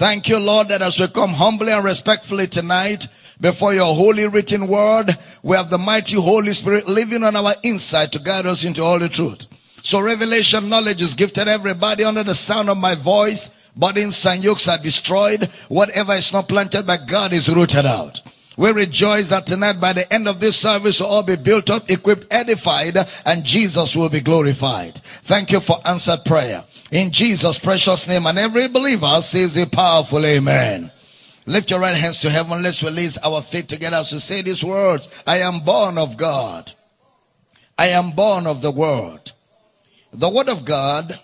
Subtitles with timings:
[0.00, 3.06] Thank you, Lord, that as we come humbly and respectfully tonight
[3.38, 8.10] before your holy written word, we have the mighty Holy Spirit living on our inside
[8.12, 9.46] to guide us into all the truth.
[9.82, 13.50] So revelation knowledge is gifted everybody under the sound of my voice.
[13.76, 15.50] Burdens and yokes are destroyed.
[15.68, 18.22] Whatever is not planted by God is rooted out.
[18.60, 21.90] We rejoice that tonight by the end of this service we'll all be built up,
[21.90, 24.96] equipped, edified, and Jesus will be glorified.
[25.02, 26.64] Thank you for answered prayer.
[26.92, 30.92] In Jesus' precious name, and every believer says a powerful amen.
[31.46, 32.62] Lift your right hands to heaven.
[32.62, 35.08] Let's release our faith together to say these words.
[35.26, 36.70] I am born of God.
[37.78, 39.32] I am born of the word.
[40.12, 41.18] The word of God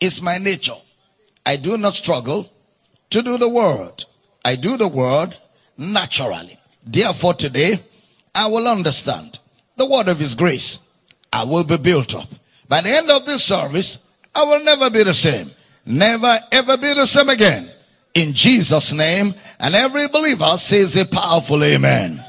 [0.00, 0.80] is my nature.
[1.44, 2.50] I do not struggle
[3.10, 4.06] to do the word.
[4.42, 5.36] I do the word
[5.76, 6.56] naturally.
[6.84, 7.82] Therefore today,
[8.34, 9.38] I will understand
[9.76, 10.78] the word of his grace.
[11.32, 12.28] I will be built up.
[12.68, 13.98] By the end of this service,
[14.34, 15.50] I will never be the same.
[15.84, 17.70] Never ever be the same again.
[18.14, 22.24] In Jesus' name, and every believer says a powerful amen.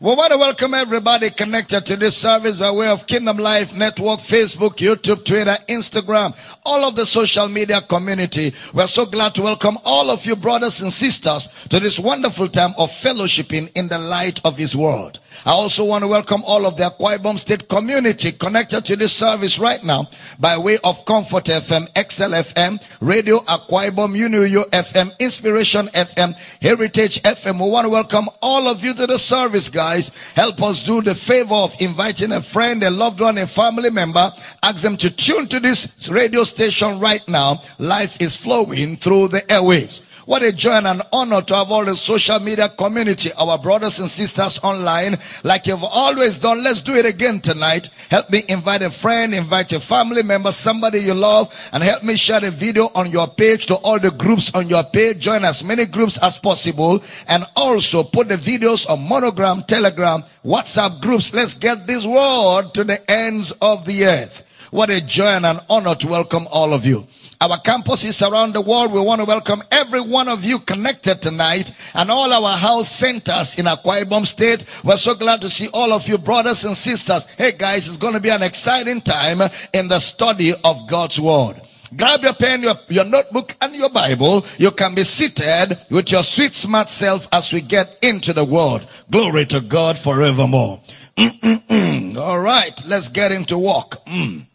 [0.00, 4.18] We want to welcome everybody connected to this service by way of Kingdom Life Network,
[4.18, 6.36] Facebook, YouTube, Twitter, Instagram,
[6.66, 8.52] all of the social media community.
[8.72, 12.74] We're so glad to welcome all of you brothers and sisters to this wonderful time
[12.76, 15.20] of fellowshipping in the light of His Word.
[15.46, 19.12] I also want to welcome all of the Akwa Ibom State community connected to this
[19.12, 25.12] service right now by way of Comfort FM, XL FM, Radio Akwa Ibom, Unuyo FM,
[25.18, 27.62] Inspiration FM, Heritage FM.
[27.62, 30.08] We want to welcome all of you to the service, guys.
[30.34, 34.32] Help us do the favor of inviting a friend, a loved one, a family member.
[34.62, 37.60] Ask them to tune to this radio station right now.
[37.78, 40.02] Life is flowing through the airwaves.
[40.26, 43.98] What a joy and an honor to have all the social media community, our brothers
[44.00, 46.64] and sisters online, like you've always done.
[46.64, 47.90] Let's do it again tonight.
[48.08, 52.16] Help me invite a friend, invite a family member, somebody you love, and help me
[52.16, 55.18] share the video on your page to all the groups on your page.
[55.18, 61.02] Join as many groups as possible, and also put the videos on Monogram, Telegram, WhatsApp
[61.02, 61.34] groups.
[61.34, 64.42] Let's get this word to the ends of the earth.
[64.70, 67.06] What a joy and an honor to welcome all of you.
[67.40, 71.72] Our campuses around the world, we want to welcome every one of you connected tonight
[71.94, 74.64] and all our house centers in Akwa Ibom State.
[74.84, 77.26] We're so glad to see all of you brothers and sisters.
[77.36, 79.42] Hey guys, it's going to be an exciting time
[79.72, 81.60] in the study of God's Word.
[81.96, 84.44] Grab your pen, your, your notebook, and your Bible.
[84.58, 88.86] You can be seated with your sweet, smart self as we get into the Word.
[89.10, 90.80] Glory to God forevermore.
[91.16, 92.16] Mm-mm-mm.
[92.16, 94.04] All right, let's get into walk.
[94.06, 94.46] Mm.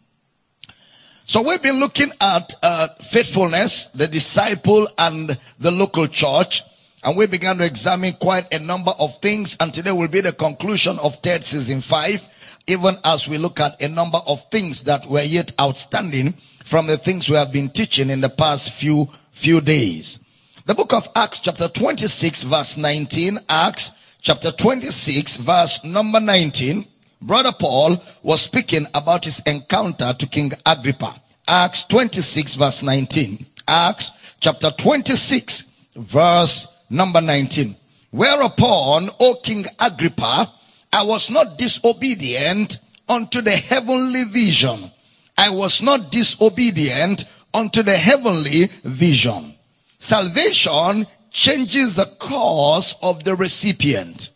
[1.30, 6.64] So we've been looking at uh, faithfulness, the disciple, and the local church.
[7.04, 9.56] And we began to examine quite a number of things.
[9.60, 12.28] And today will be the conclusion of third season five,
[12.66, 16.32] even as we look at a number of things that were yet outstanding
[16.64, 20.18] from the things we have been teaching in the past few, few days.
[20.66, 26.88] The book of Acts chapter 26 verse 19, Acts chapter 26 verse number 19,
[27.22, 31.20] Brother Paul was speaking about his encounter to King Agrippa.
[31.46, 33.46] Acts 26 verse 19.
[33.68, 34.10] Acts
[34.40, 35.64] chapter 26
[35.96, 37.76] verse number 19.
[38.10, 40.52] Whereupon, O King Agrippa,
[40.92, 44.90] I was not disobedient unto the heavenly vision.
[45.36, 49.54] I was not disobedient unto the heavenly vision.
[49.98, 54.30] Salvation changes the course of the recipient.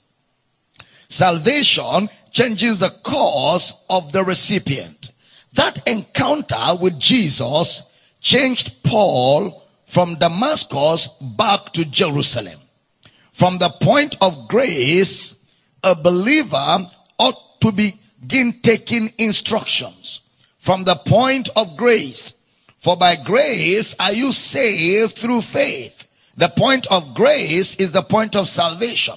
[1.08, 5.12] Salvation changes the course of the recipient.
[5.54, 7.84] That encounter with Jesus
[8.20, 11.08] changed Paul from Damascus
[11.38, 12.58] back to Jerusalem.
[13.32, 15.36] From the point of grace,
[15.84, 16.86] a believer
[17.18, 20.20] ought to begin taking instructions.
[20.58, 22.34] From the point of grace,
[22.78, 26.08] for by grace are you saved through faith.
[26.36, 29.14] The point of grace is the point of salvation.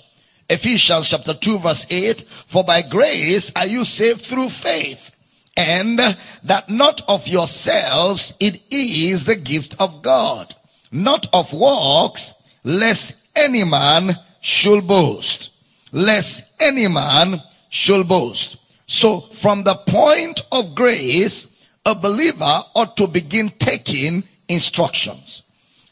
[0.50, 5.12] Ephesians chapter 2 verse 8, for by grace are you saved through faith.
[5.58, 6.00] And
[6.44, 10.56] that not of yourselves, it is the gift of God.
[10.92, 12.34] Not of works,
[12.64, 15.52] lest any man should boast.
[15.92, 18.58] Lest any man should boast.
[18.86, 21.50] So from the point of grace,
[21.86, 25.44] a believer ought to begin taking instructions.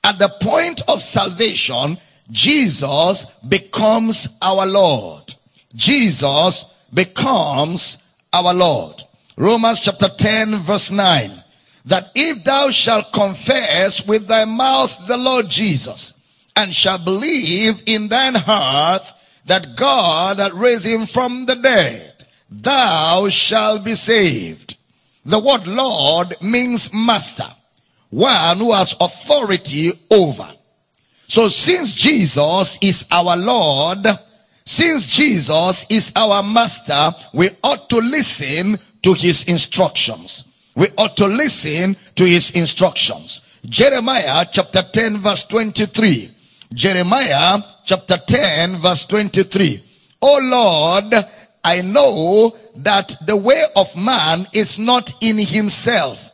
[0.04, 1.98] At the point of salvation,
[2.31, 5.36] Jesus becomes our Lord.
[5.74, 7.98] Jesus becomes
[8.33, 9.04] our Lord.
[9.38, 11.44] Romans chapter 10 verse 9.
[11.86, 16.13] That if thou shalt confess with thy mouth the Lord Jesus
[16.56, 19.04] and shall believe in thine heart
[19.45, 24.77] that God that raised him from the dead, thou shalt be saved.
[25.25, 27.51] The word Lord means master,
[28.10, 30.51] one who has authority over.
[31.27, 34.07] So since Jesus is our Lord,
[34.66, 40.44] since Jesus is our master, we ought to listen to his instructions.
[40.75, 43.42] We ought to listen to his instructions.
[43.66, 46.31] Jeremiah chapter 10 verse 23.
[46.74, 49.83] Jeremiah chapter 10 verse 23.
[50.22, 51.25] Oh Lord,
[51.63, 56.31] I know that the way of man is not in himself.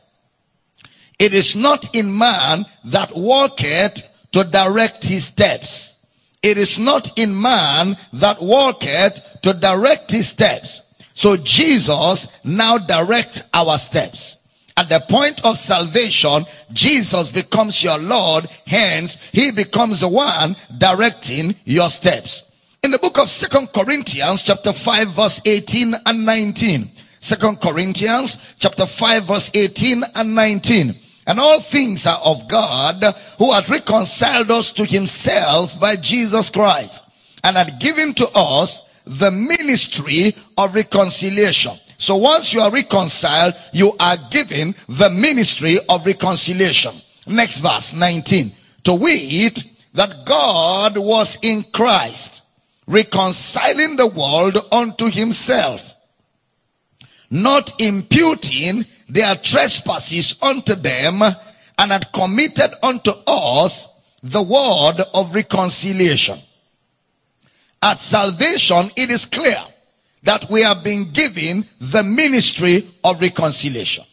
[1.20, 5.96] It is not in man that walketh to direct his steps.
[6.42, 10.82] It is not in man that walketh to direct his steps.
[11.14, 14.40] So Jesus now directs our steps.
[14.78, 18.48] At the point of salvation, Jesus becomes your Lord.
[18.66, 22.44] Hence, he becomes the one directing your steps.
[22.82, 26.90] In the book of Second Corinthians chapter 5 verse 18 and 19.
[27.20, 30.96] Second Corinthians chapter 5 verse 18 and 19.
[31.28, 33.04] And all things are of God
[33.38, 37.04] who hath reconciled us to himself by Jesus Christ
[37.44, 41.78] and had given to us the ministry of reconciliation.
[41.98, 46.96] So once you are reconciled, you are given the ministry of reconciliation.
[47.28, 48.52] Next verse 19.
[48.86, 49.64] To wit,
[49.94, 52.44] that God was in Christ,
[52.88, 55.96] reconciling the world unto himself,
[57.30, 61.22] not imputing their trespasses unto them,
[61.78, 63.88] and had committed unto us
[64.24, 66.40] the word of reconciliation.
[67.82, 69.58] At salvation, it is clear
[70.24, 74.06] that we have been given the ministry of reconciliation.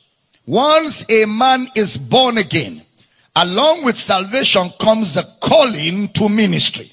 [0.46, 2.82] Once a man is born again,
[3.36, 6.90] along with salvation comes a calling to ministry.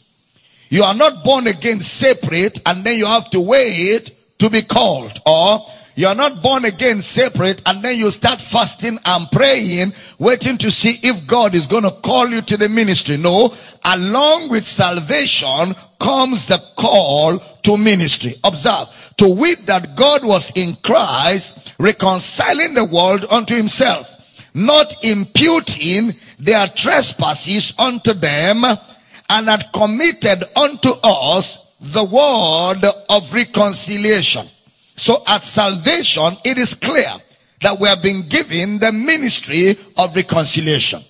[0.69, 5.21] You are not born again separate and then you have to wait to be called
[5.25, 5.65] or
[5.95, 10.69] you are not born again separate and then you start fasting and praying, waiting to
[10.69, 13.15] see if God is going to call you to the ministry.
[13.15, 13.53] No,
[13.83, 18.35] along with salvation comes the call to ministry.
[18.43, 24.11] Observe, to wit that God was in Christ, reconciling the world unto himself,
[24.53, 28.65] not imputing their trespasses unto them,
[29.29, 34.49] and had committed unto us the word of reconciliation.
[34.95, 37.13] So at salvation, it is clear
[37.61, 41.03] that we have been given the ministry of reconciliation.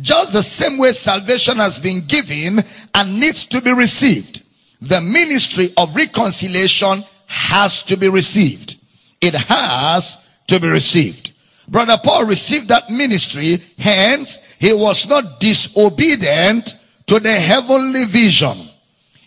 [0.00, 2.64] Just the same way salvation has been given
[2.94, 4.42] and needs to be received.
[4.80, 8.78] The ministry of reconciliation has to be received.
[9.20, 11.32] It has to be received.
[11.68, 16.76] Brother Paul received that ministry, hence he was not disobedient
[17.06, 18.68] to the heavenly vision.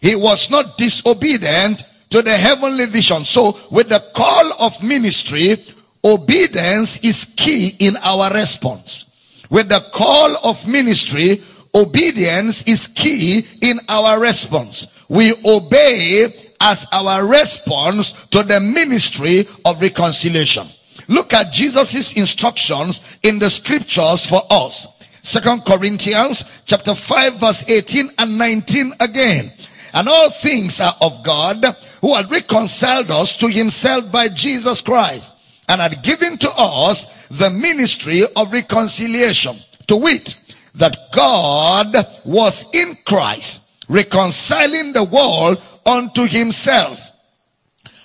[0.02, 1.84] He was not disobedient
[2.16, 3.26] to the heavenly vision.
[3.26, 5.58] So with the call of ministry,
[6.02, 9.04] obedience is key in our response.
[9.50, 14.88] With the call of ministry, obedience is key in our response.
[15.10, 20.70] We obey as our response to the ministry of reconciliation.
[21.10, 24.88] Look at Jesus' instructions in the scriptures for us.
[25.22, 29.52] Second Corinthians chapter 5 verse 18 and 19 again.
[29.96, 31.66] And all things are of God
[32.02, 35.34] who had reconciled us to himself by Jesus Christ
[35.70, 39.58] and had given to us the ministry of reconciliation.
[39.88, 40.38] To wit,
[40.76, 47.12] that God was in Christ reconciling the world unto himself,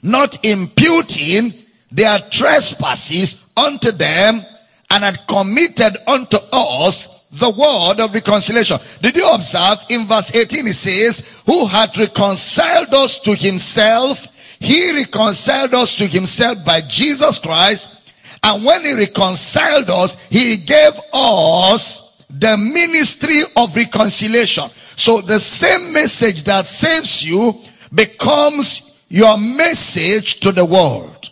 [0.03, 1.55] not imputing
[1.91, 4.45] their trespasses unto them
[4.91, 8.79] and had committed unto us the word of reconciliation.
[9.01, 14.27] Did you observe in verse 18 it says, who had reconciled us to himself,
[14.59, 17.97] he reconciled us to himself by Jesus Christ.
[18.43, 24.71] And when he reconciled us, he gave us the ministry of reconciliation.
[24.97, 27.61] So the same message that saves you
[27.93, 31.30] becomes your message to the world.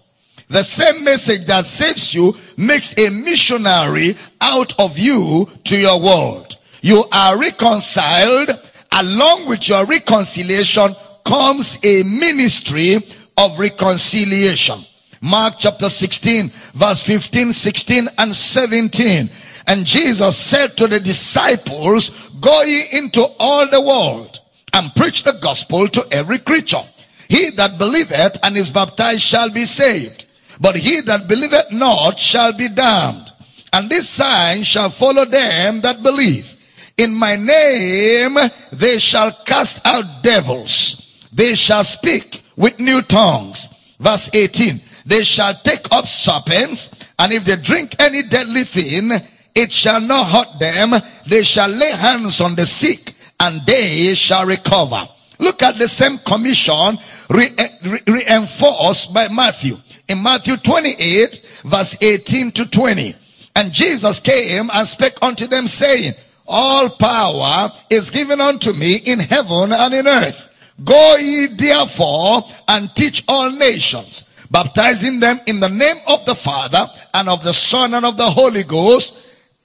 [0.49, 6.59] The same message that saves you makes a missionary out of you to your world.
[6.81, 8.51] You are reconciled.
[8.93, 12.97] Along with your reconciliation comes a ministry
[13.37, 14.81] of reconciliation.
[15.21, 19.31] Mark chapter 16 verse 15, 16 and 17.
[19.67, 24.41] And Jesus said to the disciples, Go ye into all the world
[24.73, 26.83] and preach the gospel to every creature.
[27.29, 30.25] He that believeth and is baptized shall be saved,
[30.61, 33.33] but he that believeth not shall be damned.
[33.73, 36.57] And this sign shall follow them that believe.
[36.97, 38.37] In my name
[38.73, 41.05] they shall cast out devils.
[41.33, 43.69] They shall speak with new tongues.
[44.01, 44.81] Verse 18.
[45.07, 49.11] They shall take up serpents, and if they drink any deadly thing,
[49.55, 50.93] it shall not hurt them.
[51.27, 55.09] They shall lay hands on the sick, and they shall recover.
[55.39, 56.99] Look at the same commission
[57.31, 59.79] re- re- reinforced by Matthew.
[60.09, 63.15] In Matthew 28, verse 18 to 20.
[63.55, 66.15] And Jesus came and spake unto them, saying,
[66.47, 70.49] All power is given unto me in heaven and in earth.
[70.85, 76.87] Go ye therefore and teach all nations, baptizing them in the name of the Father
[77.15, 79.17] and of the Son and of the Holy Ghost,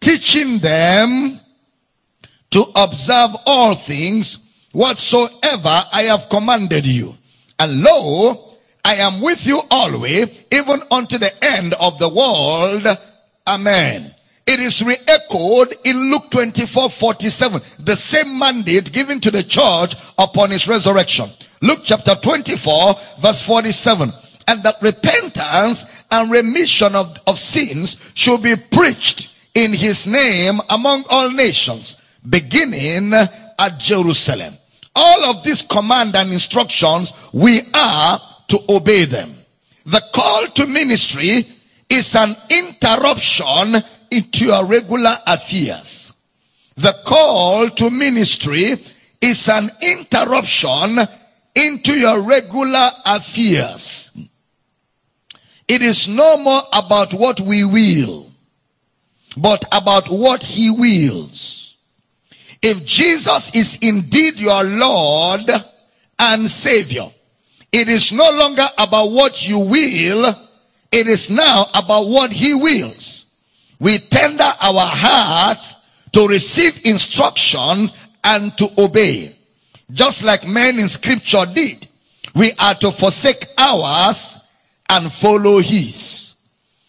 [0.01, 1.39] teaching them
[2.49, 4.39] to observe all things
[4.71, 7.15] whatsoever I have commanded you.
[7.59, 8.52] And lo,
[8.85, 12.85] I am with you always, even unto the end of the world.
[13.47, 14.13] Amen.
[14.45, 17.61] It is re-echoed in Luke 24, 47.
[17.79, 21.29] The same mandate given to the church upon his resurrection.
[21.61, 24.11] Luke chapter 24, verse 47.
[24.49, 31.05] And that repentance and remission of, of sins should be preached in his name among
[31.09, 31.95] all nations,
[32.27, 34.57] beginning at Jerusalem.
[34.93, 38.19] All of these command and instructions, we are
[38.53, 39.35] to obey them.
[39.85, 41.47] The call to ministry
[41.89, 43.81] is an interruption
[44.11, 46.13] into your regular affairs.
[46.75, 48.75] The call to ministry
[49.19, 50.99] is an interruption
[51.55, 54.11] into your regular affairs.
[55.67, 58.31] It is no more about what we will,
[59.35, 61.75] but about what he wills.
[62.61, 65.49] If Jesus is indeed your Lord
[66.19, 67.09] and Savior,
[67.73, 70.27] it is no longer about what you will,
[70.91, 73.25] it is now about what he wills.
[73.79, 75.75] We tender our hearts
[76.11, 79.35] to receive instructions and to obey.
[79.91, 81.87] Just like men in scripture did.
[82.35, 84.37] We are to forsake ours
[84.89, 86.35] and follow his.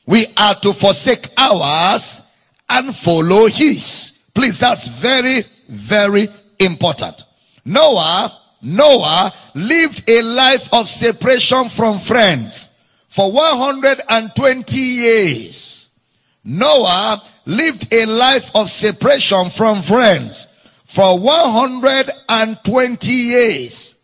[0.06, 2.22] We are to forsake ours
[2.68, 4.12] and follow his.
[4.34, 7.24] Please, that's very, very important.
[7.64, 12.71] Noah, Noah lived a life of separation from friends
[13.09, 15.90] for 120 years.
[16.42, 20.49] Noah lived a life of separation from friends
[20.85, 23.97] for 120 years.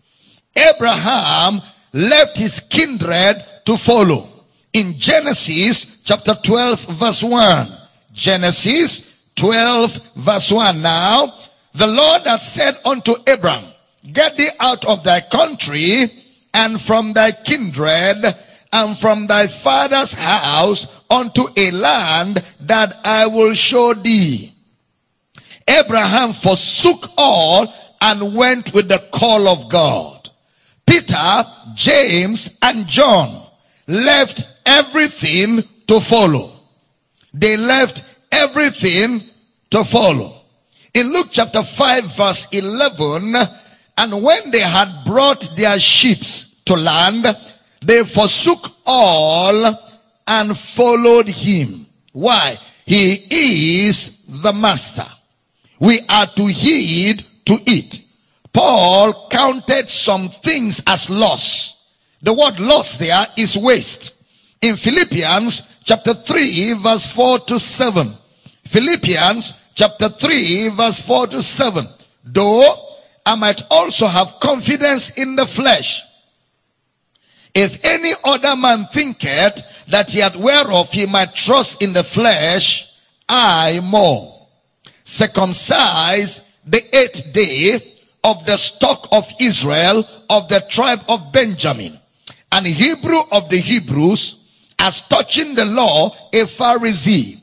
[0.55, 1.63] Abraham
[1.95, 4.29] left his kindred to follow.
[4.73, 7.69] In Genesis chapter 12 verse 1.
[8.13, 10.83] Genesis 12 verse 1.
[10.83, 11.33] Now,
[11.73, 13.65] the Lord had said unto Abram,
[14.13, 16.11] Get thee out of thy country
[16.55, 18.35] and from thy kindred
[18.73, 24.55] and from thy father's house unto a land that I will show thee.
[25.69, 30.31] Abraham forsook all and went with the call of God.
[30.87, 33.47] Peter, James, and John
[33.87, 36.53] left everything to follow.
[37.33, 39.23] They left everything
[39.71, 40.37] to follow.
[40.95, 43.35] In Luke chapter 5 verse 11,
[44.01, 47.37] and when they had brought their ships to land,
[47.83, 49.79] they forsook all
[50.27, 51.87] and followed him.
[52.13, 52.57] Why?
[52.87, 55.07] He is the master.
[55.79, 58.01] We are to heed to it.
[58.55, 61.77] Paul counted some things as loss.
[62.23, 64.15] The word loss there is waste.
[64.63, 68.15] In Philippians chapter 3 verse 4 to 7.
[68.65, 71.87] Philippians chapter 3 verse 4 to 7.
[72.25, 72.90] Though
[73.31, 76.03] I might also have confidence in the flesh.
[77.55, 82.89] If any other man thinketh that yet whereof he might trust in the flesh,
[83.29, 84.49] I more.
[85.05, 87.95] Circumcise the eighth day
[88.25, 92.01] of the stock of Israel of the tribe of Benjamin,
[92.51, 94.39] and Hebrew of the Hebrews,
[94.77, 97.41] as touching the law, a Pharisee,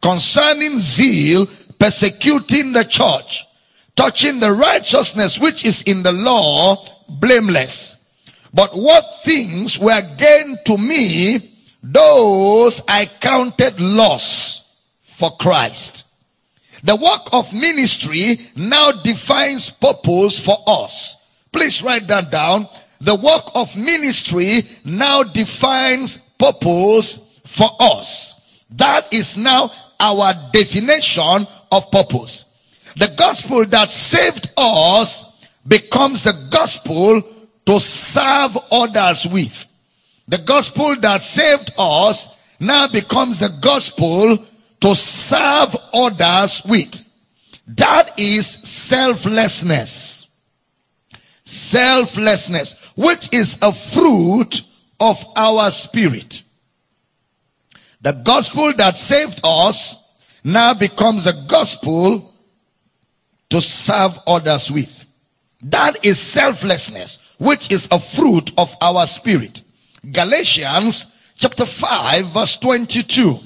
[0.00, 1.46] concerning zeal,
[1.78, 3.45] persecuting the church,
[3.96, 7.96] touching the righteousness which is in the law, blameless.
[8.54, 14.64] But what things were gained to me, those I counted loss
[15.00, 16.04] for Christ.
[16.84, 21.16] The work of ministry now defines purpose for us.
[21.52, 22.68] Please write that down.
[23.00, 28.34] The work of ministry now defines purpose for us.
[28.70, 32.45] That is now our definition of purpose.
[32.96, 35.26] The gospel that saved us
[35.66, 37.22] becomes the gospel
[37.66, 39.66] to serve others with.
[40.28, 44.38] The gospel that saved us now becomes the gospel
[44.80, 47.04] to serve others with.
[47.66, 50.26] That is selflessness.
[51.44, 54.62] Selflessness, which is a fruit
[54.98, 56.44] of our spirit.
[58.00, 59.96] The gospel that saved us
[60.42, 62.32] now becomes a gospel
[63.50, 65.06] to serve others with.
[65.62, 69.62] That is selflessness, which is a fruit of our spirit.
[70.12, 73.38] Galatians chapter 5 verse 22.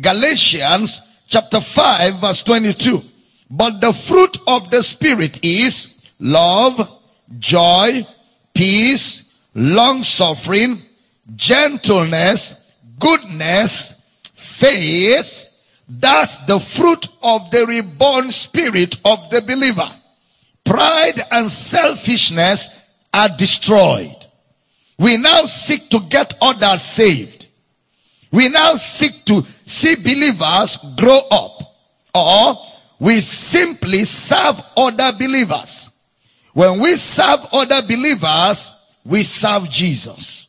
[0.00, 3.02] Galatians chapter 5 verse 22.
[3.50, 6.90] But the fruit of the spirit is love,
[7.38, 8.06] joy,
[8.52, 9.22] peace,
[9.54, 10.82] long suffering,
[11.36, 12.56] gentleness,
[12.98, 13.94] goodness,
[14.32, 15.43] faith.
[15.88, 19.90] That's the fruit of the reborn spirit of the believer.
[20.64, 22.68] Pride and selfishness
[23.12, 24.26] are destroyed.
[24.98, 27.48] We now seek to get others saved.
[28.30, 31.76] We now seek to see believers grow up.
[32.14, 32.56] Or
[32.98, 35.90] we simply serve other believers.
[36.52, 38.74] When we serve other believers,
[39.04, 40.46] we serve Jesus.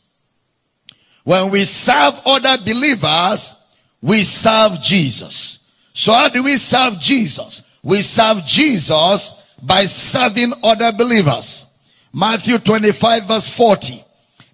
[1.24, 3.56] When we serve other believers,
[4.02, 5.60] we serve Jesus.
[5.94, 7.64] So how do we serve Jesus?
[7.84, 11.66] We serve Jesus by serving other believers.
[12.14, 14.04] Matthew 25 verse 40.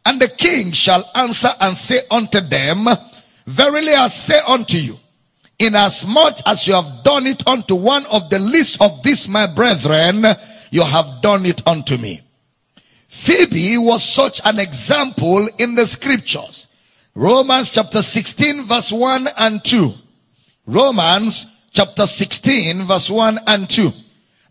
[0.05, 2.87] And the king shall answer and say unto them,
[3.45, 4.99] Verily I say unto you,
[5.59, 10.25] inasmuch as you have done it unto one of the least of these my brethren,
[10.71, 12.21] you have done it unto me.
[13.07, 16.67] Phoebe was such an example in the scriptures.
[17.13, 19.93] Romans chapter 16 verse 1 and 2.
[20.65, 23.91] Romans chapter 16 verse 1 and 2.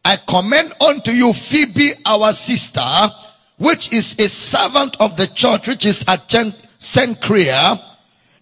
[0.04, 2.84] I commend unto you Phoebe our sister,
[3.56, 7.82] which is a servant of the church, which is at Cenchrea,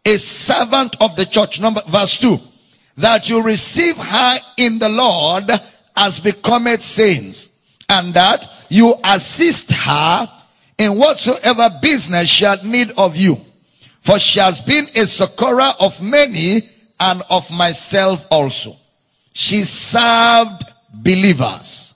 [0.04, 1.60] a servant of the church.
[1.60, 2.40] Number verse 2.
[2.96, 5.48] That you receive her in the Lord
[5.96, 7.50] as becometh saints,
[7.88, 10.28] and that you assist her
[10.76, 13.44] in whatsoever business she had need of you.
[14.08, 16.62] For she has been a succorer of many
[16.98, 18.74] and of myself also.
[19.34, 20.62] She served
[20.94, 21.94] believers.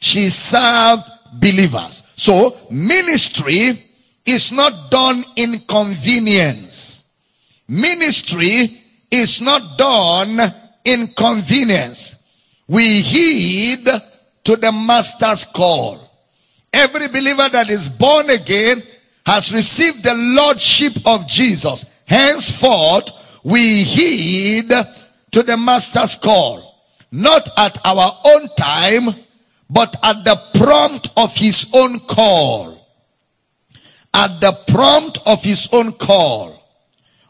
[0.00, 2.02] She served believers.
[2.14, 3.82] So ministry
[4.26, 7.06] is not done in convenience.
[7.66, 8.78] Ministry
[9.10, 10.40] is not done
[10.84, 12.16] in convenience.
[12.68, 13.88] We heed
[14.44, 16.06] to the master's call.
[16.70, 18.82] Every believer that is born again
[19.30, 21.86] has received the lordship of Jesus.
[22.04, 23.10] Henceforth,
[23.44, 24.72] we heed
[25.30, 26.82] to the master's call.
[27.12, 29.14] Not at our own time,
[29.68, 32.88] but at the prompt of his own call.
[34.12, 36.60] At the prompt of his own call.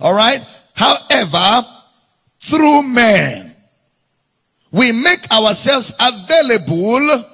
[0.01, 0.43] Alright?
[0.73, 1.67] However,
[2.41, 3.55] through men,
[4.71, 7.27] we make ourselves available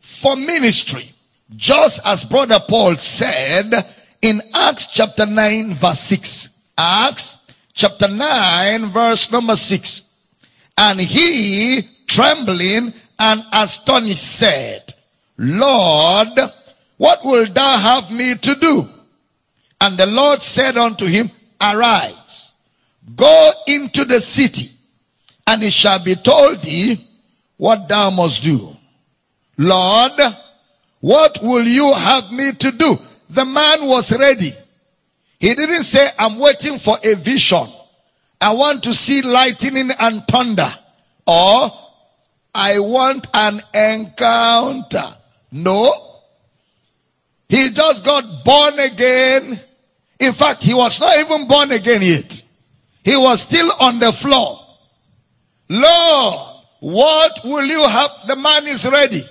[0.00, 1.12] for ministry.
[1.54, 3.72] Just as brother Paul said
[4.20, 6.48] in Acts chapter 9 verse 6.
[6.76, 7.38] Acts
[7.72, 10.02] chapter 9 verse number 6.
[10.76, 14.94] And he, trembling and astonished, said,
[15.38, 16.38] Lord,
[16.96, 18.88] what will thou have me to do?
[19.80, 21.30] And the Lord said unto him,
[21.60, 22.52] Arise,
[23.14, 24.70] go into the city,
[25.46, 27.06] and it shall be told thee
[27.56, 28.76] what thou must do.
[29.56, 30.12] Lord,
[31.00, 32.98] what will you have me to do?
[33.30, 34.52] The man was ready.
[35.38, 37.66] He didn't say, I'm waiting for a vision.
[38.40, 40.72] I want to see lightning and thunder.
[41.26, 41.70] Or
[42.54, 45.14] I want an encounter.
[45.52, 45.92] No.
[47.48, 49.60] He just got born again.
[50.18, 52.42] In fact, he was not even born again yet.
[53.04, 54.60] He was still on the floor.
[55.68, 58.10] Lord, what will you have?
[58.26, 59.22] The man is ready.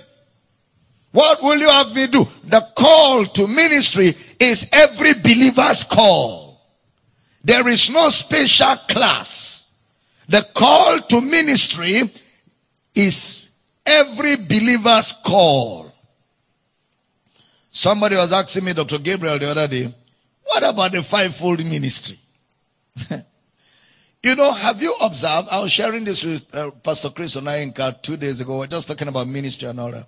[1.16, 2.28] What will you have me do?
[2.44, 6.60] The call to ministry is every believer's call.
[7.42, 9.64] There is no special class.
[10.28, 12.02] The call to ministry
[12.94, 13.48] is
[13.86, 15.90] every believer's call.
[17.70, 18.98] Somebody was asking me, Dr.
[18.98, 19.94] Gabriel, the other day,
[20.42, 22.20] what about the fivefold ministry?
[24.22, 25.48] you know, have you observed?
[25.50, 28.58] I was sharing this with uh, Pastor Chris Onayenka two days ago.
[28.58, 30.06] We are just talking about ministry and all that.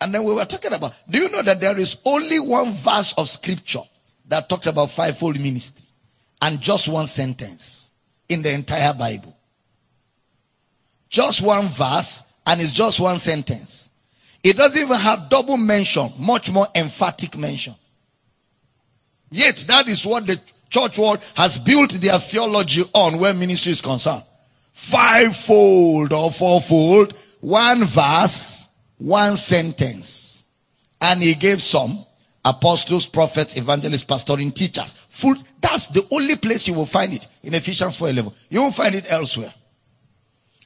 [0.00, 3.14] And then we were talking about, do you know that there is only one verse
[3.16, 3.82] of scripture
[4.28, 5.84] that talked about fivefold ministry?
[6.42, 7.92] And just one sentence
[8.28, 9.34] in the entire Bible.
[11.14, 13.88] just one verse, and it's just one sentence.
[14.42, 17.76] It doesn't even have double mention, much more emphatic mention.
[19.30, 23.80] Yet that is what the church world has built their theology on where ministry is
[23.80, 24.24] concerned.
[24.72, 30.44] Fivefold or fourfold, one verse, one sentence.
[31.00, 32.04] And he gave some
[32.44, 34.94] apostles, prophets, evangelists, pastoring, teachers.
[35.08, 38.32] Full, that's the only place you will find it in Ephesians 4.11.
[38.48, 39.52] You won't find it elsewhere.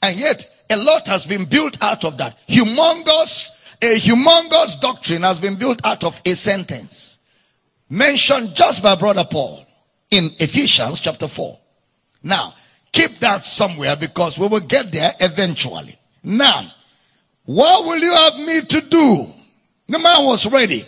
[0.03, 2.37] And yet, a lot has been built out of that.
[2.49, 3.51] Humongous,
[3.83, 7.19] a humongous doctrine has been built out of a sentence
[7.89, 9.67] mentioned just by brother Paul
[10.11, 11.59] in Ephesians chapter 4.
[12.23, 12.55] Now,
[12.93, 15.99] keep that somewhere because we will get there eventually.
[16.23, 16.71] Now,
[17.49, 19.27] what will you have me to do?
[19.87, 20.85] The man was ready.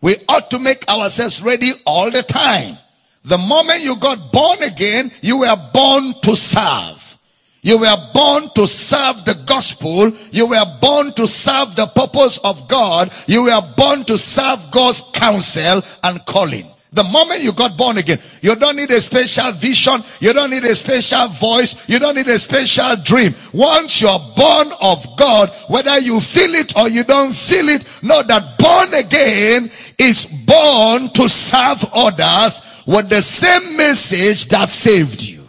[0.00, 2.78] We ought to make ourselves ready all the time.
[3.22, 7.18] The moment you got born again, you were born to serve.
[7.60, 10.10] You were born to serve the gospel.
[10.32, 13.12] You were born to serve the purpose of God.
[13.26, 16.66] You were born to serve God's counsel and calling.
[16.92, 20.02] The moment you got born again, you don't need a special vision.
[20.18, 21.88] You don't need a special voice.
[21.88, 23.32] You don't need a special dream.
[23.52, 28.22] Once you're born of God, whether you feel it or you don't feel it, know
[28.24, 35.48] that born again is born to serve others with the same message that saved you.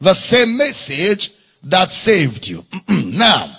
[0.00, 1.32] The same message
[1.64, 2.64] that saved you.
[2.88, 3.58] now,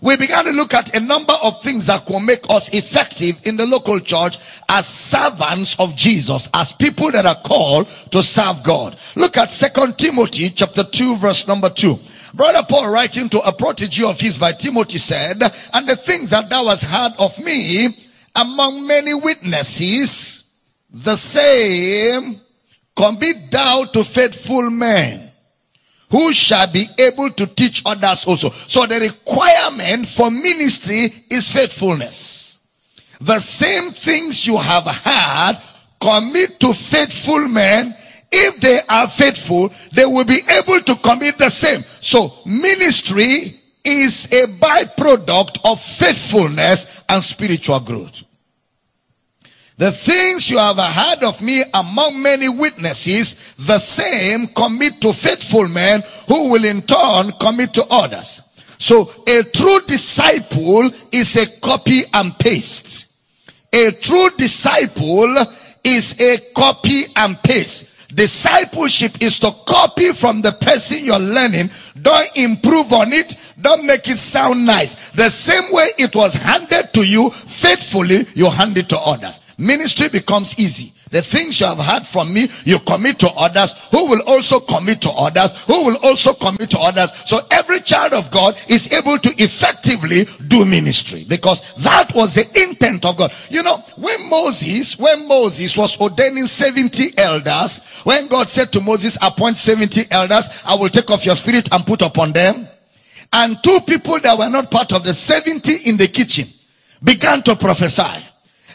[0.00, 3.56] we began to look at a number of things that will make us effective in
[3.56, 8.96] the local church as servants of Jesus, as people that are called to serve God.
[9.14, 11.98] Look at Second Timothy chapter 2 verse number 2.
[12.34, 16.50] Brother Paul writing to a protege of his by Timothy said, and the things that
[16.50, 17.96] thou hast heard of me
[18.34, 20.44] among many witnesses,
[20.90, 22.40] the same
[22.94, 25.25] commit thou to faithful men
[26.10, 28.50] who shall be able to teach others also.
[28.50, 32.60] So the requirement for ministry is faithfulness.
[33.20, 35.60] The same things you have had,
[36.00, 37.96] commit to faithful men.
[38.30, 41.84] If they are faithful, they will be able to commit the same.
[42.00, 48.25] So ministry is a byproduct of faithfulness and spiritual growth.
[49.78, 55.68] The things you have heard of me among many witnesses, the same commit to faithful
[55.68, 58.42] men who will in turn commit to others.
[58.78, 63.06] So a true disciple is a copy and paste.
[63.72, 65.36] A true disciple
[65.84, 67.86] is a copy and paste.
[68.14, 71.70] Discipleship is to copy from the person you're learning.
[72.00, 73.36] Don't improve on it.
[73.60, 74.94] Don't make it sound nice.
[75.12, 79.40] The same way it was handed to you faithfully, you hand it to others.
[79.56, 80.92] Ministry becomes easy.
[81.10, 85.00] The things you have heard from me, you commit to others who will also commit
[85.02, 87.12] to others, who will also commit to others.
[87.26, 92.46] So every child of God is able to effectively do ministry because that was the
[92.60, 93.32] intent of God.
[93.50, 99.16] You know, when Moses, when Moses was ordaining 70 elders, when God said to Moses,
[99.22, 102.68] appoint 70 elders, I will take off your spirit and put upon them.
[103.32, 106.48] And two people that were not part of the 70 in the kitchen
[107.02, 108.24] began to prophesy.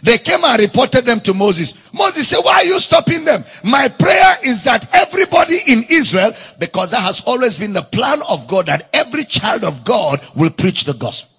[0.03, 1.73] They came and reported them to Moses.
[1.93, 3.43] Moses said, why are you stopping them?
[3.63, 8.47] My prayer is that everybody in Israel, because that has always been the plan of
[8.47, 11.31] God, that every child of God will preach the gospel.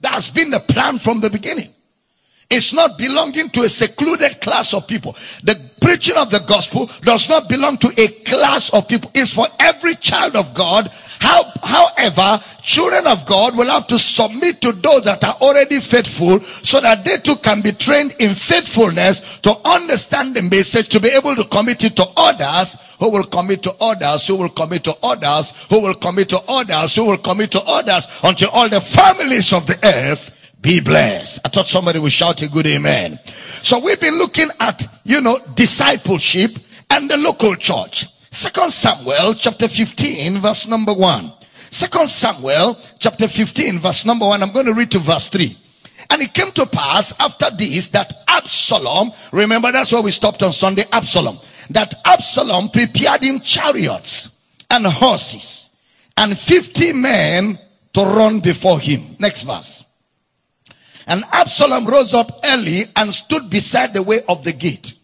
[0.00, 1.72] That's been the plan from the beginning.
[2.48, 5.16] It's not belonging to a secluded class of people.
[5.42, 9.10] The preaching of the gospel does not belong to a class of people.
[9.14, 10.88] It's for every child of God.
[11.18, 16.40] How, however, children of God will have to submit to those that are already faithful
[16.40, 21.08] so that they too can be trained in faithfulness to understand the message, to be
[21.08, 24.96] able to commit it to others who will commit to others, who will commit to
[25.02, 29.52] others, who will commit to others, who will commit to others until all the families
[29.52, 31.40] of the earth be blessed.
[31.44, 33.20] I thought somebody would shout a good amen.
[33.62, 36.58] So we've been looking at, you know, discipleship
[36.90, 38.06] and the local church.
[38.30, 41.32] Second Samuel chapter 15 verse number 1.
[41.70, 44.42] Second Samuel chapter 15 verse number 1.
[44.42, 45.56] I'm going to read to verse 3.
[46.10, 50.52] And it came to pass after this that Absalom, remember that's where we stopped on
[50.52, 51.38] Sunday, Absalom,
[51.70, 54.30] that Absalom prepared him chariots
[54.70, 55.70] and horses
[56.16, 57.58] and 50 men
[57.94, 59.16] to run before him.
[59.18, 59.85] Next verse.
[61.06, 64.94] And Absalom rose up early and stood beside the way of the gate.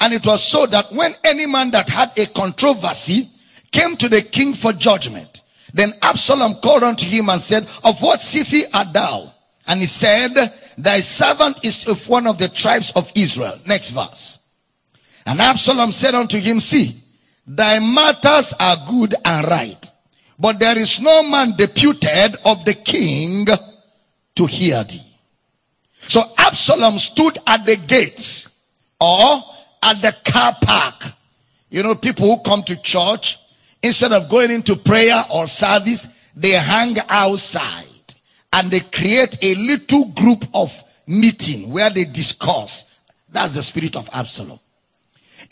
[0.00, 3.28] And it was so that when any man that had a controversy
[3.70, 8.22] came to the king for judgment, then Absalom called unto him and said, Of what
[8.22, 9.32] city art thou?
[9.66, 10.34] And he said,
[10.76, 13.58] Thy servant is of one of the tribes of Israel.
[13.66, 14.38] Next verse.
[15.26, 17.02] And Absalom said unto him, See,
[17.46, 19.92] thy matters are good and right.
[20.38, 23.46] but there is no man deputed of the king
[24.36, 25.02] to hear thee.
[26.08, 28.48] So Absalom stood at the gates
[28.98, 29.44] or
[29.82, 31.04] at the car park.
[31.68, 33.38] You know, people who come to church,
[33.82, 37.84] instead of going into prayer or service, they hang outside
[38.54, 42.86] and they create a little group of meeting where they discuss.
[43.28, 44.58] That's the spirit of Absalom.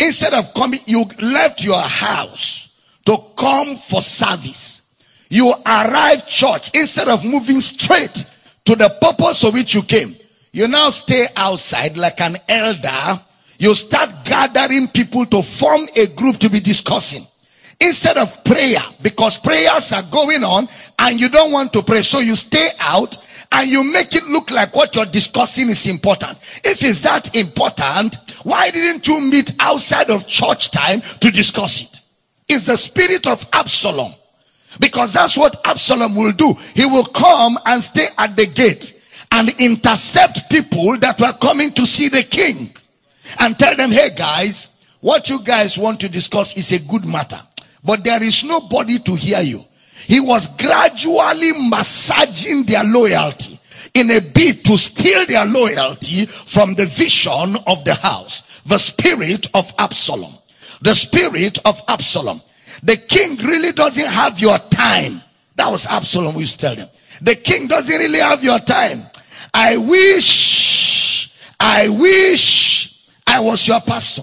[0.01, 2.71] Instead of coming, you left your house
[3.05, 4.83] to come for service.
[5.29, 8.25] You arrive church instead of moving straight
[8.65, 10.17] to the purpose of which you came.
[10.57, 13.21] You now stay outside like an elder.
[13.59, 17.27] You start gathering people to form a group to be discussing
[17.79, 20.67] instead of prayer because prayers are going on
[20.99, 22.01] and you don't want to pray.
[22.01, 23.19] So you stay out
[23.53, 26.39] and you make it look like what you're discussing is important.
[26.65, 32.01] If it's that important, why didn't you meet outside of church time to discuss it?
[32.49, 34.15] It's the spirit of Absalom.
[34.81, 36.55] Because that's what Absalom will do.
[36.75, 38.95] He will come and stay at the gate
[39.33, 42.75] and intercept people that were coming to see the king
[43.41, 47.41] and tell them, hey guys, what you guys want to discuss is a good matter,
[47.85, 49.65] but there is nobody to hear you.
[50.07, 53.59] He was gradually massaging their loyalty
[53.95, 59.49] in a bid to steal their loyalty from the vision of the house, the spirit
[59.55, 60.35] of Absalom.
[60.83, 62.43] The spirit of Absalom.
[62.83, 65.23] The king really doesn't have your time.
[65.57, 66.89] That was Absalom we used to tell them.
[67.23, 69.07] The king doesn't really have your time.
[69.59, 72.95] I wish, I wish
[73.27, 74.23] I was your pastor.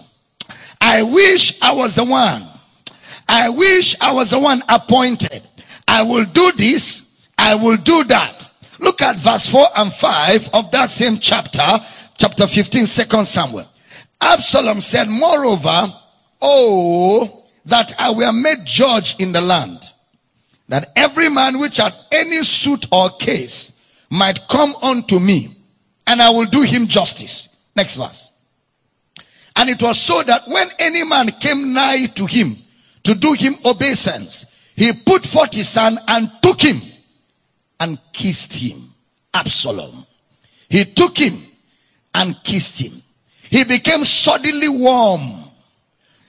[0.80, 2.48] I wish I was the one.
[3.28, 5.42] I wish I was the one appointed.
[5.88, 7.08] I will do this.
[7.36, 8.48] I will do that.
[8.78, 11.80] Look at verse 4 and 5 of that same chapter,
[12.16, 13.68] chapter 15, second Samuel.
[14.22, 15.96] Absalom said, moreover,
[16.44, 19.94] oh, that I were made judge in the land,
[20.70, 23.73] that every man which had any suit or case
[24.14, 25.58] might come unto me,
[26.06, 27.50] and I will do him justice.
[27.76, 28.30] Next verse.
[29.56, 32.58] And it was so that when any man came nigh to him
[33.04, 34.46] to do him obeisance,
[34.76, 36.82] he put forth his hand and took him
[37.80, 38.94] and kissed him.
[39.34, 40.06] Absalom.
[40.70, 41.44] He took him
[42.14, 43.02] and kissed him.
[43.50, 45.44] He became suddenly warm.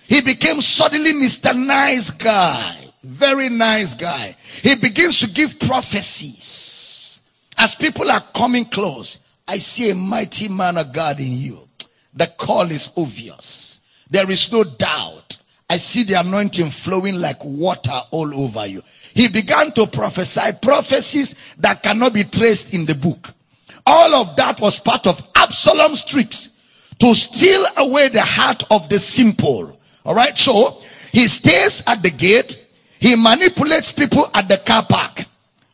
[0.07, 1.55] He became suddenly Mr.
[1.55, 2.79] Nice Guy.
[3.03, 4.35] Very nice guy.
[4.63, 6.74] He begins to give prophecies.
[7.57, 11.69] As people are coming close, I see a mighty man of God in you.
[12.15, 13.81] The call is obvious.
[14.11, 15.39] There is no doubt.
[15.69, 18.83] I see the anointing flowing like water all over you.
[19.15, 23.33] He began to prophesy prophecies that cannot be traced in the book.
[23.87, 26.51] All of that was part of Absalom's tricks
[26.99, 29.79] to steal away the heart of the simple.
[30.05, 30.37] All right.
[30.37, 30.81] So
[31.13, 32.61] he stays at the gate.
[32.99, 35.25] He manipulates people at the car park.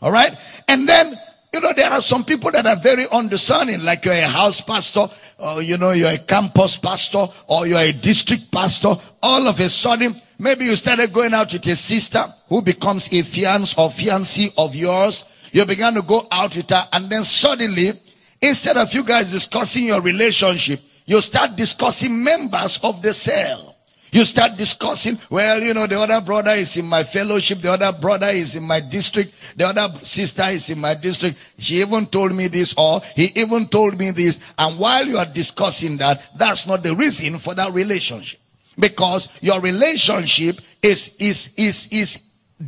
[0.03, 0.37] All right.
[0.69, 1.19] And then
[1.53, 5.09] you know, there are some people that are very undiscerning, like you're a house pastor,
[5.39, 8.95] or you know, you're a campus pastor, or you're a district pastor.
[9.23, 13.23] All of a sudden, maybe you started going out with a sister who becomes a
[13.23, 15.25] fiance or fiancé of yours.
[15.53, 17.93] You began to go out with her, and then suddenly,
[18.41, 23.70] instead of you guys discussing your relationship, you start discussing members of the cell.
[24.13, 27.93] You start discussing, well, you know, the other brother is in my fellowship, the other
[27.93, 31.39] brother is in my district, the other sister is in my district.
[31.59, 34.41] She even told me this, or he even told me this.
[34.59, 38.41] And while you are discussing that, that's not the reason for that relationship.
[38.79, 42.21] Because your relationship is, is, is, is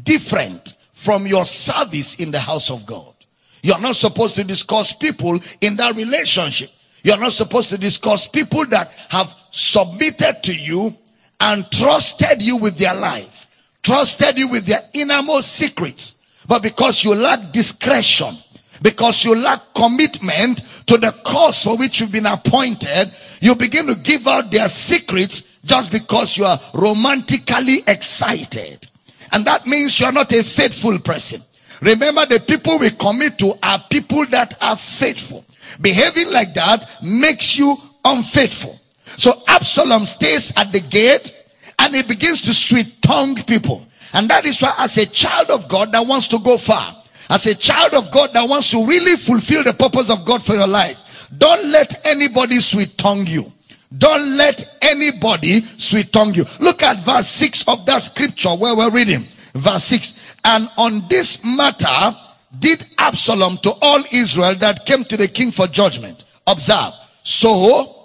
[0.02, 3.14] different from your service in the house of God.
[3.62, 6.70] You're not supposed to discuss people in that relationship.
[7.02, 10.96] You're not supposed to discuss people that have submitted to you
[11.42, 13.48] and trusted you with their life,
[13.82, 16.14] trusted you with their innermost secrets.
[16.46, 18.36] But because you lack discretion,
[18.80, 23.96] because you lack commitment to the cause for which you've been appointed, you begin to
[23.96, 28.88] give out their secrets just because you are romantically excited.
[29.32, 31.42] And that means you are not a faithful person.
[31.80, 35.44] Remember the people we commit to are people that are faithful.
[35.80, 38.78] Behaving like that makes you unfaithful.
[39.18, 41.34] So Absalom stays at the gate
[41.78, 43.86] and he begins to sweet tongue people.
[44.12, 47.46] And that is why as a child of God that wants to go far, as
[47.46, 50.66] a child of God that wants to really fulfill the purpose of God for your
[50.66, 53.50] life, don't let anybody sweet tongue you.
[53.96, 56.44] Don't let anybody sweet tongue you.
[56.60, 59.26] Look at verse 6 of that scripture where we're reading.
[59.54, 60.14] Verse 6.
[60.44, 62.16] And on this matter
[62.58, 66.24] did Absalom to all Israel that came to the king for judgment.
[66.46, 66.92] Observe.
[67.22, 68.01] So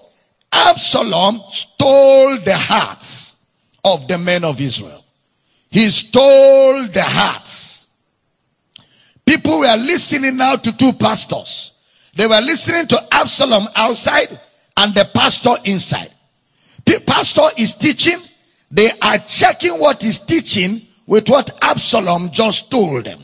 [0.52, 3.38] Absalom stole the hearts
[3.84, 5.04] of the men of Israel.
[5.70, 7.78] He stole the hearts
[9.28, 11.74] People were listening now to two pastors.
[12.16, 14.40] They were listening to Absalom outside
[14.78, 16.12] and the pastor inside.
[16.86, 18.20] The pastor is teaching.
[18.72, 23.20] They are checking what he's teaching with what Absalom just told them.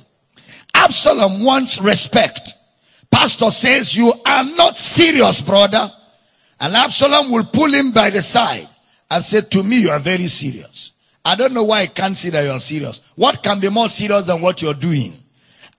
[0.76, 2.58] Absalom wants respect.
[3.10, 5.90] Pastor says, you are not serious, brother.
[6.64, 8.70] And Absalom will pull him by the side
[9.12, 10.94] and say, to me, you are very serious.
[11.26, 13.02] I don't know why I can't see that you are serious.
[13.16, 15.22] What can be more serious than what you're doing?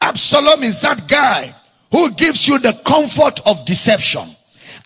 [0.03, 1.55] Absalom is that guy
[1.91, 4.37] who gives you the comfort of deception.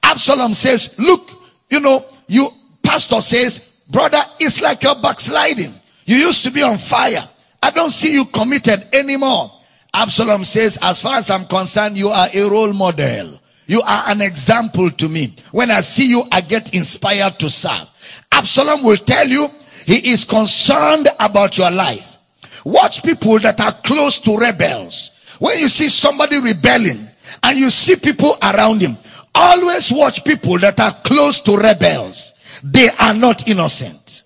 [0.04, 1.32] Absalom says, look,
[1.68, 2.48] you know, you,
[2.80, 3.58] pastor says,
[3.88, 5.74] brother, it's like you're backsliding.
[6.06, 7.28] You used to be on fire.
[7.61, 9.50] I don't see you committed anymore.
[9.92, 13.40] Absalom says, as far as I'm concerned, you are a role model.
[13.68, 15.37] You are an example to me.
[15.52, 17.87] When I see you, I get inspired to serve.
[18.33, 19.46] Absalom will tell you
[19.85, 22.16] he is concerned about your life.
[22.64, 25.11] Watch people that are close to rebels.
[25.38, 27.09] When you see somebody rebelling
[27.42, 28.96] and you see people around him,
[29.35, 32.33] always watch people that are close to rebels.
[32.64, 34.24] They are not innocent.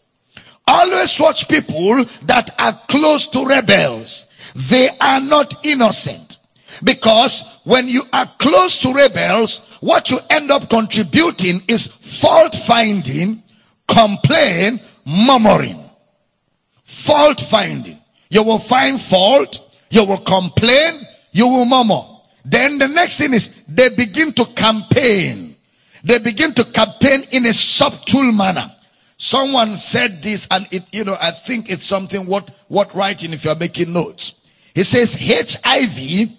[0.68, 4.26] Always watch people that are close to rebels.
[4.54, 6.31] They are not innocent.
[6.82, 13.42] Because when you are close to rebels, what you end up contributing is fault finding,
[13.86, 15.84] complain, murmuring.
[16.84, 17.98] Fault finding.
[18.30, 22.02] You will find fault, you will complain, you will murmur.
[22.44, 25.56] Then the next thing is they begin to campaign.
[26.04, 28.74] They begin to campaign in a subtle manner.
[29.16, 33.44] Someone said this and it, you know, I think it's something what, what writing if
[33.44, 34.34] you're making notes.
[34.74, 36.30] He says HIV,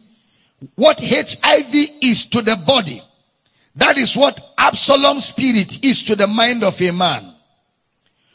[0.75, 3.01] what HIV is to the body,
[3.75, 7.33] that is what Absalom spirit is to the mind of a man.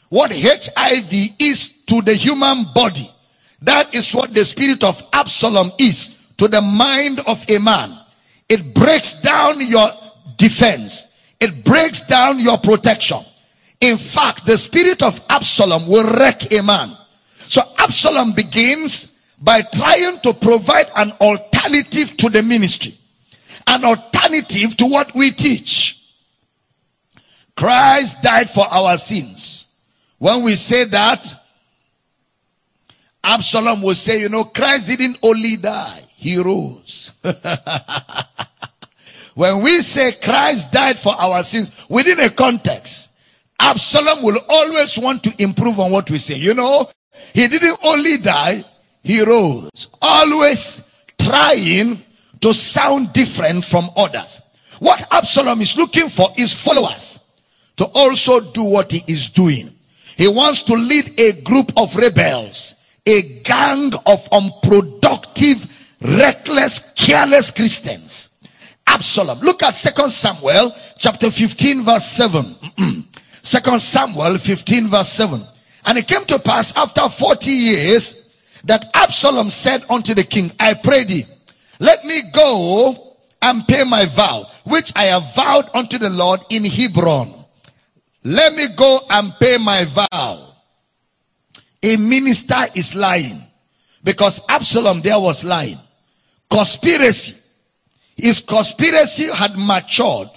[0.09, 3.09] What HIV is to the human body,
[3.61, 7.97] that is what the spirit of Absalom is to the mind of a man.
[8.47, 9.91] It breaks down your
[10.37, 11.05] defense.
[11.39, 13.23] It breaks down your protection.
[13.79, 16.97] In fact, the spirit of Absalom will wreck a man.
[17.47, 21.48] So Absalom begins by trying to provide an alternative
[22.19, 22.97] to the ministry,
[23.67, 25.95] an alternative to what we teach.
[27.55, 29.67] Christ died for our sins.
[30.17, 31.35] When we say that,
[33.23, 37.13] Absalom will say, you know, Christ didn't only die, he rose.
[39.35, 43.09] when we say Christ died for our sins within a context,
[43.59, 46.35] Absalom will always want to improve on what we say.
[46.35, 46.89] You know,
[47.33, 48.63] he didn't only die,
[49.03, 49.89] he rose.
[50.01, 50.81] Always
[51.19, 52.03] trying
[52.41, 54.41] to sound different from others.
[54.79, 57.19] What Absalom is looking for is followers
[57.77, 59.75] to also do what he is doing.
[60.17, 65.67] He wants to lead a group of rebels, a gang of unproductive,
[66.01, 68.29] reckless, careless Christians.
[68.87, 69.39] Absalom.
[69.39, 72.55] Look at Second Samuel chapter 15 verse 7.
[73.41, 75.41] Second Samuel 15 verse 7.
[75.85, 78.28] And it came to pass after 40 years
[78.65, 81.25] that Absalom said unto the king, I pray thee,
[81.79, 86.65] let me go and pay my vow, which I have vowed unto the Lord in
[86.65, 87.33] Hebron.
[88.23, 90.53] Let me go and pay my vow.
[91.81, 93.41] A minister is lying
[94.03, 95.79] because Absalom there was lying.
[96.49, 97.35] Conspiracy.
[98.17, 100.29] His conspiracy had matured.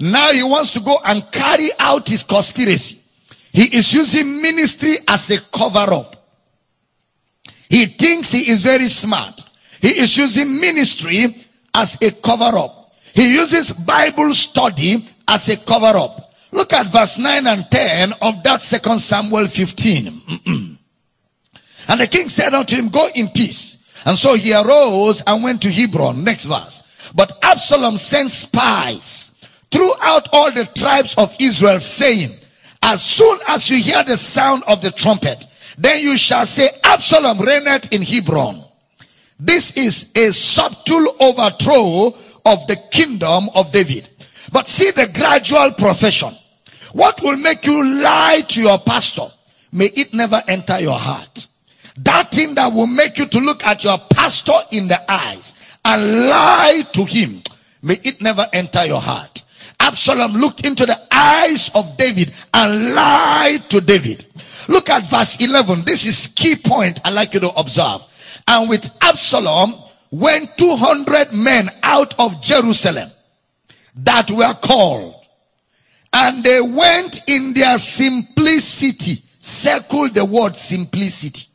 [0.00, 3.00] Now he wants to go and carry out his conspiracy.
[3.52, 6.13] He is using ministry as a cover up.
[7.68, 9.48] He thinks he is very smart.
[9.80, 12.92] He is using ministry as a cover up.
[13.14, 16.32] He uses Bible study as a cover up.
[16.50, 20.22] Look at verse 9 and 10 of that second Samuel 15.
[21.88, 23.78] and the king said unto him, Go in peace.
[24.06, 26.22] And so he arose and went to Hebron.
[26.24, 26.82] Next verse.
[27.14, 29.32] But Absalom sent spies
[29.70, 32.36] throughout all the tribes of Israel, saying,
[32.82, 35.46] As soon as you hear the sound of the trumpet,
[35.78, 38.64] then you shall say, Absalom reigneth in Hebron.
[39.38, 42.14] This is a subtle overthrow
[42.44, 44.08] of the kingdom of David.
[44.52, 46.34] But see the gradual profession.
[46.92, 49.26] What will make you lie to your pastor?
[49.72, 51.48] May it never enter your heart.
[51.96, 55.54] That thing that will make you to look at your pastor in the eyes
[55.84, 57.42] and lie to him.
[57.82, 59.42] May it never enter your heart.
[59.80, 64.26] Absalom looked into the eyes of David and lied to David.
[64.68, 65.84] Look at verse 11.
[65.84, 68.02] This is key point I like you to observe.
[68.46, 69.74] And with Absalom
[70.10, 73.10] went 200 men out of Jerusalem
[73.96, 75.14] that were called.
[76.12, 79.22] And they went in their simplicity.
[79.40, 81.48] Circle the word simplicity.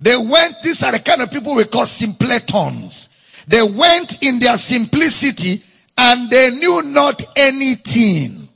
[0.00, 3.08] They went, these are the kind of people we call simpletons.
[3.46, 5.62] They went in their simplicity
[5.96, 8.48] and they knew not anything.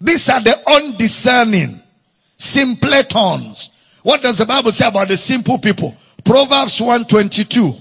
[0.00, 1.79] These are the undiscerning
[2.40, 3.70] simpletons.
[4.02, 5.94] What does the Bible say about the simple people?
[6.24, 7.74] Proverbs 122.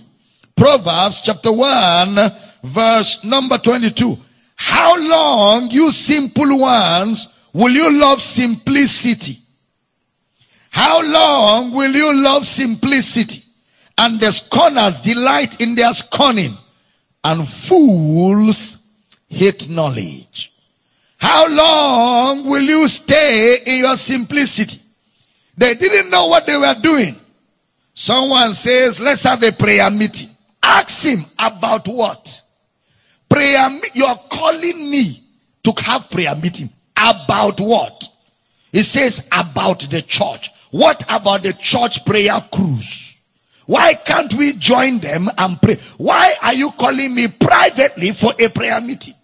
[0.56, 2.18] Proverbs chapter 1
[2.64, 4.18] verse number 22.
[4.56, 9.40] How long you simple ones will you love simplicity?
[10.70, 13.44] How long will you love simplicity?
[13.98, 16.58] And the scorners delight in their scorning
[17.24, 18.78] and fools
[19.28, 20.54] hate knowledge.
[21.20, 24.80] How long will you stay in your simplicity?
[25.58, 27.18] They didn't know what they were doing.
[27.94, 30.30] Someone says, let's have a prayer meeting.
[30.64, 32.42] Ask him about what?
[33.30, 35.22] Prayer, you're calling me
[35.64, 36.70] to have prayer meeting.
[36.96, 38.10] About what?
[38.72, 40.52] He says about the church.
[40.72, 43.18] What about the church prayer cruise?
[43.66, 45.78] Why can't we join them and pray?
[45.98, 49.16] Why are you calling me privately for a prayer meeting?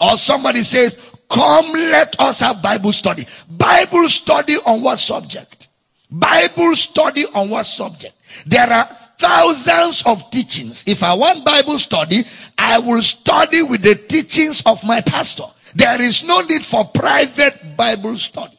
[0.00, 0.98] Or somebody says,
[1.28, 3.26] come let us have Bible study.
[3.48, 5.68] Bible study on what subject?
[6.10, 8.14] Bible study on what subject?
[8.46, 8.84] There are
[9.18, 10.84] thousands of teachings.
[10.86, 12.24] If I want Bible study,
[12.56, 15.44] I will study with the teachings of my pastor.
[15.74, 18.58] There is no need for private Bible study.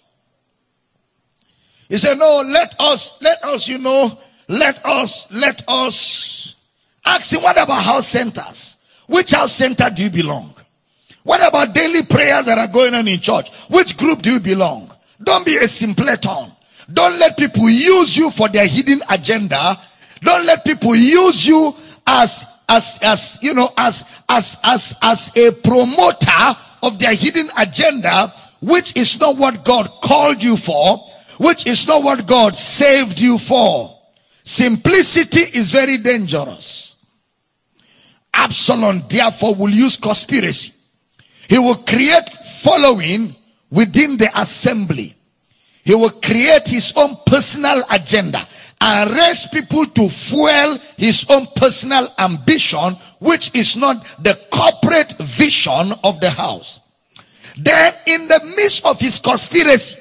[1.89, 4.18] He said, no, let us, let us, you know,
[4.48, 6.56] let us, let us
[7.06, 8.78] ask him, what about house centers?
[9.08, 10.54] Which house center do you belong?
[11.24, 13.50] What about daily prayers that are going on in church?
[13.70, 14.92] Which group do you belong?
[15.24, 16.52] Don't be a simpleton.
[16.92, 19.80] Don't let people use you for their hidden agenda.
[20.22, 21.76] Don't let people use you
[22.08, 28.34] as, as, as, you know, as, as, as, as a promoter of their hidden agenda,
[28.62, 30.98] which is not what God called you for,
[31.38, 33.98] which is not what God saved you for.
[34.44, 36.96] Simplicity is very dangerous.
[38.34, 40.74] Absalom therefore will use conspiracy.
[41.52, 42.30] He will create
[42.62, 43.36] following
[43.70, 45.18] within the assembly.
[45.84, 48.47] He will create his own personal agenda
[48.80, 55.91] and raise people to fuel his own personal ambition, which is not the corporate vision
[56.06, 56.80] of the house.
[57.58, 59.99] Then in the midst of his conspiracy,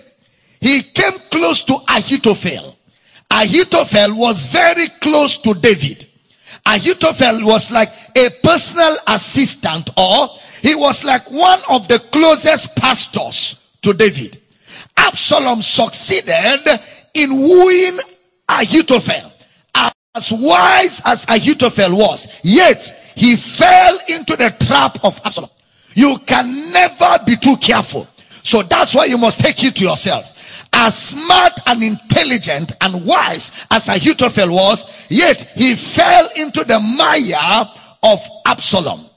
[0.60, 2.76] he came close to Ahithophel.
[3.28, 6.06] Ahithophel was very close to David.
[6.64, 10.28] Ahithophel was like a personal assistant or
[10.62, 14.40] he was like one of the closest pastors to David.
[14.96, 16.60] Absalom succeeded
[17.14, 17.98] in wooing
[18.48, 19.32] Ahithophel.
[20.12, 25.50] As wise as Ahithophel was, yet he fell into the trap of Absalom.
[25.94, 28.08] You can never be too careful.
[28.42, 30.66] So that's why you must take it to yourself.
[30.72, 37.70] As smart and intelligent and wise as Ahithophel was, yet he fell into the mire
[38.02, 39.09] of Absalom.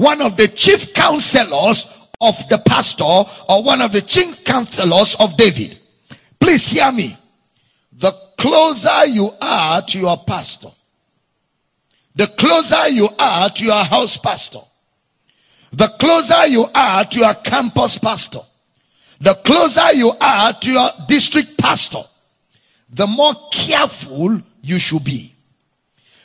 [0.00, 1.86] One of the chief counselors
[2.22, 5.78] of the pastor or one of the chief counselors of David.
[6.40, 7.18] Please hear me.
[7.92, 10.70] The closer you are to your pastor,
[12.14, 14.62] the closer you are to your house pastor,
[15.70, 18.40] the closer you are to your campus pastor,
[19.20, 22.04] the closer you are to your district pastor,
[22.88, 25.34] the more careful you should be.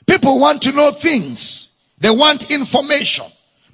[0.07, 1.71] People want to know things.
[1.97, 3.25] They want information.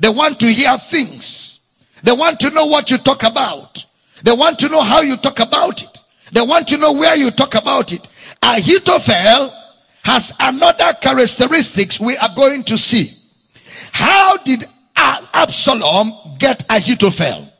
[0.01, 1.59] They want to hear things.
[2.01, 3.85] They want to know what you talk about.
[4.23, 5.99] They want to know how you talk about it.
[6.31, 8.07] They want to know where you talk about it.
[8.41, 9.53] Ahithophel
[10.01, 13.13] has another characteristics we are going to see.
[13.91, 17.53] How did Absalom get Ahithophel?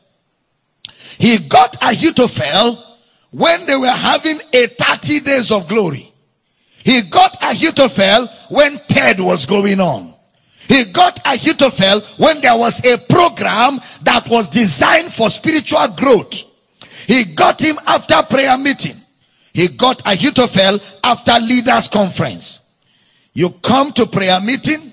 [1.18, 2.98] He got Ahithophel
[3.30, 6.12] when they were having a 30 days of glory.
[6.82, 10.11] He got Ahithophel when TED was going on.
[10.68, 16.44] He got Ahithophel when there was a program that was designed for spiritual growth.
[17.06, 18.96] He got him after prayer meeting.
[19.52, 22.60] He got Ahithophel after leaders conference.
[23.34, 24.92] You come to prayer meeting,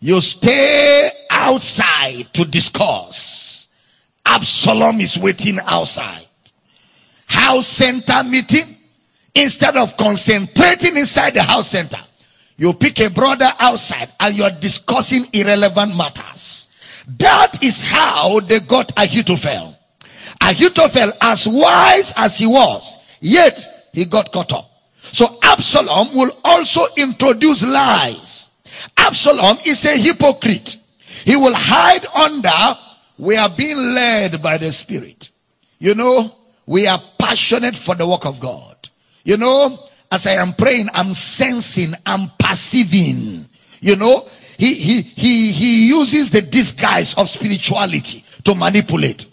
[0.00, 3.66] you stay outside to discuss.
[4.24, 6.26] Absalom is waiting outside.
[7.26, 8.76] House center meeting,
[9.34, 11.98] instead of concentrating inside the house center,
[12.58, 16.68] you pick a brother outside and you're discussing irrelevant matters.
[17.18, 19.78] That is how they got Ahithophel.
[20.42, 24.70] Ahithophel, as wise as he was, yet he got caught up.
[25.00, 28.48] So Absalom will also introduce lies.
[28.96, 30.78] Absalom is a hypocrite.
[31.24, 32.78] He will hide under,
[33.18, 35.30] we are being led by the Spirit.
[35.78, 36.34] You know,
[36.66, 38.76] we are passionate for the work of God.
[39.24, 43.48] You know, as I am praying, I'm sensing, I'm perceiving.
[43.80, 49.28] You know, he, he, he, he uses the disguise of spirituality to manipulate.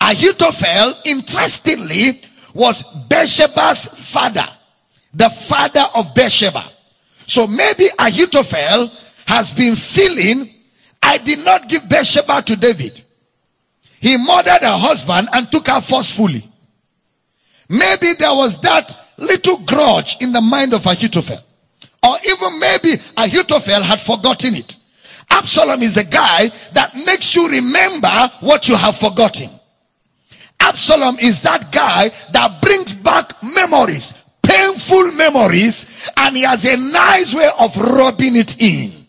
[0.00, 2.22] Ahithophel, interestingly,
[2.52, 4.46] was Bathsheba's father,
[5.14, 6.64] the father of Bathsheba.
[7.26, 8.90] So maybe Ahithophel
[9.26, 10.52] has been feeling,
[11.02, 13.02] I did not give Bathsheba to David.
[14.00, 16.48] He murdered her husband and took her forcefully.
[17.68, 21.40] Maybe there was that little grudge in the mind of Ahithophel.
[22.02, 24.76] Or even maybe Ahithophel had forgotten it.
[25.30, 29.50] Absalom is the guy that makes you remember what you have forgotten.
[30.60, 35.86] Absalom is that guy that brings back memories, painful memories,
[36.16, 39.06] and he has a nice way of rubbing it in,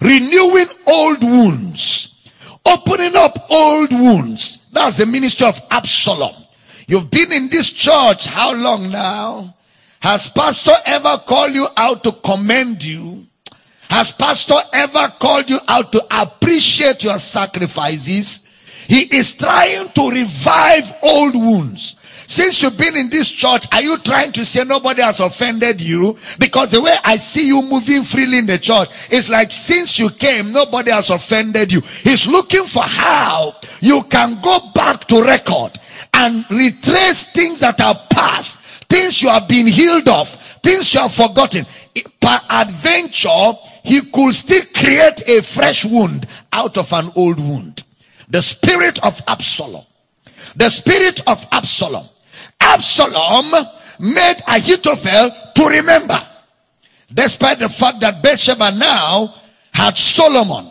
[0.00, 2.14] renewing old wounds,
[2.66, 4.58] opening up old wounds.
[4.72, 6.41] That's the ministry of Absalom.
[6.92, 9.56] You've been in this church how long now?
[10.00, 13.26] Has pastor ever called you out to commend you?
[13.88, 18.42] Has pastor ever called you out to appreciate your sacrifices?
[18.88, 21.96] He is trying to revive old wounds.
[22.26, 26.16] Since you've been in this church, are you trying to say nobody has offended you?
[26.38, 30.10] Because the way I see you moving freely in the church, it's like since you
[30.10, 31.80] came, nobody has offended you.
[31.80, 35.78] He's looking for how you can go back to record
[36.14, 38.58] and retrace things that are past,
[38.88, 40.28] things you have been healed of,
[40.62, 41.66] things you have forgotten.
[42.20, 43.52] Per adventure,
[43.82, 47.84] he could still create a fresh wound out of an old wound.
[48.28, 49.84] The spirit of Absalom.
[50.56, 52.08] The spirit of Absalom.
[52.62, 53.52] Absalom
[53.98, 56.20] made Ahithophel to remember.
[57.12, 59.34] Despite the fact that Bathsheba now
[59.72, 60.70] had Solomon.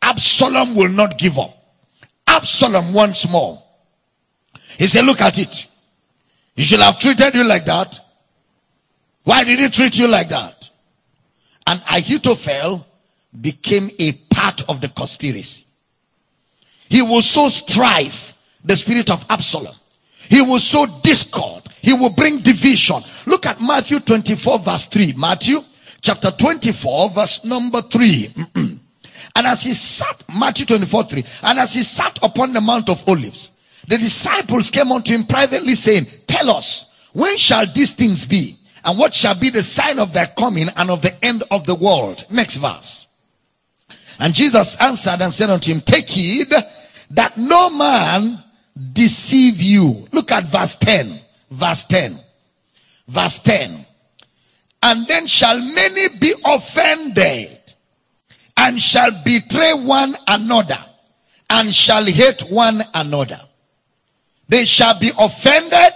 [0.00, 1.56] Absalom will not give up.
[2.26, 3.62] Absalom once more.
[4.76, 5.66] He said, look at it.
[6.56, 8.00] He should have treated you like that.
[9.24, 10.70] Why did he treat you like that?
[11.66, 12.86] And Ahithophel
[13.40, 15.66] became a part of the conspiracy.
[16.88, 19.74] He will so strive the spirit of Absalom.
[20.28, 21.64] He will sow discord.
[21.80, 23.02] He will bring division.
[23.26, 25.14] Look at Matthew 24 verse 3.
[25.16, 25.62] Matthew
[26.00, 28.34] chapter 24 verse number 3.
[28.54, 33.08] and as he sat, Matthew 24 3, and as he sat upon the Mount of
[33.08, 33.52] Olives,
[33.86, 38.58] the disciples came unto him privately saying, Tell us, when shall these things be?
[38.84, 41.74] And what shall be the sign of their coming and of the end of the
[41.74, 42.26] world?
[42.30, 43.06] Next verse.
[44.18, 46.52] And Jesus answered and said unto him, Take heed
[47.10, 48.42] that no man
[48.92, 50.06] deceive you.
[50.12, 51.20] Look at verse 10.
[51.50, 52.18] Verse 10.
[53.06, 53.86] Verse 10.
[54.82, 57.58] And then shall many be offended
[58.56, 60.78] and shall betray one another
[61.50, 63.40] and shall hate one another.
[64.48, 65.92] They shall be offended.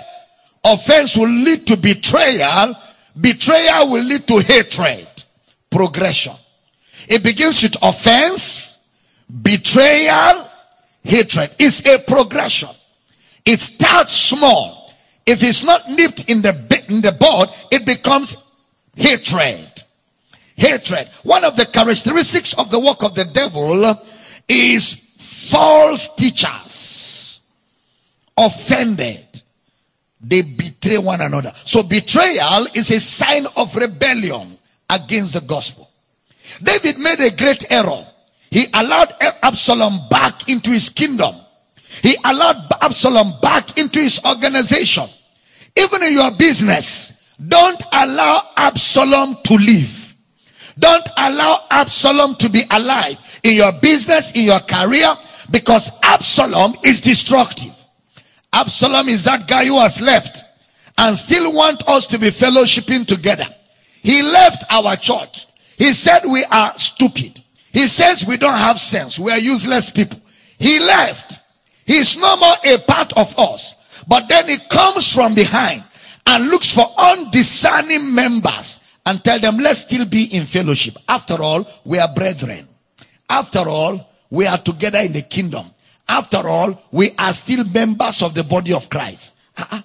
[0.64, 2.74] Offense will lead to betrayal.
[3.20, 5.08] Betrayal will lead to hatred.
[5.70, 6.34] Progression.
[7.08, 8.78] It begins with offense,
[9.42, 10.48] betrayal,
[11.02, 11.50] hatred.
[11.58, 12.70] It's a progression.
[13.44, 14.92] It starts small.
[15.26, 18.36] If it's not nipped in the, in the bud, it becomes
[18.94, 19.68] hatred.
[20.56, 21.08] Hatred.
[21.22, 24.00] One of the characteristics of the work of the devil
[24.48, 27.40] is false teachers.
[28.36, 29.42] Offended.
[30.20, 31.52] They betray one another.
[31.64, 35.90] So betrayal is a sign of rebellion against the gospel.
[36.62, 38.06] David made a great error.
[38.52, 41.34] He allowed Absalom back into his kingdom.
[42.02, 45.08] He allowed Absalom back into his organization.
[45.74, 47.14] Even in your business,
[47.48, 50.14] don't allow Absalom to live.
[50.78, 55.14] Don't allow Absalom to be alive in your business, in your career,
[55.50, 57.72] because Absalom is destructive.
[58.52, 60.44] Absalom is that guy who has left
[60.98, 63.46] and still want us to be fellowshipping together.
[64.02, 65.46] He left our church.
[65.78, 67.41] He said we are stupid.
[67.72, 69.18] He says we don't have sense.
[69.18, 70.20] We are useless people.
[70.58, 71.40] He left.
[71.84, 73.74] He's no more a part of us.
[74.06, 75.84] But then he comes from behind
[76.26, 80.96] and looks for undiscerning members and tell them, let's still be in fellowship.
[81.08, 82.68] After all, we are brethren.
[83.28, 85.66] After all, we are together in the kingdom.
[86.08, 89.34] After all, we are still members of the body of Christ.
[89.56, 89.82] Uh-uh.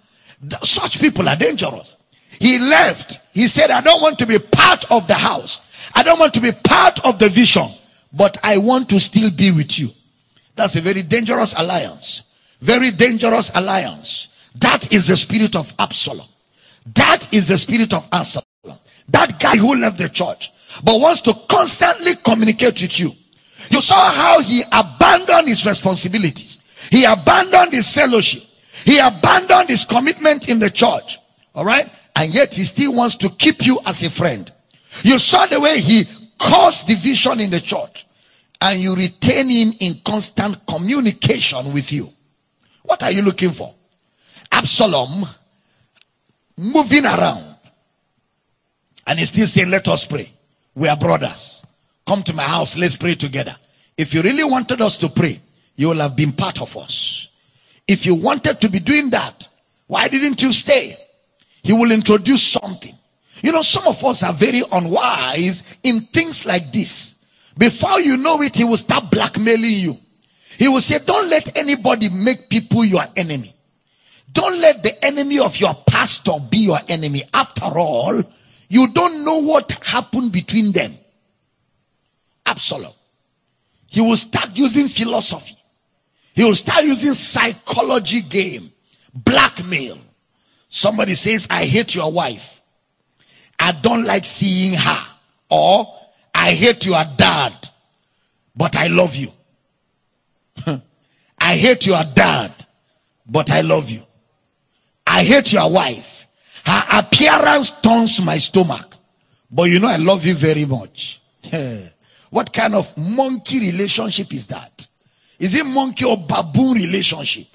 [0.64, 1.98] Such people are dangerous.
[2.40, 3.22] He left.
[3.34, 5.62] He said, I don't want to be part of the house.
[5.96, 7.70] I don't want to be part of the vision,
[8.14, 9.90] but I want to still be with you.
[10.56, 12.24] That's a very dangerous alliance.
[12.62, 14.30] Very dangerous alliance.
[14.56, 16.28] That is the spirit of Absalom.
[16.96, 18.46] That is the spirit of Absalom.
[19.10, 20.52] That guy who left the church,
[20.84, 23.14] but wants to constantly communicate with you.
[23.70, 26.62] You saw how he abandoned his responsibilities.
[26.92, 28.44] He abandoned his fellowship.
[28.86, 31.20] He abandoned his commitment in the church.
[31.56, 31.90] All right.
[32.18, 34.52] and yet he still wants to keep you as a friend.
[35.04, 36.06] You saw the way he
[36.38, 38.06] caused division in the church
[38.62, 42.12] and you retain him in constant communication with you.
[42.84, 43.74] What are you looking for?
[44.52, 45.26] Absalom
[46.56, 47.56] moving around
[49.06, 50.32] and he's still saying, Let us pray.
[50.76, 51.64] We are brothers.
[52.06, 52.78] Come to my house.
[52.78, 53.56] Let's pray together.
[53.98, 55.42] If you really wanted us to pray,
[55.76, 57.30] you will have been part of us.
[57.88, 59.50] If you wanted to be doing that,
[59.88, 60.98] why didn't you stay?
[61.64, 62.97] He will introduce something.
[63.42, 67.16] You know, some of us are very unwise in things like this.
[67.58, 69.98] Before you know it, he will start blackmailing you.
[70.58, 73.54] He will say, don't let anybody make people your enemy.
[74.32, 77.24] Don't let the enemy of your pastor be your enemy.
[77.34, 78.22] After all,
[78.70, 80.98] you don't know what happened between them.
[82.46, 82.94] Absalom.
[83.88, 85.58] He will start using philosophy.
[86.34, 88.72] He will start using psychology game,
[89.14, 89.98] blackmail.
[90.70, 92.57] Somebody says, I hate your wife.
[93.60, 95.04] I don't like seeing her.
[95.50, 95.94] Or
[96.34, 97.70] I hate your dad,
[98.56, 99.32] but I love you.
[101.40, 102.54] I hate your dad,
[103.26, 104.04] but I love you.
[105.06, 106.28] I hate your wife.
[106.66, 108.96] Her appearance turns my stomach.
[109.50, 111.22] But you know, I love you very much.
[112.30, 114.88] what kind of monkey relationship is that?
[115.40, 117.48] Is it monkey or baboon relationship?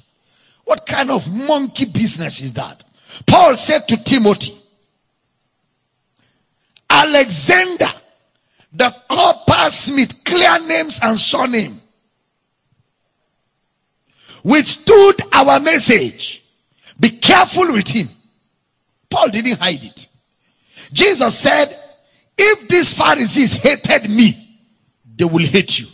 [0.64, 2.84] What kind of monkey business is that?
[3.26, 4.61] Paul said to Timothy,
[6.92, 7.90] Alexander,
[8.70, 11.80] the coppersmith, clear names and surname,
[14.44, 16.44] withstood our message.
[17.00, 18.10] Be careful with him.
[19.08, 20.08] Paul didn't hide it.
[20.92, 21.78] Jesus said,
[22.36, 24.60] if these Pharisees hated me,
[25.16, 25.86] they will hate you.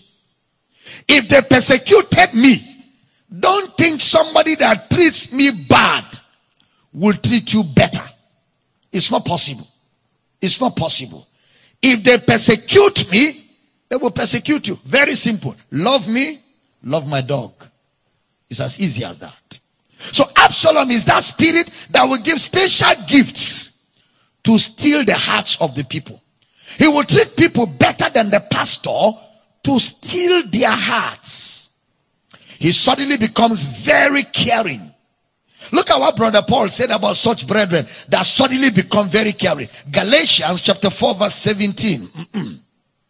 [1.07, 2.87] If they persecuted me,
[3.39, 6.19] don't think somebody that treats me bad
[6.93, 8.05] will treat you better.
[8.91, 9.69] It's not possible.
[10.41, 11.27] It's not possible.
[11.81, 13.45] If they persecute me,
[13.89, 14.79] they will persecute you.
[14.85, 15.57] Very simple.
[15.71, 16.41] Love me,
[16.83, 17.53] love my dog.
[18.51, 19.61] It's as easy as that.
[19.99, 23.73] So Absalom is that spirit that will give special gifts
[24.45, 26.23] to steal the hearts of the people.
[26.79, 29.11] He will treat people better than the pastor
[29.65, 31.71] to steal their hearts.
[32.59, 34.93] He suddenly becomes very caring.
[35.73, 39.69] Look at what brother Paul said about such brethren that suddenly become very caring.
[39.91, 42.01] Galatians chapter 4 verse 17.
[42.01, 42.61] Mm-mm.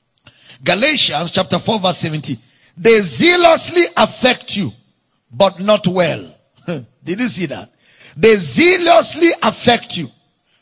[0.64, 2.38] Galatians chapter 4 verse 17.
[2.76, 4.72] They zealously affect you,
[5.30, 6.34] but not well.
[6.66, 7.70] Did you see that?
[8.16, 10.10] They zealously affect you,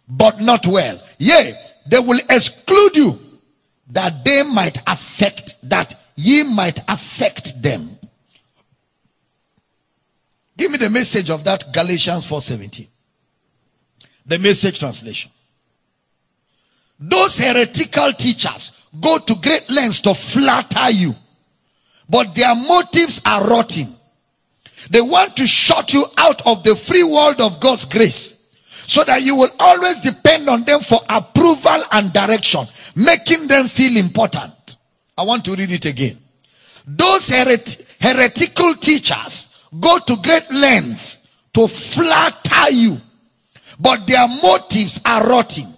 [0.09, 1.01] but not well.
[1.19, 1.55] Yea,
[1.87, 3.19] they will exclude you
[3.91, 7.99] that they might affect, that ye might affect them.
[10.57, 12.89] Give me the message of that Galatians 4:17.
[14.25, 15.31] The message translation.
[16.99, 21.15] Those heretical teachers go to great lengths to flatter you,
[22.09, 23.95] but their motives are rotting.
[24.91, 28.35] They want to shut you out of the free world of God's grace
[28.87, 33.97] so that you will always depend on them for approval and direction, making them feel
[33.97, 34.77] important.
[35.19, 36.19] I want to read it again.
[36.87, 39.49] Those heret- heretical teachers
[39.81, 41.19] go to great lengths
[41.55, 43.01] to flatter you,
[43.79, 45.73] but their motives are rotting.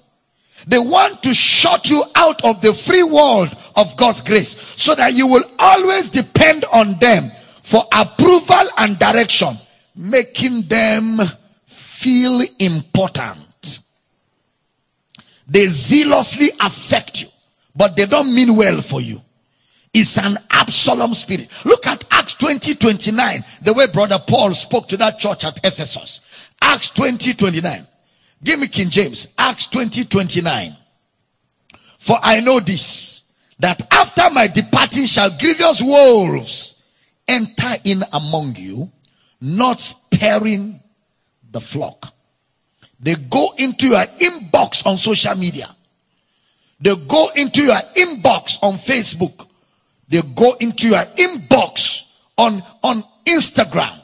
[0.66, 5.14] They want to shut you out of the free world of God's grace so that
[5.14, 7.30] you will always depend on them
[7.62, 9.56] for approval and direction,
[9.94, 11.20] making them
[11.66, 13.80] feel important.
[15.46, 17.28] They zealously affect you,
[17.74, 19.22] but they don't mean well for you.
[19.92, 21.48] It's an Absalom spirit.
[21.64, 26.20] Look at Acts 20 29, the way brother Paul spoke to that church at Ephesus.
[26.60, 27.86] Acts 20 29.
[28.42, 29.28] Give me King James.
[29.36, 30.76] Acts 20 29.
[31.98, 33.22] For I know this,
[33.58, 36.76] that after my departing shall grievous wolves
[37.26, 38.90] enter in among you,
[39.40, 40.80] not sparing
[41.50, 42.14] the flock.
[43.00, 45.74] They go into your inbox on social media.
[46.80, 49.47] They go into your inbox on Facebook.
[50.08, 52.04] They go into your inbox
[52.36, 54.00] on, on Instagram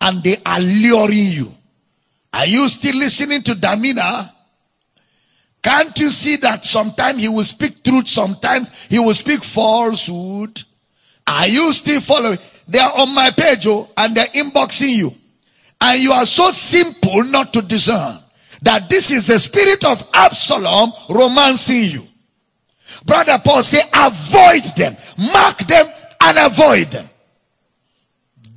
[0.00, 1.54] and they are luring you.
[2.32, 4.32] Are you still listening to Damina?
[5.62, 10.62] Can't you see that sometimes he will speak truth, sometimes he will speak falsehood?
[11.26, 12.38] Are you still following?
[12.66, 15.14] They are on my page oh, and they're inboxing you.
[15.80, 18.18] And you are so simple not to discern
[18.62, 22.08] that this is the spirit of Absalom romancing you.
[23.04, 24.96] Brother Paul say, avoid them,
[25.32, 25.86] mark them
[26.20, 27.08] and avoid them.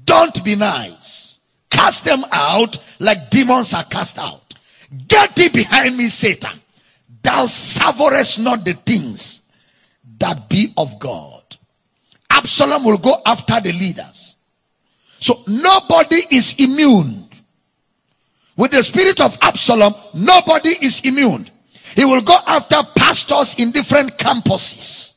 [0.06, 1.40] Don't be nice.
[1.70, 4.54] Cast them out like demons are cast out.
[5.08, 6.62] Get thee behind me, Satan.
[7.22, 9.42] Thou savourest not the things
[10.20, 11.42] that be of God.
[12.30, 14.36] Absalom will go after the leaders.
[15.20, 17.30] So nobody is immune.
[18.56, 21.48] With the spirit of Absalom, nobody is immune.
[21.96, 25.14] He will go after pastors in different campuses.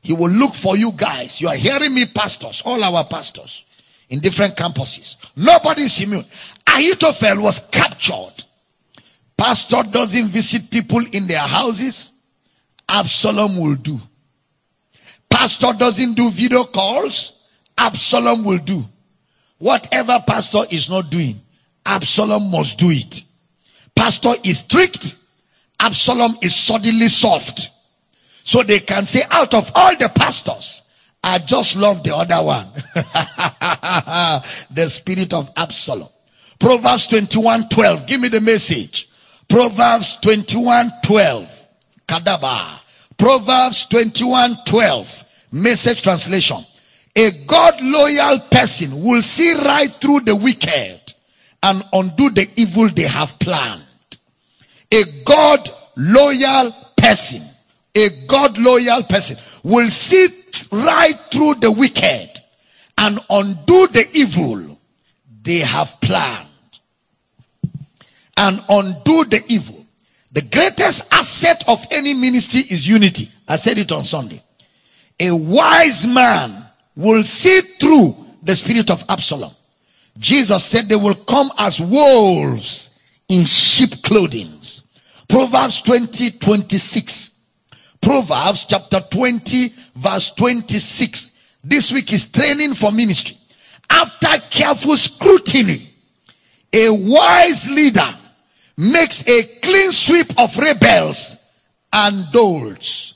[0.00, 1.40] He will look for you guys.
[1.40, 3.64] You are hearing me, pastors, all our pastors
[4.08, 5.16] in different campuses.
[5.36, 6.24] Nobody is immune.
[6.66, 8.44] Ahithophel was captured.
[9.36, 12.12] Pastor doesn't visit people in their houses.
[12.88, 14.00] Absalom will do.
[15.30, 17.34] Pastor doesn't do video calls.
[17.76, 18.84] Absalom will do.
[19.58, 21.40] Whatever pastor is not doing,
[21.84, 23.24] Absalom must do it.
[23.94, 25.16] Pastor is strict.
[25.80, 27.70] Absalom is suddenly soft.
[28.42, 30.82] So they can say, out of all the pastors,
[31.22, 32.68] I just love the other one.
[34.70, 36.08] the spirit of Absalom.
[36.58, 38.06] Proverbs 21 12.
[38.06, 39.08] Give me the message.
[39.48, 41.68] Proverbs 21 12.
[42.08, 42.80] Kadaba.
[43.16, 45.24] Proverbs 21 12.
[45.52, 46.64] Message translation.
[47.16, 51.00] A God loyal person will see right through the wicked
[51.62, 53.82] and undo the evil they have planned.
[54.92, 57.42] A God loyal person,
[57.94, 60.28] a God loyal person will see
[60.70, 62.30] right through the wicked
[62.96, 64.78] and undo the evil
[65.42, 66.46] they have planned.
[68.36, 69.84] And undo the evil.
[70.30, 73.32] The greatest asset of any ministry is unity.
[73.48, 74.42] I said it on Sunday.
[75.18, 76.64] A wise man
[76.94, 79.52] will see through the spirit of Absalom.
[80.18, 82.87] Jesus said they will come as wolves
[83.28, 84.60] in sheep clothing.
[85.28, 87.30] Proverbs 20, 26.
[88.00, 91.30] Proverbs chapter 20, verse 26.
[91.62, 93.36] This week is training for ministry.
[93.90, 95.90] After careful scrutiny,
[96.72, 98.14] a wise leader
[98.76, 101.36] makes a clean sweep of rebels
[101.92, 103.14] and dolts.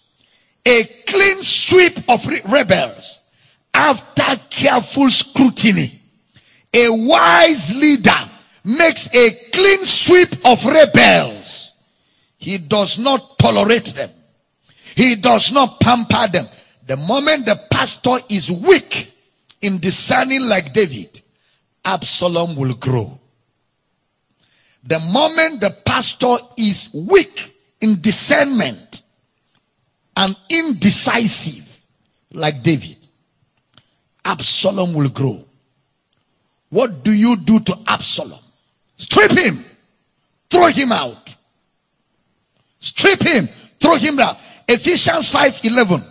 [0.66, 3.20] A clean sweep of re- rebels
[3.74, 6.00] after careful scrutiny.
[6.74, 8.30] A wise leader
[8.64, 11.72] makes a clean sweep of rebels.
[12.38, 14.10] He does not tolerate them.
[14.94, 16.48] He does not pamper them.
[16.86, 19.12] The moment the pastor is weak
[19.60, 21.20] in discerning like David,
[21.84, 23.18] Absalom will grow.
[24.84, 29.02] The moment the pastor is weak in discernment
[30.16, 31.80] and indecisive
[32.32, 32.98] like David,
[34.24, 35.44] Absalom will grow.
[36.68, 38.41] What do you do to Absalom?
[39.03, 39.64] Strip him.
[40.48, 41.34] Throw him out.
[42.78, 43.48] Strip him.
[43.80, 44.38] Throw him out.
[44.68, 46.05] Ephesians 5:11.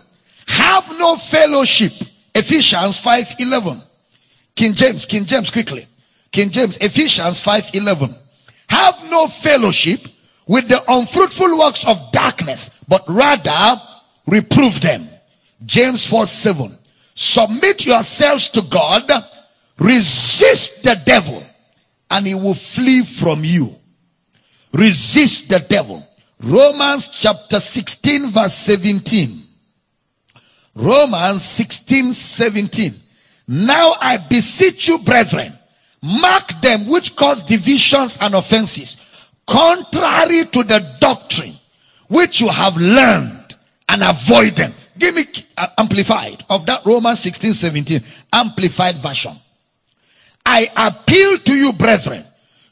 [0.45, 1.93] Have no fellowship.
[2.35, 3.81] Ephesians 5:11.
[4.57, 5.87] King James, King James quickly.
[6.33, 8.13] King James, Ephesians 5:11.
[8.67, 10.05] Have no fellowship
[10.45, 13.81] with the unfruitful works of darkness, but rather
[14.27, 15.09] reprove them.
[15.65, 16.77] James 4 7.
[17.13, 19.09] Submit yourselves to God,
[19.77, 21.45] resist the devil,
[22.11, 23.75] and he will flee from you.
[24.73, 26.07] Resist the devil.
[26.39, 29.43] Romans chapter 16, verse 17.
[30.75, 32.95] Romans 16, 17.
[33.47, 35.53] Now I beseech you, brethren,
[36.01, 38.97] mark them which cause divisions and offenses,
[39.47, 41.55] contrary to the doctrine
[42.07, 43.55] which you have learned,
[43.89, 44.73] and avoid them.
[44.97, 45.23] Give me
[45.57, 48.01] uh, amplified of that Romans 16, 17,
[48.33, 49.35] amplified version.
[50.53, 52.25] I appeal to you, brethren,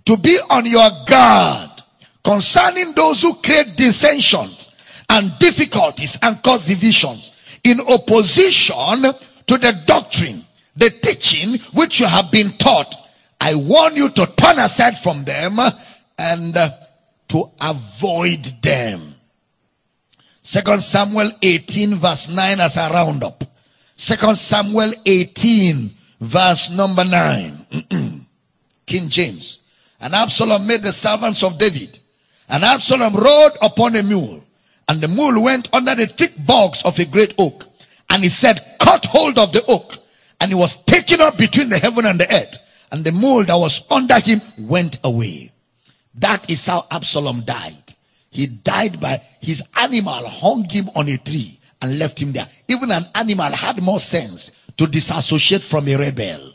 [0.05, 1.82] to be on your guard
[2.21, 4.69] concerning those who create dissensions
[5.07, 7.32] and difficulties and cause divisions
[7.63, 9.13] in opposition
[9.47, 12.93] to the doctrine, the teaching which you have been taught.
[13.39, 15.57] I warn you to turn aside from them
[16.17, 16.71] and uh,
[17.30, 19.15] to avoid them.
[20.41, 23.45] Second Samuel 18 verse 9 as a roundup.
[23.95, 27.65] Second Samuel 18 verse number 9.
[28.86, 29.59] King James.
[30.01, 31.99] And Absalom made the servants of David.
[32.47, 34.43] And Absalom rode upon a mule.
[34.88, 37.65] And the mule went under the thick bogs of a great oak.
[38.09, 39.97] And he said, cut hold of the oak.
[40.41, 42.59] And he was taken up between the heaven and the earth.
[42.91, 45.51] And the mule that was under him went away.
[46.15, 47.95] That is how Absalom died.
[48.32, 52.47] He died by his animal hung him on a tree and left him there.
[52.67, 56.53] Even an animal had more sense to disassociate from a rebel.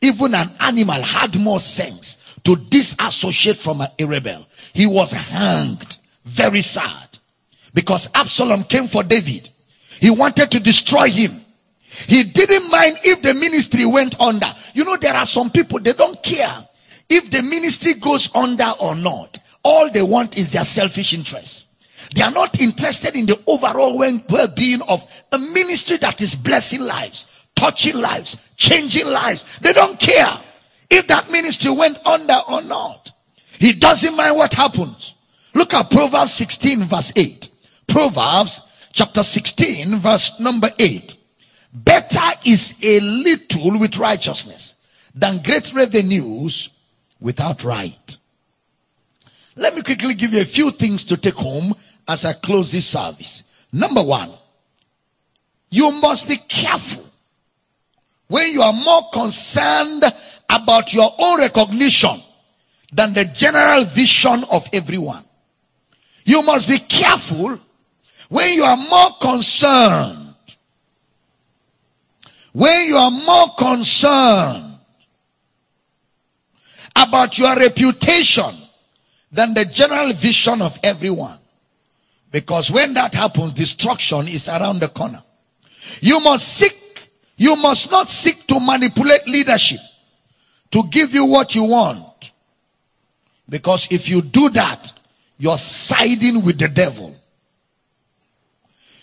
[0.00, 4.46] Even an animal had more sense to disassociate from a rebel.
[4.72, 5.98] He was hanged.
[6.24, 7.18] Very sad.
[7.74, 9.50] Because Absalom came for David.
[10.00, 11.42] He wanted to destroy him.
[12.06, 14.54] He didn't mind if the ministry went under.
[14.72, 16.66] You know, there are some people, they don't care
[17.10, 19.38] if the ministry goes under or not.
[19.62, 21.66] all they want is their selfish interest.
[22.14, 25.02] They are not interested in the overall well being of
[25.32, 27.26] a ministry that is blessing lives,
[27.56, 29.44] touching lives, changing lives.
[29.60, 30.38] They don't care
[30.88, 33.12] if that ministry went under or not.
[33.58, 35.14] He doesn't mind what happens.
[35.54, 37.50] Look at Proverbs 16 verse 8.
[37.88, 38.60] Proverbs
[38.92, 41.16] chapter 16 verse number 8.
[41.72, 44.76] Better is a little with righteousness
[45.14, 46.70] than great revenues
[47.20, 48.18] without right.
[49.56, 51.74] Let me quickly give you a few things to take home
[52.06, 53.42] as I close this service.
[53.72, 54.32] Number one,
[55.70, 57.05] you must be careful
[58.28, 60.04] when you are more concerned
[60.50, 62.20] about your own recognition
[62.92, 65.24] than the general vision of everyone.
[66.24, 67.58] You must be careful
[68.28, 70.34] when you are more concerned,
[72.52, 74.78] when you are more concerned
[76.96, 78.54] about your reputation
[79.30, 81.38] than the general vision of everyone.
[82.32, 85.22] Because when that happens, destruction is around the corner.
[86.00, 86.76] You must seek,
[87.36, 89.80] you must not seek to manipulate leadership
[90.70, 92.32] to give you what you want.
[93.48, 94.92] Because if you do that,
[95.38, 97.14] you're siding with the devil.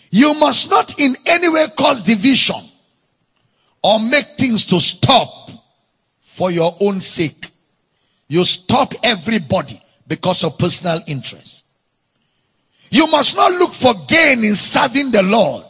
[0.09, 2.61] You must not in any way cause division
[3.81, 5.51] or make things to stop
[6.21, 7.51] for your own sake.
[8.27, 11.63] You stop everybody because of personal interest.
[12.89, 15.65] You must not look for gain in serving the Lord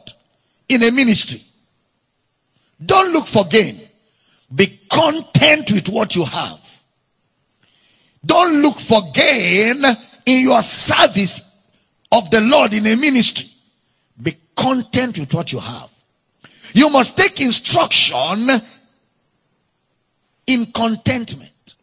[0.67, 1.43] in a ministry.
[2.85, 3.81] Don't look for gain.
[4.53, 6.59] Be content with what you have.
[8.25, 9.83] Don't look for gain
[10.25, 11.41] in your service
[12.11, 13.49] of the Lord in a ministry.
[14.21, 15.89] Be content with what you have.
[16.73, 18.49] You must take instruction
[20.47, 21.75] in contentment.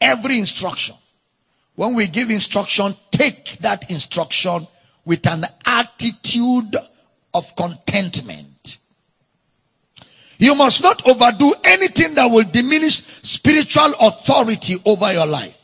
[0.00, 0.96] Every instruction.
[1.74, 4.66] When we give instruction, take that instruction
[5.04, 6.76] with an attitude
[7.32, 8.45] of contentment.
[10.38, 15.56] You must not overdo anything that will diminish spiritual authority over your life.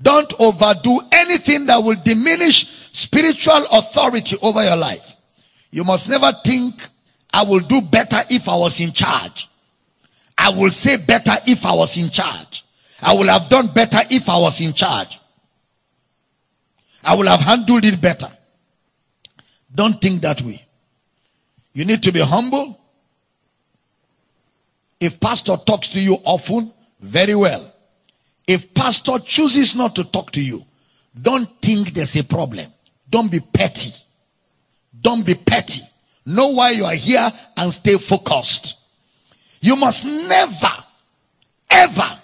[0.00, 5.16] Don't overdo anything that will diminish spiritual authority over your life.
[5.70, 6.74] You must never think,
[7.32, 9.48] I will do better if I was in charge.
[10.38, 12.64] I will say better if I was in charge.
[13.00, 15.18] I will have done better if I was in charge.
[17.02, 18.30] I will have handled it better.
[19.74, 20.66] Don't think that way.
[21.72, 22.80] You need to be humble.
[25.00, 27.72] If pastor talks to you often, very well.
[28.46, 30.64] If pastor chooses not to talk to you,
[31.20, 32.72] don't think there's a problem.
[33.08, 33.92] Don't be petty.
[35.00, 35.82] Don't be petty.
[36.24, 38.76] Know why you are here and stay focused.
[39.60, 40.72] You must never,
[41.70, 42.20] ever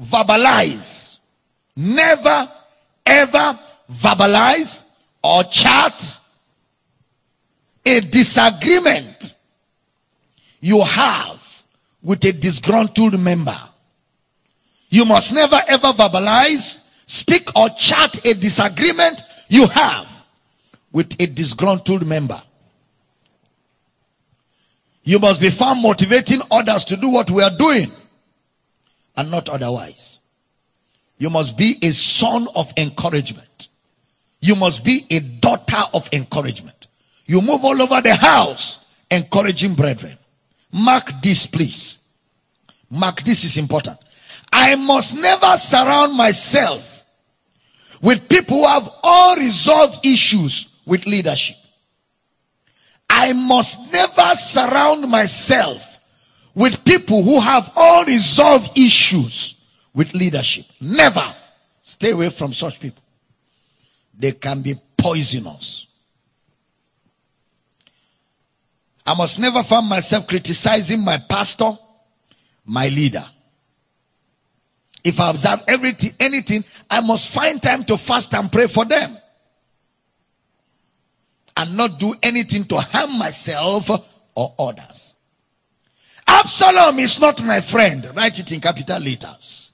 [0.00, 1.18] verbalize.
[1.76, 2.48] Never,
[3.06, 3.58] ever
[3.90, 4.84] verbalize
[5.22, 6.18] or chat
[7.84, 9.34] a disagreement
[10.60, 11.39] you have
[12.02, 13.56] with a disgruntled member.
[14.88, 20.10] You must never ever verbalize, speak or chat a disagreement you have
[20.92, 22.42] with a disgruntled member.
[25.04, 27.90] You must be found motivating others to do what we are doing
[29.16, 30.20] and not otherwise.
[31.18, 33.68] You must be a son of encouragement.
[34.40, 36.86] You must be a daughter of encouragement.
[37.26, 38.78] You move all over the house
[39.10, 40.16] encouraging brethren.
[40.72, 41.98] Mark this, please.
[42.90, 43.98] Mark this is important.
[44.52, 47.04] I must never surround myself
[48.02, 51.56] with people who have unresolved issues with leadership.
[53.08, 56.00] I must never surround myself
[56.54, 59.56] with people who have unresolved issues
[59.94, 60.66] with leadership.
[60.80, 61.34] Never
[61.82, 63.02] stay away from such people.
[64.16, 65.86] They can be poisonous.
[69.06, 71.72] I must never find myself criticizing my pastor,
[72.64, 73.24] my leader.
[75.02, 79.16] If I observe everything, anything, I must find time to fast and pray for them.
[81.56, 83.90] And not do anything to harm myself
[84.34, 85.14] or others.
[86.26, 88.10] Absalom is not my friend.
[88.14, 89.72] Write it in capital letters.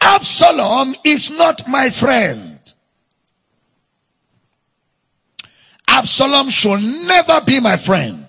[0.00, 2.58] Absalom is not my friend.
[5.86, 8.19] Absalom should never be my friend.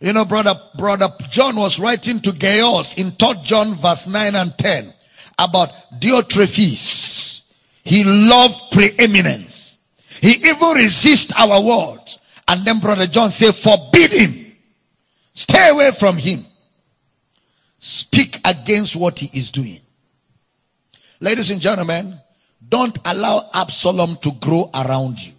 [0.00, 4.56] You know, brother, brother John was writing to Gaius in 3 John verse 9 and
[4.56, 4.94] 10
[5.38, 7.42] about Diotrephes.
[7.84, 9.78] He loved preeminence.
[10.20, 12.18] He even resist our words.
[12.48, 14.56] And then brother John said, forbid him.
[15.34, 16.46] Stay away from him.
[17.78, 19.80] Speak against what he is doing.
[21.20, 22.18] Ladies and gentlemen,
[22.66, 25.32] don't allow Absalom to grow around you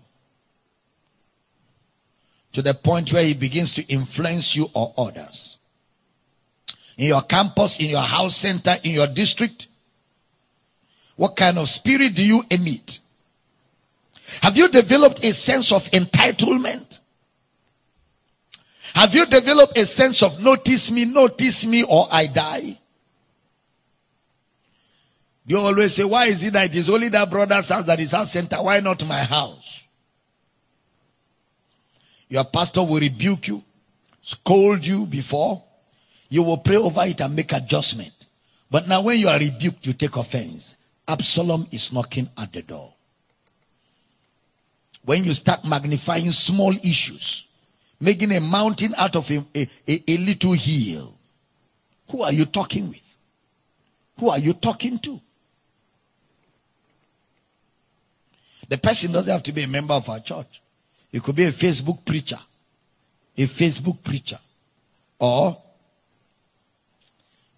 [2.53, 5.57] to the point where he begins to influence you or others.
[6.97, 9.67] In your campus, in your house center, in your district,
[11.15, 12.99] what kind of spirit do you emit?
[14.41, 16.99] Have you developed a sense of entitlement?
[18.93, 22.77] Have you developed a sense of notice me, notice me, or I die?
[25.45, 28.11] You always say, why is it that it is only that brother's house that is
[28.11, 28.57] house center?
[28.57, 29.80] Why not my house?
[32.31, 33.61] Your pastor will rebuke you,
[34.21, 35.61] scold you before.
[36.29, 38.13] You will pray over it and make adjustment.
[38.69, 40.77] But now when you are rebuked, you take offense.
[41.05, 42.93] Absalom is knocking at the door.
[45.03, 47.47] When you start magnifying small issues,
[47.99, 49.67] making a mountain out of a, a,
[50.07, 51.13] a, little hill,
[52.11, 53.17] who are you talking with?
[54.19, 55.19] Who are you talking to?
[58.69, 60.60] The person doesn't have to be a member of our church.
[61.11, 62.39] It could be a Facebook preacher,
[63.37, 64.39] a Facebook preacher,
[65.19, 65.61] or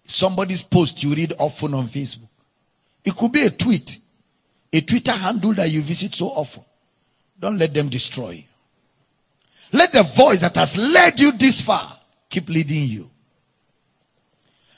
[0.04, 2.28] somebody's post you read often on Facebook.
[3.04, 3.98] It could be a tweet,
[4.72, 6.64] a Twitter handle that you visit so often.
[7.38, 8.44] Don't let them destroy you.
[9.72, 11.98] Let the voice that has led you this far
[12.28, 13.10] keep leading you.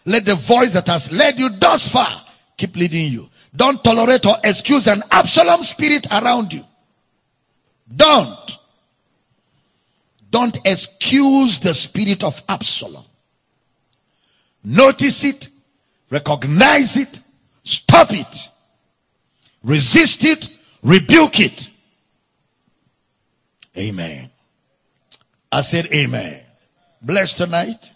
[0.04, 2.24] Let the voice that has led you thus far
[2.56, 3.28] keep leading you.
[3.54, 6.64] Don't tolerate or excuse an Absalom spirit around you.
[7.94, 8.58] Don't.
[10.36, 13.06] Don't excuse the spirit of Absalom.
[14.62, 15.48] Notice it,
[16.10, 17.22] recognize it,
[17.64, 18.50] stop it,
[19.64, 20.50] resist it,
[20.82, 21.70] rebuke it.
[23.78, 24.28] Amen.
[25.50, 26.44] I said amen.
[27.00, 27.94] Bless tonight.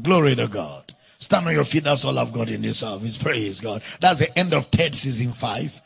[0.00, 0.94] Glory to God.
[1.18, 1.84] Stand on your feet.
[1.84, 3.18] That's all I've got in this service.
[3.18, 3.82] Praise God.
[4.00, 5.81] That's the end of TED season five.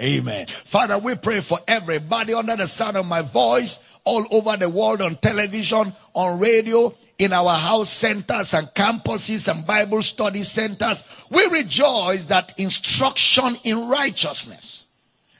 [0.00, 0.46] Amen.
[0.46, 5.00] Father, we pray for everybody under the sound of my voice, all over the world,
[5.00, 11.04] on television, on radio, in our house centers and campuses and Bible study centers.
[11.30, 14.86] We rejoice that instruction in righteousness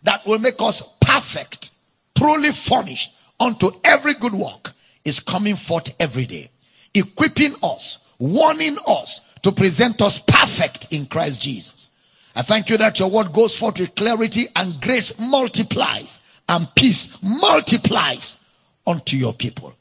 [0.04, 1.72] that will make us perfect,
[2.16, 4.72] truly furnished unto every good work
[5.04, 6.50] is coming forth every day,
[6.94, 11.90] equipping us, warning us, to present us perfect in Christ Jesus.
[12.36, 17.16] I thank you that your word goes forth with clarity and grace multiplies and peace
[17.22, 18.38] multiplies
[18.86, 19.74] unto your people.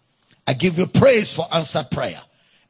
[0.47, 2.21] I give you praise for answered prayer.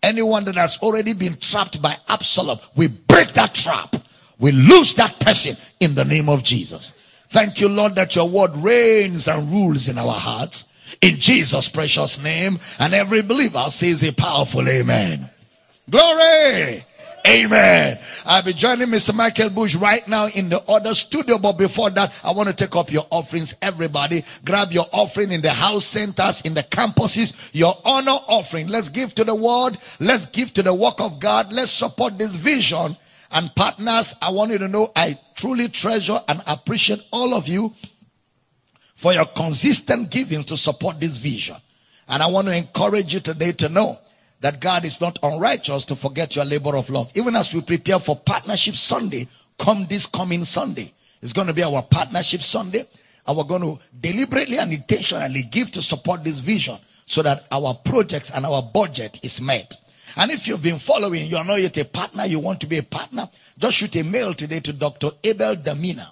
[0.01, 3.95] Anyone that has already been trapped by Absalom, we break that trap.
[4.39, 6.93] We lose that person in the name of Jesus.
[7.29, 10.65] Thank you, Lord, that your word reigns and rules in our hearts.
[11.01, 12.59] In Jesus' precious name.
[12.79, 15.29] And every believer says a powerful amen.
[15.89, 16.85] Glory.
[17.25, 17.99] Amen.
[18.25, 19.15] I'll be joining Mr.
[19.15, 21.37] Michael Bush right now in the other studio.
[21.37, 23.55] But before that, I want to take up your offerings.
[23.61, 28.67] Everybody, grab your offering in the house centers, in the campuses, your honor offering.
[28.67, 29.77] Let's give to the word.
[30.01, 31.53] Let's give to the work of God.
[31.53, 32.97] Let's support this vision.
[33.31, 37.73] And partners, I want you to know I truly treasure and appreciate all of you
[38.95, 41.55] for your consistent giving to support this vision.
[42.09, 43.97] And I want to encourage you today to know
[44.43, 47.09] that God is not unrighteous to forget your labor of love.
[47.15, 49.25] Even as we prepare for Partnership Sunday,
[49.57, 50.93] come this coming Sunday.
[51.21, 52.85] It's going to be our Partnership Sunday.
[53.25, 57.73] And we're going to deliberately and intentionally give to support this vision so that our
[57.85, 59.77] projects and our budget is met.
[60.17, 62.83] And if you've been following, you're not yet a partner, you want to be a
[62.83, 65.11] partner, just shoot a mail today to Dr.
[65.23, 66.07] Abel Damina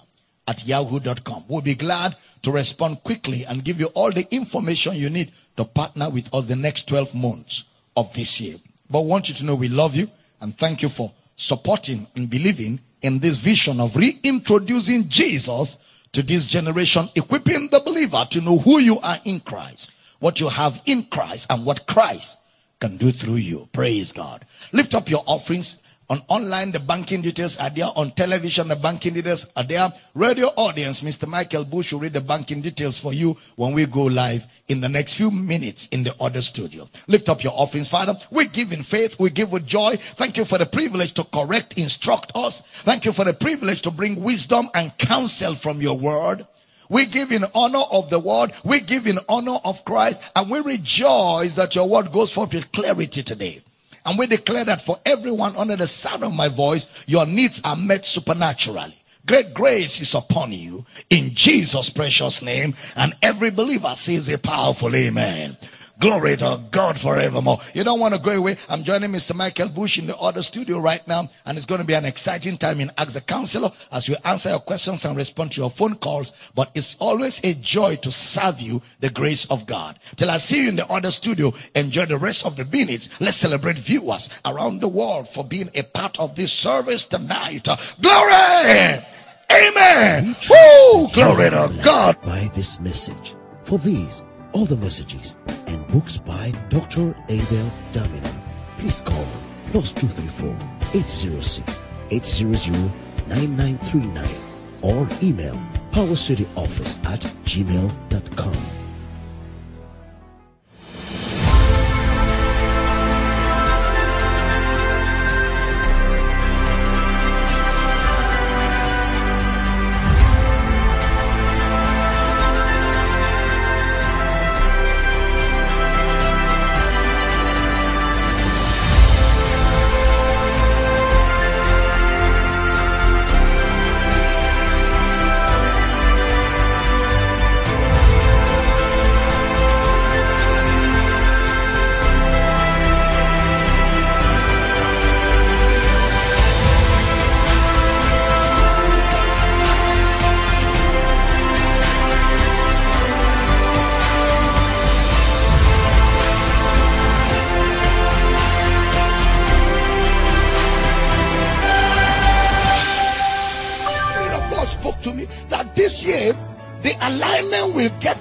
[0.48, 1.44] at yahoo.com.
[1.48, 5.66] We'll be glad to respond quickly and give you all the information you need to
[5.66, 7.64] partner with us the next 12 months
[7.96, 8.56] of this year.
[8.90, 12.28] But I want you to know we love you and thank you for supporting and
[12.28, 15.78] believing in this vision of reintroducing Jesus
[16.12, 20.48] to this generation, equipping the believer to know who you are in Christ, what you
[20.48, 22.38] have in Christ, and what Christ
[22.80, 23.68] can do through you.
[23.72, 24.44] Praise God.
[24.72, 25.78] Lift up your offerings
[26.12, 27.88] on online, the banking details are there.
[27.96, 29.90] On television, the banking details are there.
[30.12, 31.26] Radio audience, Mr.
[31.26, 34.90] Michael Bush will read the banking details for you when we go live in the
[34.90, 36.86] next few minutes in the other studio.
[37.08, 38.14] Lift up your offerings, Father.
[38.30, 39.18] We give in faith.
[39.18, 39.96] We give with joy.
[39.96, 42.60] Thank you for the privilege to correct, instruct us.
[42.60, 46.46] Thank you for the privilege to bring wisdom and counsel from your word.
[46.90, 48.52] We give in honor of the word.
[48.64, 50.20] We give in honor of Christ.
[50.36, 53.62] And we rejoice that your word goes forth with clarity today.
[54.04, 57.76] And we declare that for everyone under the sound of my voice, your needs are
[57.76, 58.96] met supernaturally.
[59.24, 62.74] Great grace is upon you in Jesus' precious name.
[62.96, 65.56] And every believer says a powerful amen.
[66.02, 67.60] Glory to God forevermore.
[67.74, 68.56] You don't want to go away.
[68.68, 69.36] I'm joining Mr.
[69.36, 72.58] Michael Bush in the other studio right now, and it's going to be an exciting
[72.58, 75.94] time in Ask the Counselor as we answer your questions and respond to your phone
[75.94, 76.32] calls.
[76.56, 79.96] But it's always a joy to serve you the grace of God.
[80.16, 83.20] Till I see you in the other studio, enjoy the rest of the minutes.
[83.20, 87.68] Let's celebrate viewers around the world for being a part of this service tonight.
[88.00, 89.06] Glory!
[89.52, 90.34] Amen!
[90.50, 91.06] Woo!
[91.14, 92.20] Glory to God!
[92.22, 93.36] By this message.
[93.62, 95.36] For these, all the messages
[95.66, 97.14] and books by Dr.
[97.28, 98.32] Abel Damina,
[98.78, 99.26] please call
[99.70, 100.50] plus 234
[100.94, 102.92] 806 800
[103.28, 105.54] 9939 or email
[105.92, 108.81] powercityoffice at gmail.com.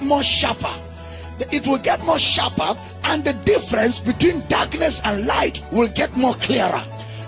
[0.01, 0.73] more sharper.
[1.51, 6.35] It will get more sharper, and the difference between darkness and light will get more
[6.35, 6.83] clearer.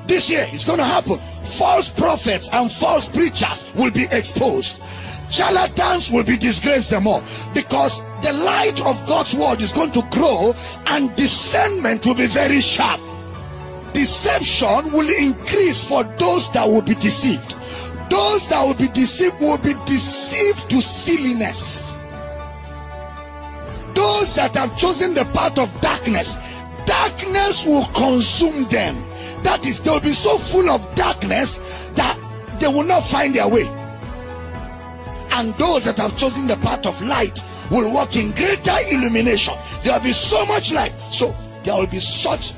[0.07, 1.19] This year it's going to happen.
[1.57, 4.81] False prophets and false preachers will be exposed.
[5.29, 10.03] Charlatans will be disgraced the more because the light of God's word is going to
[10.11, 10.53] grow
[10.87, 12.99] and discernment will be very sharp
[13.93, 17.55] deception will increase for those that will be deceived.
[18.09, 21.92] Those that will be deceived will be deceived to silliness.
[23.93, 26.37] Those that have chosen the path of darkness,
[26.85, 29.03] darkness will consume them.
[29.43, 31.61] That is, they will be so full of darkness
[31.95, 32.17] that
[32.59, 33.67] they will not find their way.
[35.31, 39.55] And those that have chosen the path of light will walk in greater illumination.
[39.83, 40.93] There will be so much light.
[41.11, 42.53] So there will be such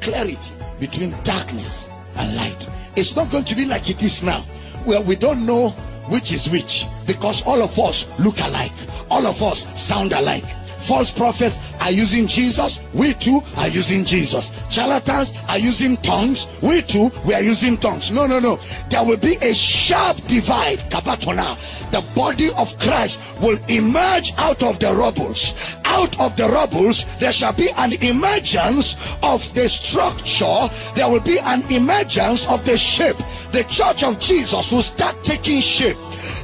[0.00, 2.68] clarity between darkness and light.
[2.96, 4.42] It's not going to be like it is now,
[4.84, 5.74] where we don't know
[6.08, 8.72] which is which because all of us look alike,
[9.10, 10.44] all of us sound alike.
[10.88, 14.52] False prophets are using Jesus, we too are using Jesus.
[14.70, 18.10] Charlatans are using tongues, we too we are using tongues.
[18.10, 18.58] No, no, no.
[18.88, 20.78] There will be a sharp divide.
[20.88, 21.58] Kabatona.
[21.90, 25.52] The body of Christ will emerge out of the rubbles.
[25.84, 30.70] Out of the rubbles, there shall be an emergence of the structure.
[30.94, 33.18] There will be an emergence of the shape.
[33.52, 35.98] The church of Jesus will start taking shape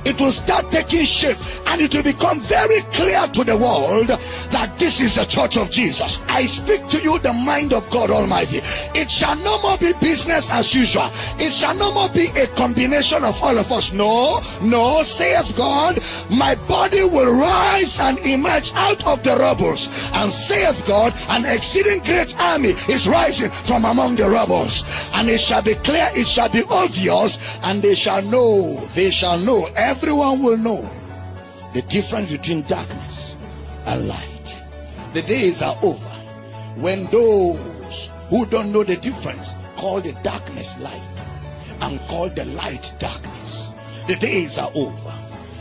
[0.04, 4.78] it will start taking shape and it will become very clear to the world that
[4.78, 6.20] this is the church of Jesus.
[6.28, 8.60] I speak to you the mind of God Almighty.
[8.94, 11.10] It shall no more be business as usual.
[11.38, 13.92] It shall no more be a combination of all of us.
[13.92, 16.00] No, no, saith God,
[16.30, 19.88] my body will rise and emerge out of the rubbles.
[20.12, 24.84] And saith God, an exceeding great army is rising from among the rubbles.
[25.12, 29.38] And it shall be clear, it shall be obvious, and they shall know, they shall
[29.38, 30.90] know, everyone will know
[31.72, 33.36] the difference between darkness
[33.86, 34.60] and light.
[35.12, 36.14] The days are over
[36.74, 41.26] when those who don't know the difference call the darkness light
[41.80, 43.70] and call the light darkness.
[44.08, 45.14] The days are over.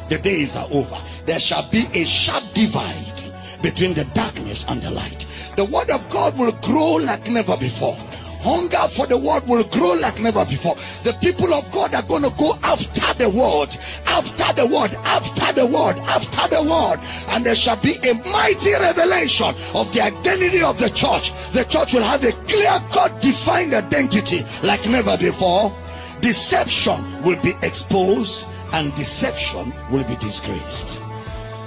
[0.10, 1.00] The days are over.
[1.28, 3.22] There shall be a sharp divide
[3.62, 5.28] between the darkness and the light.
[5.58, 7.98] The word of God will grow like never before.
[8.44, 10.76] Hunger for the word will grow like never before.
[11.04, 13.70] The people of God are going to go after the word,
[14.06, 17.00] after the word, after the word, after the word.
[17.30, 21.32] And there shall be a mighty revelation of the identity of the church.
[21.54, 25.74] The church will have a clear cut, defined identity like never before.
[26.20, 31.00] Deception will be exposed and deception will be disgraced.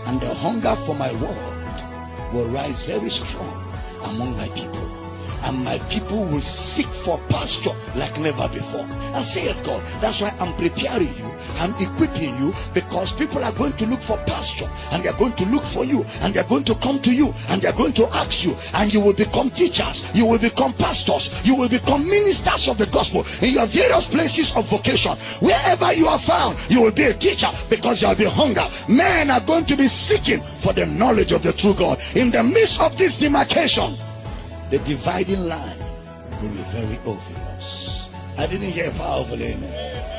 [0.04, 3.72] And the hunger for my word will rise very strong
[4.04, 4.95] among my people
[5.46, 8.86] and my people will seek for pasture like never before.
[9.14, 13.74] And saith God, that's why I'm preparing you, I'm equipping you because people are going
[13.74, 16.74] to look for pasture and they're going to look for you and they're going to
[16.74, 20.26] come to you and they're going to ask you and you will become teachers, you
[20.26, 24.68] will become pastors, you will become ministers of the gospel in your various places of
[24.68, 25.16] vocation.
[25.40, 28.66] Wherever you are found, you will be a teacher because there will be hunger.
[28.88, 32.00] Men are going to be seeking for the knowledge of the true God.
[32.16, 33.96] In the midst of this demarcation,
[34.70, 35.78] the dividing line
[36.42, 38.08] will be very obvious.
[38.36, 40.15] I didn't hear powerful amen.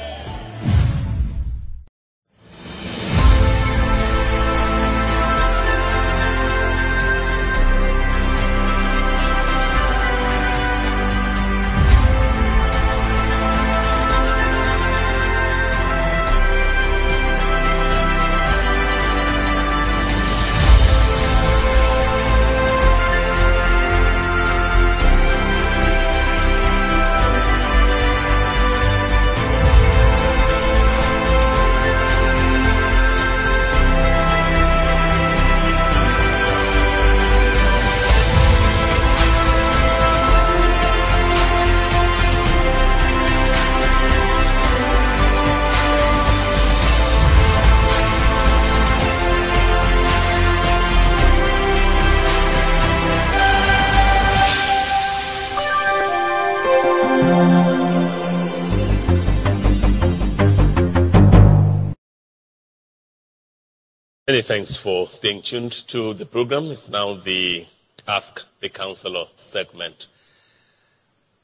[64.38, 66.66] Many thanks for staying tuned to the program.
[66.70, 67.66] It's now the
[68.08, 70.06] Ask the Counselor segment.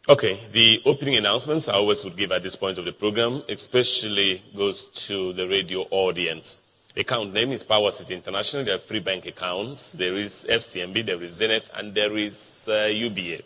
[0.08, 4.44] Okay, the opening announcements I always would give at this point of the program, especially
[4.56, 6.60] goes to the radio audience.
[6.96, 8.64] Account name is Power City International.
[8.64, 9.94] There are three bank accounts.
[9.94, 13.42] There is FCMB, there is Zenith, and there is uh, UBA.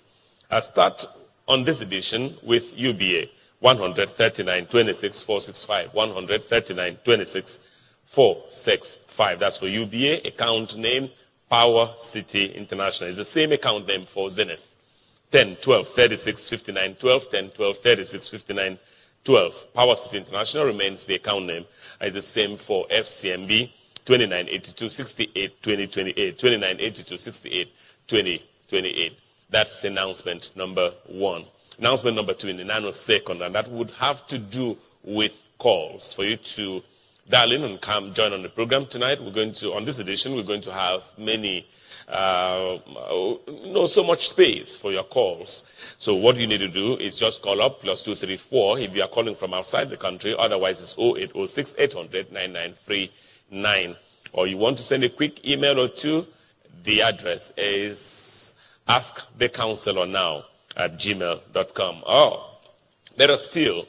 [0.52, 1.06] I start
[1.48, 3.30] on this edition with UBA,
[3.62, 7.60] 139 26 465, 139 26
[8.08, 9.07] 465.
[9.18, 10.28] That's for UBA.
[10.28, 11.10] Account name
[11.50, 13.10] Power City International.
[13.10, 14.76] It's the same account name for Zenith.
[15.32, 18.80] 10, 12, 36, 59, 12, 10, 12, 36, 59,
[19.24, 19.74] 12.
[19.74, 21.66] Power City International remains the account name.
[22.00, 23.72] It's the same for FCMB.
[24.06, 26.38] 2982 68 2028.
[26.38, 27.74] 2982 68
[28.08, 29.20] 2028.
[29.50, 31.46] That's announcement number one.
[31.80, 36.24] Announcement number two in the nanosecond, and that would have to do with calls for
[36.24, 36.84] you to
[37.30, 39.22] dial in and come join on the program tonight.
[39.22, 41.68] We're going to, on this edition, we're going to have many,
[42.08, 42.78] uh,
[43.66, 45.64] no so much space for your calls.
[45.98, 48.96] So what you need to do is just call up plus two three four if
[48.96, 50.36] you are calling from outside the country.
[50.38, 53.96] Otherwise, it's 0806 800 9939.
[54.34, 56.28] Or you want to send a quick email or two.
[56.84, 58.56] The address is
[58.88, 60.44] askthecounselor
[60.78, 62.04] at gmail.com.
[62.06, 62.58] Oh,
[63.18, 63.88] there are still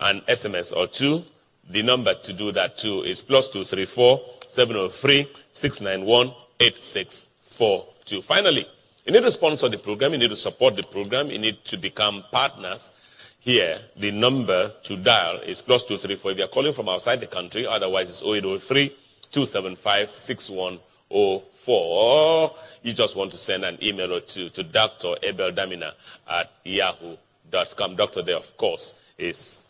[0.00, 1.24] an SMS or two
[1.70, 5.30] the number to do that too is plus two three four seven zero oh three
[5.52, 8.22] six nine one eight six four two.
[8.22, 8.66] Finally,
[9.04, 10.12] you need to sponsor the program.
[10.12, 11.30] You need to support the program.
[11.30, 12.92] You need to become partners.
[13.40, 16.32] Here, the number to dial is plus two three four.
[16.32, 18.88] If you're calling from outside the country, otherwise it's 0803
[19.30, 21.42] 275 6104.
[21.68, 25.16] Or you just want to send an email or two to Dr.
[25.22, 25.92] Abel Damina
[26.30, 27.96] at yahoo.com.
[27.96, 29.64] Doctor there, of course, is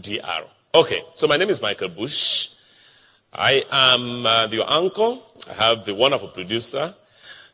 [0.00, 0.44] DR.
[0.74, 2.48] Okay, so my name is Michael Bush.
[3.30, 5.22] I am uh, your uncle.
[5.46, 6.94] I have the wonderful producer.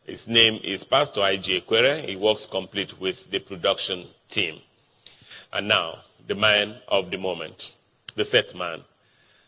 [0.07, 1.63] His name is Pastor I.J.
[1.63, 2.01] Quere.
[2.01, 4.61] He works complete with the production team.
[5.53, 7.73] And now, the man of the moment,
[8.15, 8.85] the set man,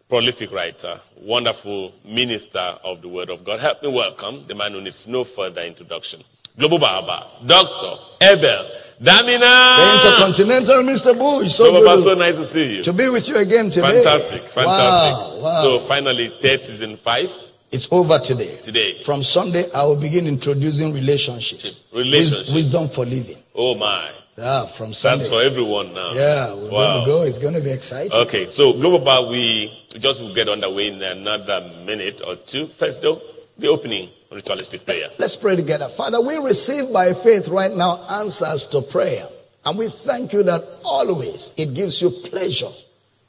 [0.09, 3.61] prolific writer, wonderful minister of the Word of God.
[3.61, 6.25] Help me welcome the man who needs no further introduction.
[6.59, 8.03] Global Baba, Dr.
[8.21, 8.69] Abel
[9.03, 9.41] Damina.
[9.41, 11.19] The Intercontinental Mr.
[11.19, 11.53] Bush.
[11.53, 12.83] So, good so nice to see you.
[12.83, 14.03] To be with you again today.
[14.03, 14.67] Fantastic, fantastic.
[14.67, 15.63] Wow, wow.
[15.63, 17.33] So finally, TED season five.
[17.73, 18.59] It's over today.
[18.63, 18.99] Today.
[18.99, 21.81] From Sunday, I will begin introducing relationships.
[21.95, 22.53] Relationships.
[22.53, 23.37] Wisdom for living.
[23.55, 24.11] Oh my.
[24.37, 25.19] Yeah, from Sunday.
[25.19, 26.13] That's for everyone now.
[26.13, 26.95] Yeah, we're wow.
[26.95, 27.25] going to go.
[27.25, 28.13] It's going to be exciting.
[28.13, 32.67] Okay, so Global Bar, we just will get underway in another minute or two.
[32.67, 33.21] First, though,
[33.61, 35.09] the opening ritualistic prayer.
[35.19, 35.89] Let's pray together.
[35.89, 39.27] Father, we receive by faith right now answers to prayer.
[39.65, 42.70] And we thank you that always it gives you pleasure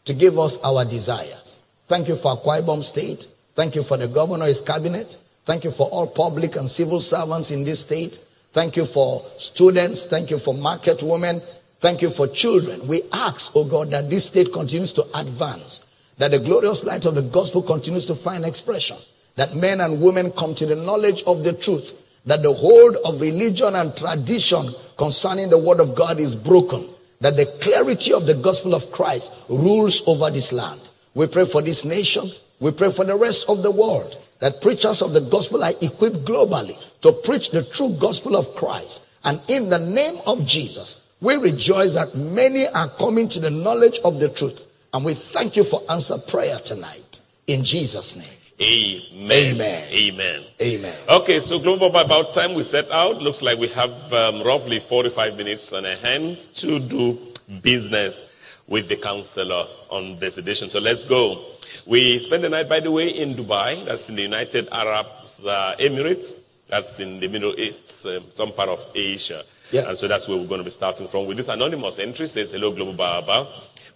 [0.06, 1.60] to give us our desires.
[1.88, 3.28] Thank you for Akwa State.
[3.54, 5.18] Thank you for the governor, his cabinet.
[5.44, 8.24] Thank you for all public and civil servants in this state.
[8.54, 10.06] Thank you for students.
[10.06, 11.42] Thank you for market women.
[11.80, 12.88] Thank you for children.
[12.88, 15.82] We ask, oh God, that this state continues to advance,
[16.18, 18.98] that the glorious light of the gospel continues to find expression,
[19.36, 23.22] that men and women come to the knowledge of the truth, that the hold of
[23.22, 24.64] religion and tradition
[24.98, 26.90] concerning the word of God is broken,
[27.22, 30.82] that the clarity of the gospel of Christ rules over this land.
[31.14, 32.30] We pray for this nation.
[32.60, 36.26] We pray for the rest of the world that preachers of the gospel are equipped
[36.26, 39.06] globally to preach the true gospel of Christ.
[39.24, 44.00] And in the name of Jesus, we rejoice that many are coming to the knowledge
[44.04, 44.68] of the truth.
[44.94, 47.22] And we thank you for answered prayer tonight.
[47.48, 48.41] In Jesus' name.
[48.62, 49.56] Amen.
[49.56, 49.88] Amen.
[49.92, 50.44] Amen.
[50.62, 50.96] Amen.
[51.10, 54.80] Okay, so Global, by about time we set out, looks like we have um, roughly
[54.80, 57.20] 45 minutes on our hands to do
[57.64, 58.24] business
[58.68, 60.70] with the counselor on this edition.
[60.70, 61.44] So let's go.
[61.88, 63.84] We spent the night, by the way, in Dubai.
[63.84, 65.08] That's in the United Arab
[65.44, 66.38] uh, Emirates.
[66.68, 69.44] That's in the Middle East, um, some part of Asia.
[69.72, 69.90] Yeah.
[69.90, 71.26] And so that's where we're going to be starting from.
[71.26, 73.48] With this anonymous entry says, Hello, Global Baba.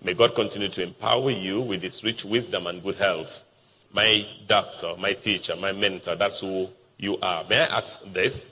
[0.04, 3.45] May God continue to empower you with his rich wisdom and good health.
[3.96, 6.68] My doctor, my teacher, my mentor, that's who
[6.98, 7.46] you are.
[7.50, 8.50] May I ask this?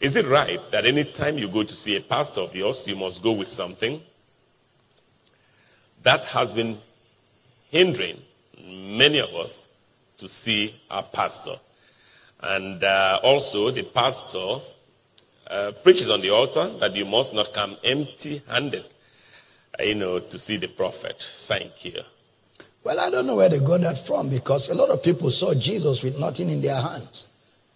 [0.00, 3.22] Is it right that anytime you go to see a pastor of yours, you must
[3.22, 4.00] go with something?
[6.02, 6.78] That has been
[7.68, 8.22] hindering
[8.66, 9.68] many of us
[10.16, 11.56] to see our pastor.
[12.40, 14.60] And uh, also, the pastor
[15.46, 18.86] uh, preaches on the altar that you must not come empty handed,
[19.78, 21.20] you know, to see the prophet.
[21.20, 22.00] Thank you.
[22.86, 25.52] Well, I don't know where they got that from because a lot of people saw
[25.54, 27.26] Jesus with nothing in their hands.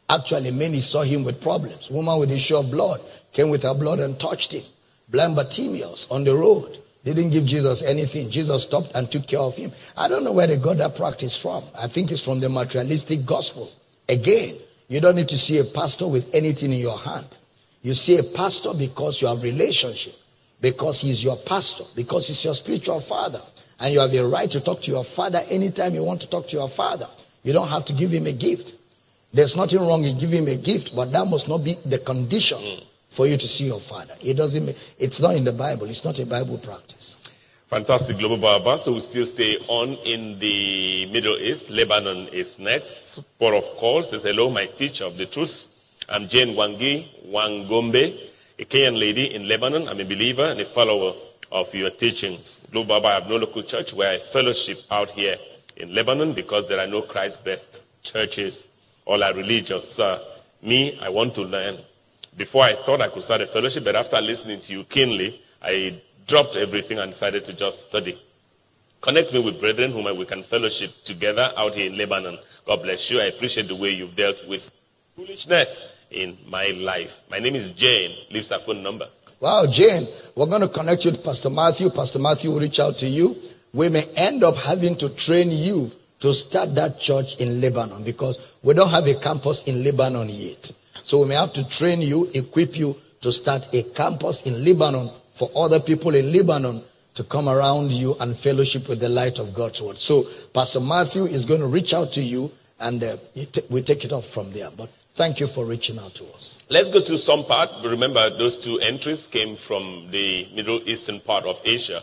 [0.08, 1.90] Actually, many saw him with problems.
[1.90, 3.00] Woman with issue of blood
[3.32, 4.62] came with her blood and touched him.
[5.08, 8.30] Blind Bartimaeus on the road didn't give Jesus anything.
[8.30, 9.72] Jesus stopped and took care of him.
[9.96, 11.64] I don't know where they got that practice from.
[11.76, 13.68] I think it's from the materialistic gospel.
[14.08, 14.54] Again,
[14.86, 17.26] you don't need to see a pastor with anything in your hand.
[17.82, 20.14] You see a pastor because you have relationship,
[20.60, 23.42] because he's your pastor, because he's your spiritual father.
[23.80, 26.46] And you have a right to talk to your father anytime you want to talk
[26.48, 27.08] to your father.
[27.42, 28.74] You don't have to give him a gift.
[29.32, 32.58] There's nothing wrong in giving him a gift, but that must not be the condition
[32.58, 32.84] hmm.
[33.08, 34.14] for you to see your father.
[34.22, 35.86] It doesn't mean, it's not in the Bible.
[35.86, 37.16] It's not a Bible practice.
[37.68, 38.78] Fantastic, Global Baba.
[38.78, 41.70] So we still stay on in the Middle East.
[41.70, 43.20] Lebanon is next.
[43.38, 45.66] Port of call says, hello, my teacher of the truth.
[46.08, 48.18] I'm Jane Wangi Wangombe,
[48.58, 49.88] a Kenyan lady in Lebanon.
[49.88, 51.14] I'm a believer and a follower
[51.52, 52.66] of your teachings.
[52.70, 55.36] Global Baba, I have no local church where I fellowship out here
[55.76, 58.66] in Lebanon because there are no Christ-based churches.
[59.04, 59.98] All are religious.
[59.98, 60.22] Uh,
[60.62, 61.78] me, I want to learn.
[62.36, 66.00] Before I thought I could start a fellowship, but after listening to you keenly, I
[66.26, 68.20] dropped everything and decided to just study.
[69.00, 72.38] Connect me with brethren whom we can fellowship together out here in Lebanon.
[72.66, 73.20] God bless you.
[73.20, 74.70] I appreciate the way you've dealt with
[75.16, 77.22] foolishness in my life.
[77.30, 78.14] My name is Jane.
[78.30, 79.08] Leaves her phone number.
[79.40, 80.06] Wow, Jane,
[80.36, 81.88] we're going to connect you to Pastor Matthew.
[81.88, 83.34] Pastor Matthew will reach out to you.
[83.72, 88.54] We may end up having to train you to start that church in Lebanon because
[88.62, 90.70] we don't have a campus in Lebanon yet.
[91.04, 95.08] So we may have to train you, equip you to start a campus in Lebanon
[95.32, 96.82] for other people in Lebanon
[97.14, 99.96] to come around you and fellowship with the light of God's word.
[99.96, 103.16] So Pastor Matthew is going to reach out to you and uh,
[103.70, 104.68] we take it off from there.
[104.70, 106.58] But thank you for reaching out to us.
[106.68, 107.70] Let's go to some part.
[107.84, 112.02] Remember, those two entries came from the Middle Eastern part of Asia.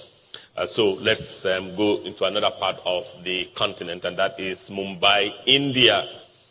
[0.55, 5.34] Uh, so let's um, go into another part of the continent, and that is Mumbai,
[5.45, 6.07] India.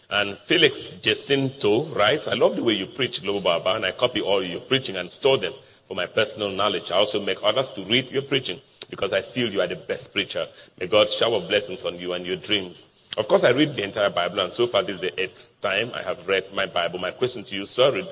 [0.09, 4.21] And Felix Jacinto writes, I love the way you preach, Global Baba, and I copy
[4.21, 5.53] all your preaching and store them
[5.89, 6.93] for my personal knowledge.
[6.93, 10.13] I also make others to read your preaching because I feel you are the best
[10.13, 10.47] preacher.
[10.79, 12.89] May God shower blessings on you and your dreams.
[13.17, 15.91] Of course, I read the entire Bible, and so far this is the eighth time
[15.95, 16.99] I have read my Bible.
[16.99, 18.09] My question to you, sir, read,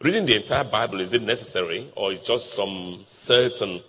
[0.00, 3.80] reading the entire Bible, is it necessary, or is just some certain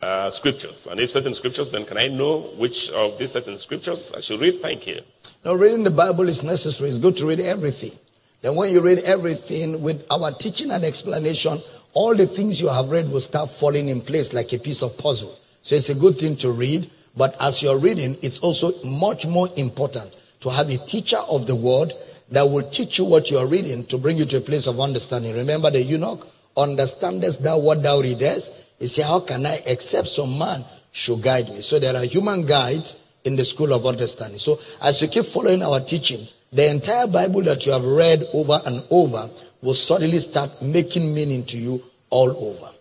[0.00, 0.86] uh, scriptures?
[0.88, 4.40] And if certain scriptures, then can I know which of these certain scriptures I should
[4.40, 4.60] read?
[4.62, 5.00] Thank you.
[5.44, 6.88] No, reading the Bible is necessary.
[6.88, 7.98] It's good to read everything.
[8.42, 11.58] Then when you read everything with our teaching and explanation,
[11.94, 14.96] all the things you have read will start falling in place like a piece of
[14.96, 15.36] puzzle.
[15.62, 16.88] So it's a good thing to read.
[17.16, 21.56] But as you're reading, it's also much more important to have a teacher of the
[21.56, 21.92] word
[22.30, 24.80] that will teach you what you are reading to bring you to a place of
[24.80, 25.34] understanding.
[25.34, 26.26] Remember the eunuch,
[26.56, 28.72] understandest thou what thou readest?
[28.78, 31.60] He said, how can I accept some man should guide me?
[31.60, 34.38] So there are human guides in the school of understanding.
[34.38, 38.58] So as you keep following our teaching, the entire Bible that you have read over
[38.64, 39.28] and over
[39.62, 42.72] will suddenly start making meaning to you all over.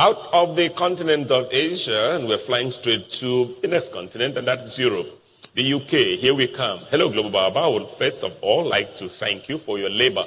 [0.00, 4.48] Out of the continent of Asia, and we're flying straight to the next continent, and
[4.48, 5.08] that is Europe.
[5.54, 6.78] The UK, here we come.
[6.90, 7.58] Hello, Global Baba.
[7.58, 10.24] I would first of all like to thank you for your labor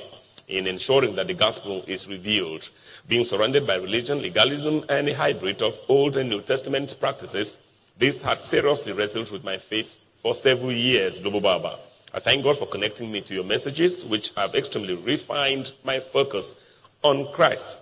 [0.47, 2.69] in ensuring that the gospel is revealed.
[3.07, 7.59] Being surrounded by religion, legalism, and a hybrid of Old and New Testament practices,
[7.97, 11.79] this has seriously wrestled with my faith for several years, Global Baba.
[12.13, 16.55] I thank God for connecting me to your messages, which have extremely refined my focus
[17.01, 17.79] on Christ.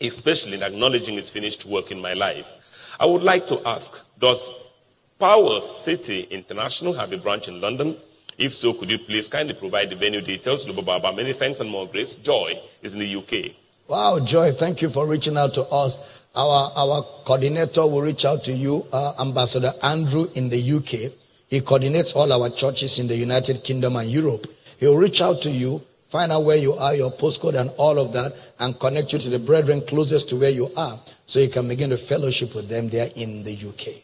[0.00, 2.46] Especially in acknowledging his finished work in my life.
[3.00, 4.50] I would like to ask, does
[5.18, 7.96] Power City International have a branch in London?
[8.38, 10.64] If so, could you please kindly provide the venue details?
[10.64, 12.14] Lubo Baba, many thanks and more grace.
[12.14, 13.52] Joy is in the UK.
[13.88, 16.22] Wow, Joy, thank you for reaching out to us.
[16.36, 21.12] Our, our coordinator will reach out to you, uh, Ambassador Andrew in the UK.
[21.48, 24.46] He coordinates all our churches in the United Kingdom and Europe.
[24.78, 28.12] He'll reach out to you, find out where you are, your postcode and all of
[28.14, 31.68] that, and connect you to the brethren closest to where you are so you can
[31.68, 34.02] begin to fellowship with them there in the UK.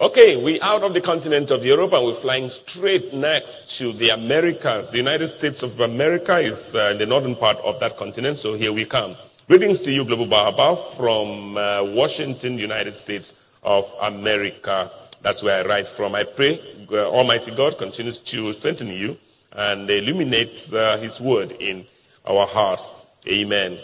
[0.00, 4.08] Okay, we're out of the continent of Europe and we're flying straight next to the
[4.08, 4.90] Americas.
[4.90, 8.54] The United States of America is uh, in the northern part of that continent, so
[8.54, 9.14] here we come.
[9.46, 14.90] Greetings to you, Global Baba, from uh, Washington, United States of America.
[15.22, 16.14] That's where I write from.
[16.14, 16.60] I pray
[16.90, 19.16] uh, Almighty God continues to strengthen you
[19.54, 21.86] and illuminate uh, His word in
[22.26, 22.94] our hearts.
[23.28, 23.78] Amen.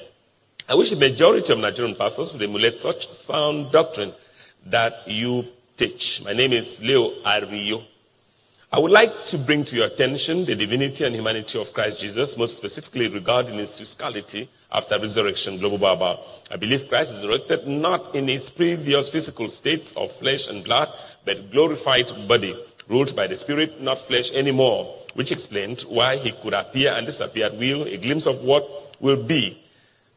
[0.68, 4.12] I wish the majority of Nigerian pastors would emulate such sound doctrine
[4.66, 6.22] that you teach.
[6.24, 7.82] My name is Leo Ario.
[8.72, 12.36] I would like to bring to your attention the divinity and humanity of Christ Jesus,
[12.36, 16.20] most specifically regarding his physicality after resurrection, Global Baba.
[16.52, 20.88] I believe Christ is resurrected not in his previous physical state of flesh and blood,
[21.24, 22.56] but glorified body,
[22.86, 27.46] ruled by the Spirit, not flesh anymore, which explains why he could appear and disappear
[27.46, 28.64] at will, a glimpse of what
[29.00, 29.58] will be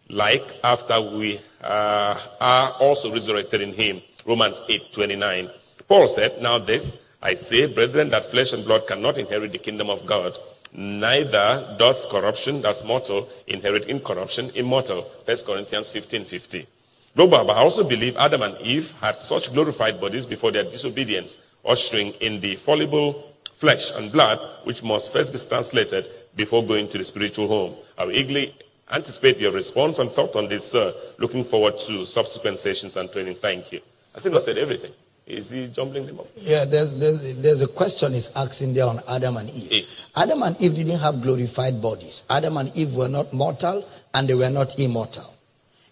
[0.10, 4.02] like after we uh, are also resurrected in him.
[4.26, 5.49] Romans 8:29.
[5.88, 9.90] Paul said, "Now this I say, brethren, that flesh and blood cannot inherit the kingdom
[9.90, 10.38] of God,
[10.74, 16.68] neither doth corruption, that's mortal, inherit incorruption, immortal." 1 Corinthians 15:50.
[17.15, 22.14] Global, I also believe Adam and Eve had such glorified bodies before their disobedience, ushering
[22.20, 27.04] in the fallible flesh and blood, which must first be translated before going to the
[27.04, 27.76] spiritual home.
[27.98, 28.56] I will eagerly
[28.92, 30.94] anticipate your response and thought on this, sir.
[31.18, 33.36] Looking forward to subsequent sessions and training.
[33.36, 33.82] Thank you.
[34.16, 34.92] I think I said everything.
[35.26, 36.28] Is he jumbling them up?
[36.36, 39.72] Yeah, there's, there's, there's a question he's asking there on Adam and Eve.
[39.72, 40.00] Eve.
[40.16, 42.24] Adam and Eve didn't have glorified bodies.
[42.30, 45.34] Adam and Eve were not mortal and they were not immortal.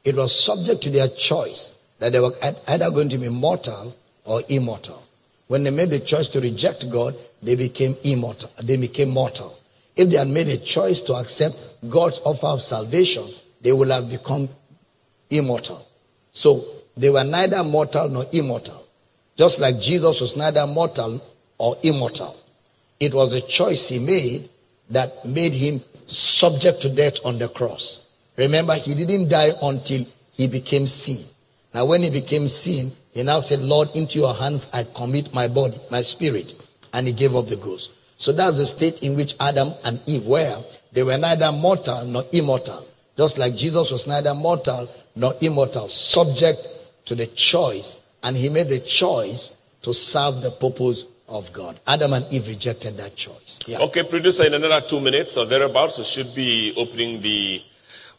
[0.04, 2.34] It was subject to their choice that they were
[2.68, 5.02] either going to be mortal or immortal.
[5.48, 8.52] When they made the choice to reject God, they became immortal.
[8.64, 9.58] They became mortal.
[9.96, 11.58] If they had made a choice to accept
[11.90, 13.26] God's offer of salvation,
[13.62, 14.50] they would have become
[15.30, 15.86] immortal.
[16.32, 16.64] So
[16.96, 18.86] they were neither mortal nor immortal.
[19.36, 21.22] Just like Jesus was neither mortal
[21.58, 22.36] or immortal.
[23.00, 24.50] It was a choice he made
[24.90, 28.06] that made him subject to death on the cross.
[28.38, 31.26] Remember, he didn't die until he became sin.
[31.74, 35.48] Now, when he became sin, he now said, Lord, into your hands I commit my
[35.48, 36.56] body, my spirit.
[36.94, 37.94] And he gave up the ghost.
[38.18, 40.64] So that's the state in which Adam and Eve were.
[40.92, 42.86] They were neither mortal nor immortal.
[43.18, 46.68] Just like Jesus was neither mortal nor immortal, subject
[47.06, 51.80] to the choice, and he made the choice to serve the purpose of God.
[51.88, 53.60] Adam and Eve rejected that choice.
[53.66, 53.80] Yeah.
[53.80, 57.64] Okay, producer, in another two minutes or thereabouts, we should be opening the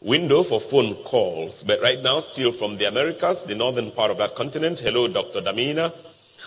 [0.01, 1.63] window for phone calls.
[1.63, 4.79] But right now, still from the Americas, the northern part of that continent.
[4.79, 5.41] Hello, Dr.
[5.41, 5.93] Damina.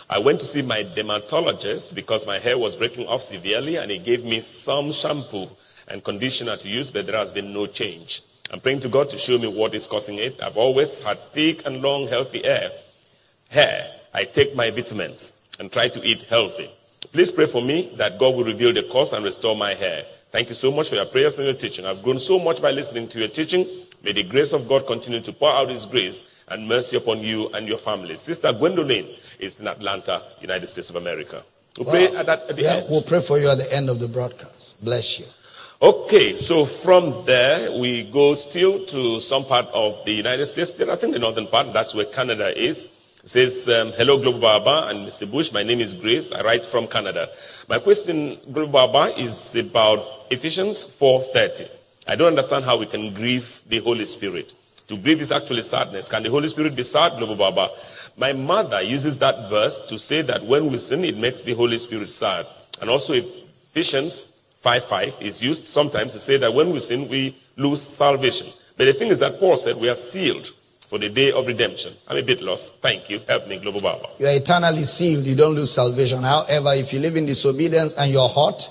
[0.08, 3.98] I went to see my dermatologist because my hair was breaking off severely, and he
[3.98, 5.48] gave me some shampoo
[5.88, 8.22] and conditioner to use, but there has been no change.
[8.52, 10.40] I'm praying to God to show me what is causing it.
[10.40, 12.70] I've always had thick and long, healthy hair.
[13.48, 13.92] Hair.
[14.14, 16.70] I take my vitamins and try to eat healthy.
[17.12, 20.04] Please pray for me that God will reveal the cause and restore my hair.
[20.30, 21.84] Thank you so much for your prayers and your teaching.
[21.84, 23.66] I've grown so much by listening to your teaching.
[24.04, 27.48] May the grace of God continue to pour out His grace and mercy upon you
[27.51, 28.16] and your family.
[28.16, 29.06] Sister Gwendolyn
[29.39, 31.43] is in Atlanta, United States of America.
[31.78, 32.86] We'll pray at, that, at the yeah, end.
[32.89, 34.82] we'll pray for you at the end of the broadcast.
[34.82, 35.27] Bless you.
[35.82, 40.73] Okay, so from there we go still to some part of the United States.
[40.81, 42.89] I think the northern part, that's where Canada is.
[43.23, 45.31] It says, um, hello Global Baba and Mr.
[45.31, 46.32] Bush, my name is Grace.
[46.32, 47.28] I write from Canada.
[47.68, 51.68] My question, Global Baba, is about Ephesians 4.30.
[52.06, 54.55] I don't understand how we can grieve the Holy Spirit.
[54.88, 56.08] To grieve is actually sadness.
[56.08, 57.70] Can the Holy Spirit be sad, Global Baba?
[58.16, 61.78] My mother uses that verse to say that when we sin, it makes the Holy
[61.78, 62.46] Spirit sad.
[62.80, 64.26] And also Ephesians
[64.60, 68.48] 5 5 is used sometimes to say that when we sin, we lose salvation.
[68.76, 70.52] But the thing is that Paul said we are sealed
[70.88, 71.94] for the day of redemption.
[72.06, 72.76] I'm a bit lost.
[72.76, 73.20] Thank you.
[73.26, 74.08] Help me, Global Baba.
[74.18, 75.24] You are eternally sealed.
[75.24, 76.22] You don't lose salvation.
[76.22, 78.70] However, if you live in disobedience and you're hot,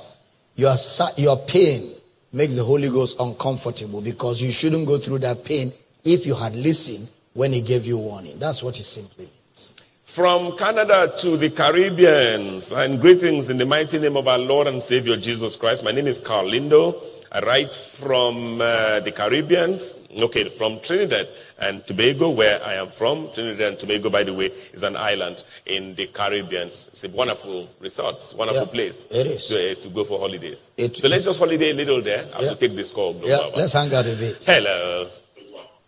[0.56, 0.76] your,
[1.18, 1.92] your pain
[2.32, 5.74] makes the Holy Ghost uncomfortable because you shouldn't go through that pain
[6.06, 8.38] if you had listened when he gave you warning.
[8.40, 9.72] That's what it simply means.
[10.06, 14.82] From Canada to the Caribbeans, and greetings in the mighty name of our Lord and
[14.82, 15.84] Savior Jesus Christ.
[15.84, 17.02] My name is Carl Lindo.
[17.32, 21.28] I write from uh, the Caribbeans, okay, from Trinidad
[21.60, 23.30] and Tobago, where I am from.
[23.34, 26.70] Trinidad and Tobago, by the way, is an island in the Caribbean.
[26.70, 29.48] It's a wonderful resort, wonderful Yeah, place it is.
[29.48, 30.72] To, uh, to go for holidays.
[30.78, 32.26] It- so let's just holiday a little there.
[32.32, 32.50] I have Yeah.
[32.52, 33.20] to take this call.
[33.22, 34.42] Yeah, let's hang out a bit.
[34.46, 35.10] Hello.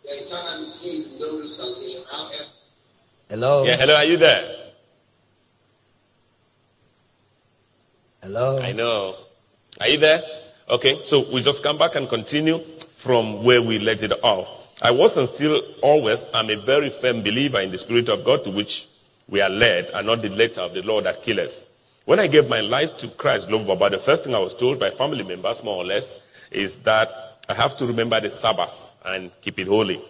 [0.08, 2.02] Yeah, eternal receive, you don't lose salvation.
[2.10, 2.44] However,
[3.30, 3.66] Hello.
[3.66, 4.56] Yeah, hello, are you there?
[8.24, 8.62] Hello.
[8.62, 9.16] I know.
[9.82, 10.22] Are you there?
[10.70, 12.60] Okay, so we just come back and continue
[12.96, 14.50] from where we let it off.
[14.82, 18.46] I was and still always am a very firm believer in the Spirit of God
[18.46, 18.88] to which
[19.28, 21.68] we are led and not the letter of the law that killeth.
[22.06, 24.80] When I gave my life to Christ, Global Baba, the first thing I was told
[24.80, 26.16] by family members, more or less,
[26.50, 30.02] is that I have to remember the Sabbath and keep it holy.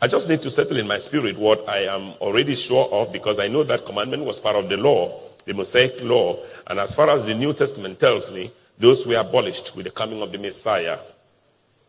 [0.00, 3.38] I just need to settle in my spirit what I am already sure of because
[3.38, 6.38] I know that commandment was part of the law, the Mosaic law.
[6.66, 10.20] And as far as the New Testament tells me, those were abolished with the coming
[10.20, 10.98] of the Messiah.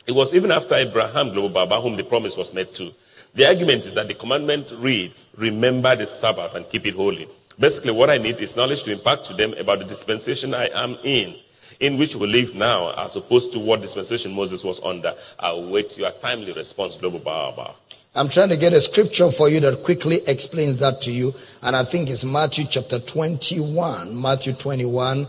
[0.06, 2.94] It was even after Abraham, Global Baba, whom the promise was made to.
[3.34, 7.28] The argument is that the commandment reads, remember the Sabbath and keep it holy.
[7.60, 10.98] Basically, what I need is knowledge to impart to them about the dispensation I am
[11.04, 11.36] in,
[11.80, 15.14] in which we live now, as opposed to what dispensation Moses was under.
[15.40, 17.76] I'll wait your timely response, Global Baba.
[18.16, 21.34] I'm trying to get a scripture for you that quickly explains that to you.
[21.64, 24.22] And I think it's Matthew chapter 21.
[24.22, 25.20] Matthew 21.
[25.20, 25.28] Um,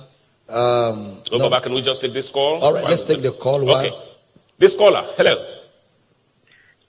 [0.49, 1.51] Global no.
[1.51, 2.63] Baba, can we just take this call?
[2.63, 3.69] All right, let's take the call.
[3.69, 3.91] Okay.
[3.91, 4.03] While,
[4.59, 5.45] This caller, hello.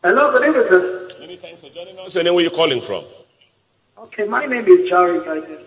[0.04, 1.12] Hello, good evening, sir.
[1.20, 2.14] Many thanks for joining us.
[2.14, 3.04] Your name, where you calling from?
[3.98, 5.66] Okay, my name is Jerry Titus.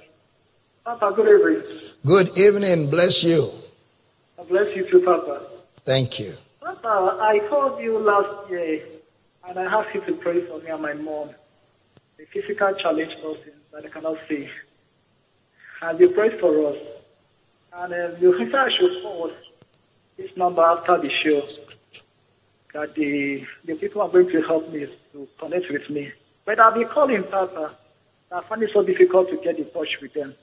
[0.85, 1.67] Papa, good evening.
[2.07, 2.89] good evening.
[2.89, 3.51] Bless you.
[4.41, 5.43] God bless you too, Papa.
[5.85, 6.35] Thank you.
[6.63, 8.83] Papa, I called you last year
[9.47, 11.29] and I asked you to pray for me and my mom,
[12.19, 14.49] a physical challenge person that I cannot see.
[15.83, 16.79] And you prayed for us.
[17.75, 19.31] And um, you said I should call
[20.17, 21.47] this number after the show.
[22.73, 26.13] That the, the people are going to help me to connect with me.
[26.47, 27.77] But I'll be calling Papa.
[28.33, 30.35] I find it so difficult to get in touch with them.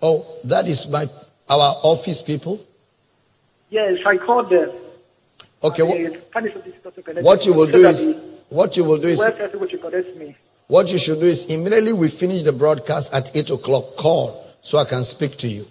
[0.00, 1.06] Oh, that is my
[1.50, 2.64] our office people.
[3.72, 4.70] Yes, I called them.
[5.64, 8.14] Okay, I what, find it so difficult to connect what you will do is
[8.50, 10.36] what you will do is website which you connect me.
[10.66, 13.96] what you should do is immediately we finish the broadcast at eight o'clock.
[13.96, 15.66] Call so I can speak to you.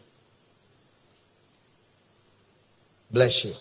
[3.12, 3.54] Bless you.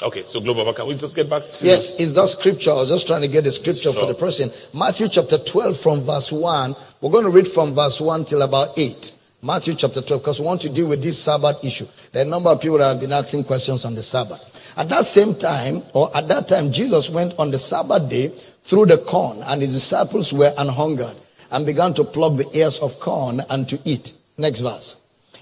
[0.00, 2.70] Okay, so Global Baba, can we just get back to Yes, it's that scripture.
[2.70, 4.50] I was just trying to get the scripture for the person.
[4.72, 6.76] Matthew chapter 12 from verse 1.
[7.00, 9.12] We're going to read from verse 1 till about 8.
[9.42, 11.86] Matthew chapter 12, because we want to deal with this Sabbath issue.
[12.12, 14.74] There are a number of people that have been asking questions on the Sabbath.
[14.76, 18.86] At that same time, or at that time, Jesus went on the Sabbath day through
[18.86, 21.16] the corn, and his disciples were unhungered
[21.52, 24.12] and began to pluck the ears of corn and to eat.
[24.36, 24.98] Next verse.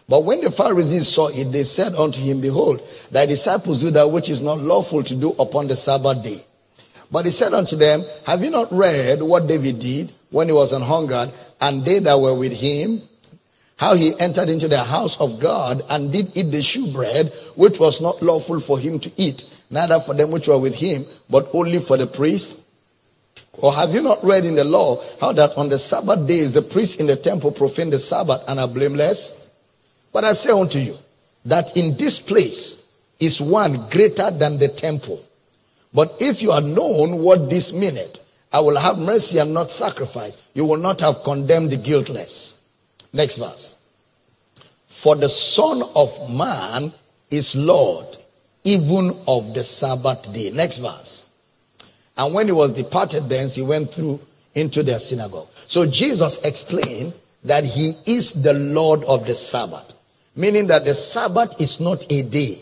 [0.08, 2.80] But when the Pharisees saw it, they said unto him, Behold,
[3.10, 6.40] thy disciples do that which is not lawful to do upon the Sabbath day.
[7.10, 10.72] But he said unto them, Have you not read what David did when he was
[10.72, 13.02] an hungered, and they that were with him?
[13.78, 18.00] How he entered into the house of God and did eat the shewbread, which was
[18.00, 21.78] not lawful for him to eat, neither for them which were with him, but only
[21.78, 22.58] for the priests?
[23.52, 26.62] Or have you not read in the law how that on the Sabbath days the
[26.62, 29.52] priests in the temple profane the Sabbath and are blameless?
[30.12, 30.96] But I say unto you
[31.44, 32.84] that in this place
[33.20, 35.24] is one greater than the temple.
[35.94, 40.36] But if you had known what this meaneth, I will have mercy and not sacrifice,
[40.54, 42.57] you will not have condemned the guiltless.
[43.12, 43.74] Next verse.
[44.86, 46.92] For the Son of Man
[47.30, 48.18] is Lord,
[48.64, 50.50] even of the Sabbath day.
[50.50, 51.26] Next verse.
[52.16, 54.20] And when he was departed thence, he went through
[54.54, 55.48] into their synagogue.
[55.66, 57.12] So Jesus explained
[57.44, 59.94] that he is the Lord of the Sabbath,
[60.34, 62.56] meaning that the Sabbath is not a day.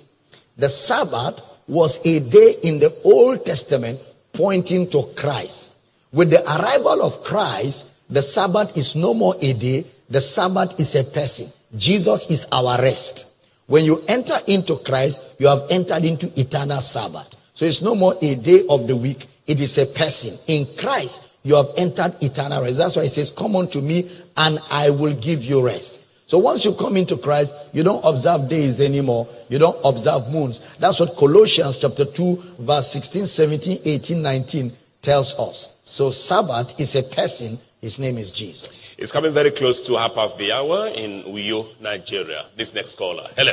[0.59, 3.99] The Sabbath was a day in the Old Testament
[4.33, 5.75] pointing to Christ.
[6.13, 9.85] With the arrival of Christ, the Sabbath is no more a day.
[10.09, 11.49] The Sabbath is a person.
[11.77, 13.35] Jesus is our rest.
[13.67, 17.35] When you enter into Christ, you have entered into eternal Sabbath.
[17.55, 19.27] So it's no more a day of the week.
[19.47, 20.37] It is a person.
[20.47, 22.79] In Christ, you have entered eternal rest.
[22.79, 26.03] That's why it says, come unto me and I will give you rest.
[26.29, 29.29] So once you come into Christ, you don't observe days anymore.
[29.49, 30.75] You don't observe moons.
[30.77, 34.73] That's what Colossians chapter 2 verse 16, 17, 18, 19
[35.03, 35.73] tells us.
[35.85, 37.59] So Sabbath is a person.
[37.87, 38.91] His name is Jesus.
[38.99, 42.47] It's coming very close to half past the hour in Uyo, Nigeria.
[42.57, 43.29] This next caller.
[43.37, 43.53] Hello.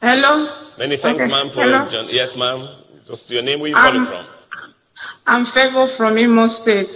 [0.00, 0.32] Hello.
[0.78, 1.32] Many thanks, Okay.
[1.32, 1.88] ma'am, for Hello.
[1.88, 2.06] John.
[2.10, 2.68] Yes, ma'am.
[3.08, 4.24] Just your name, where you Um, calling from?
[5.26, 6.90] I'm Favor from Imo State.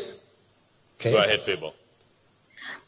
[1.01, 1.11] Okay.
[1.11, 1.27] Go Okay.
[1.27, 1.73] ahead, Favor.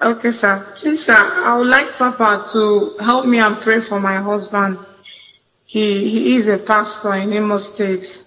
[0.00, 0.64] Okay, sir.
[0.76, 1.16] Please, sir,
[1.48, 4.78] I would like Papa to help me and pray for my husband.
[5.64, 8.26] He he is a pastor in Imo State,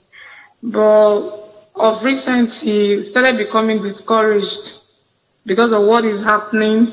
[0.64, 1.30] but
[1.76, 4.74] of recent he started becoming discouraged
[5.46, 6.88] because of what is happening.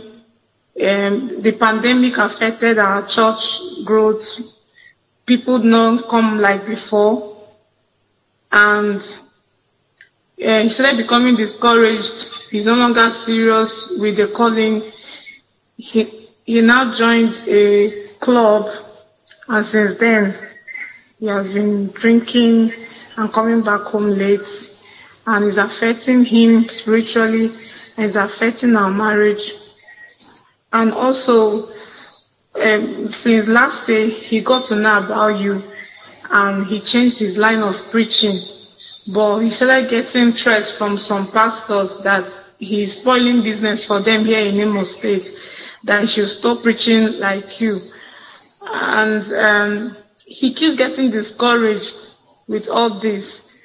[0.82, 4.26] Um, the pandemic affected our church growth.
[5.24, 7.46] People don't come like before,
[8.50, 9.00] and
[10.44, 12.50] uh, he started becoming discouraged.
[12.50, 14.80] He's no longer serious with the calling.
[15.76, 17.88] He, he now joined a
[18.20, 18.66] club
[19.50, 20.32] and since then
[21.18, 22.68] he has been drinking
[23.20, 24.40] and coming back home late
[25.26, 27.46] and it's affecting him spiritually
[27.98, 29.52] it's affecting our marriage.
[30.72, 31.66] And also,
[32.62, 35.58] um, since last day he got to know about you
[36.32, 38.32] and he changed his line of preaching
[39.14, 42.24] but he started getting threats from some pastors that
[42.58, 47.60] he's spoiling business for them here in Imo State, that he should stop preaching like
[47.60, 47.76] you.
[48.62, 52.09] And um, he keeps getting discouraged
[52.50, 53.64] with all this.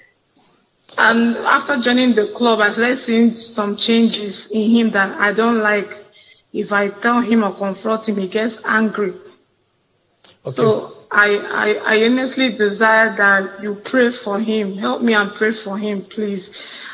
[0.97, 5.57] And after joining the club, I started seeing some changes in him that I don't
[5.57, 5.91] like.
[6.53, 9.13] If I tell him or confront him, he gets angry.
[10.45, 10.55] Okay.
[10.55, 14.77] So I, I, I earnestly desire that you pray for him.
[14.77, 16.51] Help me and pray for him, please.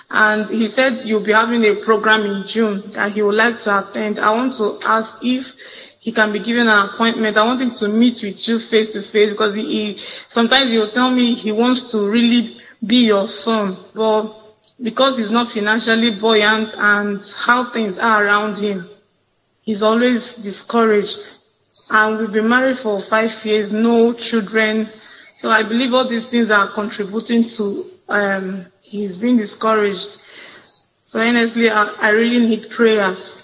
[0.09, 3.79] And he said you'll be having a program in June that he would like to
[3.79, 4.17] attend.
[4.17, 5.55] I want to ask if
[6.01, 7.37] he can be given an appointment.
[7.37, 10.91] I want him to meet with you face to face because he, he sometimes he'll
[10.91, 12.49] tell me he wants to really
[12.85, 14.33] be your son, but
[14.81, 18.89] because he's not financially buoyant and how things are around him,
[19.61, 21.37] he's always discouraged
[21.91, 24.87] and we've been married for five years, no children.
[24.87, 30.09] So I believe all these things are contributing to um, he's being discouraged.
[31.03, 33.40] So honestly, I, I really need prayers.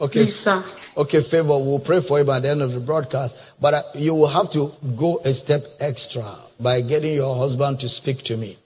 [0.00, 0.24] Okay.
[0.24, 0.62] Please, sir.
[1.00, 1.48] Okay, favor.
[1.48, 3.54] We'll pray for you by the end of the broadcast.
[3.60, 6.24] But uh, you will have to go a step extra
[6.58, 8.56] by getting your husband to speak to me.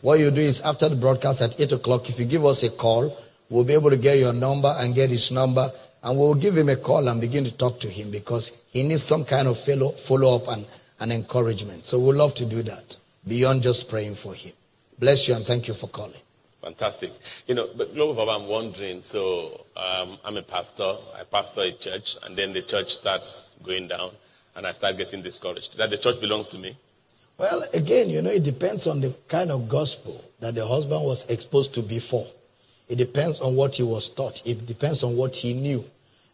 [0.00, 2.70] What you do is after the broadcast at 8 o'clock, if you give us a
[2.70, 3.16] call,
[3.48, 5.70] we'll be able to get your number and get his number.
[6.02, 9.04] And we'll give him a call and begin to talk to him because he needs
[9.04, 10.66] some kind of follow, follow up and,
[10.98, 11.84] and encouragement.
[11.84, 12.96] So we'd love to do that
[13.26, 14.52] beyond just praying for him.
[14.98, 16.20] Bless you and thank you for calling.
[16.62, 17.12] Fantastic.
[17.48, 21.72] You know, but Global Baba, I'm wondering, so um, I'm a pastor, I pastor a
[21.72, 24.12] church, and then the church starts going down,
[24.54, 25.76] and I start getting discouraged.
[25.76, 26.76] That the church belongs to me?
[27.36, 31.28] Well, again, you know, it depends on the kind of gospel that the husband was
[31.28, 32.26] exposed to before.
[32.88, 34.46] It depends on what he was taught.
[34.46, 35.84] It depends on what he knew.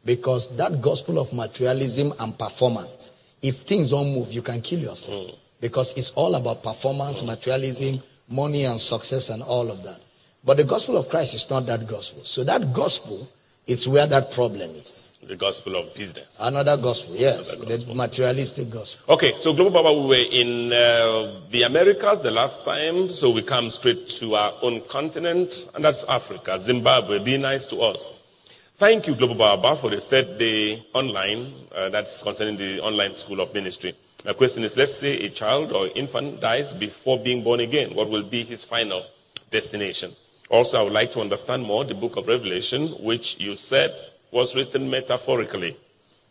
[0.05, 5.33] Because that gospel of materialism and performance, if things don't move, you can kill yourself.
[5.61, 10.01] Because it's all about performance, materialism, money and success and all of that.
[10.45, 12.23] But the gospel of Christ is not that gospel.
[12.25, 13.29] So that gospel,
[13.67, 15.11] it's where that problem is.
[15.27, 16.41] The gospel of business.
[16.43, 17.53] Another gospel, yes.
[17.53, 17.93] Another gospel.
[17.93, 19.15] The materialistic gospel.
[19.15, 23.43] Okay, so Global Baba, we were in uh, the Americas the last time, so we
[23.43, 27.19] come straight to our own continent, and that's Africa, Zimbabwe.
[27.19, 28.11] Be nice to us.
[28.77, 31.53] Thank you, Global Baba, for the third day online.
[31.75, 33.95] Uh, that's concerning the online school of ministry.
[34.25, 37.95] My question is let's say a child or infant dies before being born again.
[37.95, 39.05] What will be his final
[39.51, 40.13] destination?
[40.51, 43.95] Also, I would like to understand more the book of Revelation, which you said
[44.31, 45.77] was written metaphorically.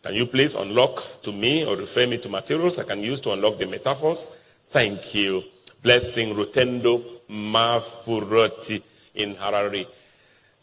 [0.02, 3.32] Can you please unlock to me or refer me to materials I can use to
[3.32, 4.30] unlock the metaphors?
[4.70, 5.44] Thank you.
[5.82, 8.82] Blessing Rutendo Mafuroti
[9.14, 9.86] in Harare,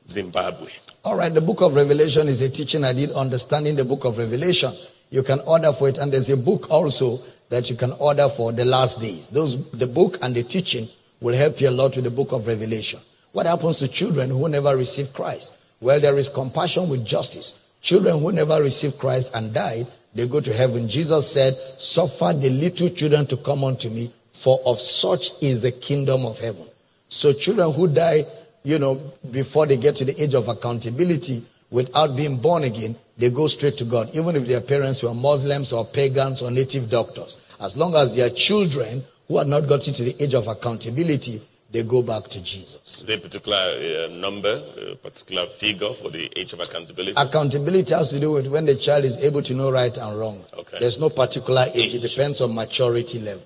[0.07, 0.71] Zimbabwe.
[1.03, 4.17] All right, the book of Revelation is a teaching I did understanding the book of
[4.17, 4.73] Revelation.
[5.11, 8.51] You can order for it, and there's a book also that you can order for
[8.51, 9.29] the last days.
[9.29, 10.89] Those, the book and the teaching
[11.21, 12.99] will help you a lot with the book of Revelation.
[13.35, 15.57] What happens to children who never received Christ?
[15.81, 17.59] Well, there is compassion with justice.
[17.81, 20.87] Children who never received Christ and died, they go to heaven.
[20.87, 25.73] Jesus said, Suffer the little children to come unto me, for of such is the
[25.73, 26.65] kingdom of heaven.
[27.09, 28.23] So children who die,
[28.63, 33.31] you know, before they get to the age of accountability without being born again, they
[33.31, 37.37] go straight to God, even if their parents were Muslims or pagans or native doctors.
[37.59, 41.41] As long as they are children who have not gotten to the age of accountability,
[41.75, 43.01] they go back to Jesus.
[43.01, 47.15] Is there a particular uh, number, a particular figure for the age of accountability?
[47.17, 50.41] Accountability has to do with when the child is able to know right and wrong.
[50.53, 50.77] Okay.
[50.79, 51.95] There's no particular age.
[51.95, 53.43] It depends on maturity level.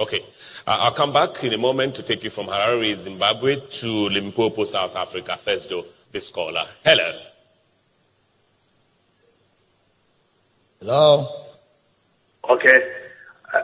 [0.00, 0.20] Okay.
[0.66, 4.64] Uh, I'll come back in a moment to take you from Harare, Zimbabwe to Limpopo,
[4.64, 5.36] South Africa.
[5.36, 6.64] First, though, the scholar.
[6.82, 7.12] Hello.
[10.80, 11.28] Hello?
[12.48, 12.92] Okay.
[13.52, 13.62] Uh,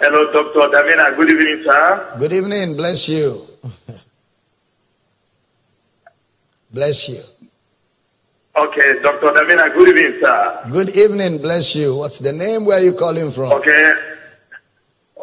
[0.00, 0.74] hello, Dr.
[0.74, 1.14] Damina.
[1.14, 2.16] Good evening, sir.
[2.18, 2.74] Good evening.
[2.74, 3.49] Bless you.
[6.72, 7.20] Bless you.
[8.56, 9.28] Okay, Dr.
[9.32, 10.68] Damina, good evening, sir.
[10.70, 11.94] Good evening, bless you.
[11.96, 12.66] What's the name?
[12.66, 13.52] Where are you calling from?
[13.52, 13.94] Okay.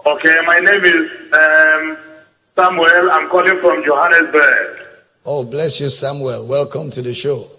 [0.06, 1.98] Okay, my name is um,
[2.56, 3.12] Samuel.
[3.12, 4.88] I'm calling from Johannesburg.
[5.26, 6.48] Oh, bless you, Samuel.
[6.48, 7.50] Welcome to the show.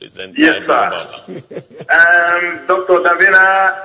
[0.00, 0.92] Present Yes, sir.
[1.90, 3.00] Um, Dr.
[3.02, 3.76] Damina,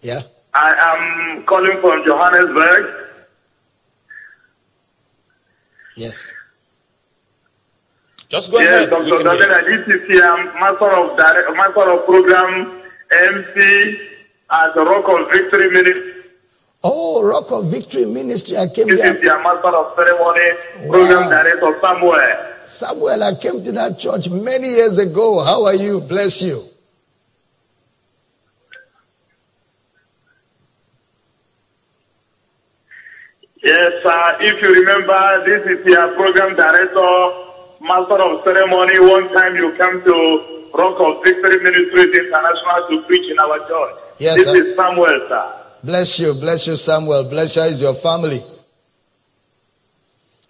[0.00, 0.22] Yeah.
[0.54, 3.07] I am calling from Johannesburg.
[5.98, 6.32] Yes.
[8.28, 9.04] Just go yes, ahead.
[9.04, 9.24] We Dr.
[9.24, 9.48] can hear.
[9.48, 13.98] Damina, this is here, master of direct, master of program, MC
[14.50, 16.14] at the Rock of Victory Ministry.
[16.84, 18.56] Oh, Rock of Victory Ministry.
[18.56, 19.24] I came This is there.
[19.24, 20.50] your master of ceremony,
[20.88, 21.30] program Wow.
[21.30, 22.54] director somewhere.
[22.64, 25.42] Samuel, I came to that church many years ago.
[25.42, 26.00] How are you?
[26.02, 26.62] Bless you.
[33.62, 34.36] Yes, sir.
[34.40, 37.32] If you remember, this is your program director,
[37.80, 39.00] master of ceremony.
[39.00, 43.96] One time you came to Rock of Victory Ministries International to preach in our church.
[44.18, 44.56] Yes, this sir.
[44.56, 45.54] is Samuel, sir.
[45.82, 46.34] Bless you.
[46.34, 47.24] Bless you, Samuel.
[47.24, 48.38] Bless you is your family.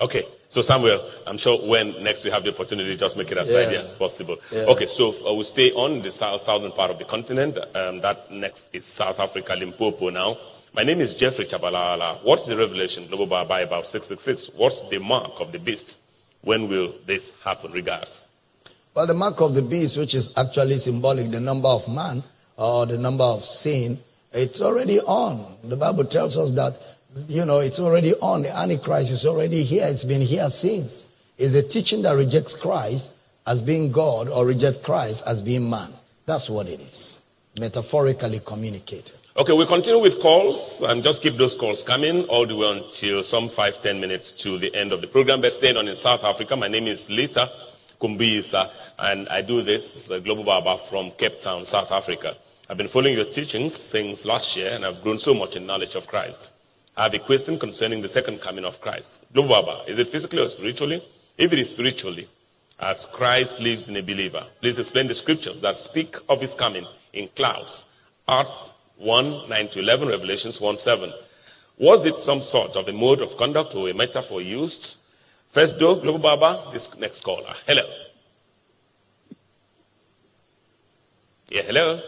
[0.00, 0.26] Okay.
[0.50, 3.64] So Samuel, I'm sure when next we have the opportunity, just make it as Yeah.
[3.64, 4.36] tidy as possible.
[4.50, 4.64] Yeah.
[4.68, 4.86] Okay.
[4.86, 7.58] So uh, we'll stay on the south, southern part of the continent.
[7.74, 10.08] Um, that next is South Africa, Limpopo.
[10.10, 10.38] Now,
[10.78, 12.22] my name is Jeffrey Chabalala.
[12.22, 14.50] What's the revelation global about 666?
[14.54, 15.98] What's the mark of the beast?
[16.42, 17.72] When will this happen?
[17.72, 18.28] Regards.
[18.94, 22.22] Well, the mark of the beast, which is actually symbolic, the number of man
[22.56, 23.98] or the number of sin,
[24.30, 25.56] it's already on.
[25.64, 26.78] The Bible tells us that,
[27.26, 28.42] you know, it's already on.
[28.42, 29.84] The Antichrist is already here.
[29.84, 31.06] It's been here since.
[31.38, 33.10] It's a teaching that rejects Christ
[33.48, 35.90] as being God or rejects Christ as being man.
[36.24, 37.18] That's what it is.
[37.58, 39.18] Metaphorically communicated.
[39.38, 43.22] Okay, we continue with calls and just keep those calls coming all the way until
[43.22, 45.40] some five, ten minutes to the end of the program.
[45.40, 47.48] But staying on in South Africa, my name is Lita
[48.00, 52.36] Kumbisa, and I do this uh, Global Baba from Cape Town, South Africa.
[52.68, 55.94] I've been following your teachings since last year, and I've grown so much in knowledge
[55.94, 56.50] of Christ.
[56.96, 59.22] I have a question concerning the second coming of Christ.
[59.32, 61.00] Global Baba, is it physically or spiritually?
[61.36, 62.28] If it is spiritually,
[62.80, 66.88] as Christ lives in a believer, please explain the scriptures that speak of his coming
[67.12, 67.86] in clouds.
[68.26, 68.66] Acts
[68.98, 71.12] 1 9 to 11, Revelations 1 7.
[71.78, 74.96] Was it some sort of a mode of conduct or a metaphor used?
[75.50, 77.54] First, though, Global Baba, this next caller.
[77.66, 77.82] Hello.
[81.50, 82.00] Yeah, hello.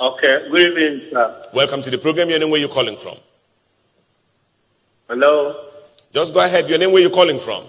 [0.00, 1.48] Okay, good evening, sir.
[1.54, 2.28] Welcome to the program.
[2.28, 3.16] Your name, where you calling from?
[5.08, 5.68] Hello.
[6.12, 6.68] Just go ahead.
[6.68, 7.64] Your name, where you calling from?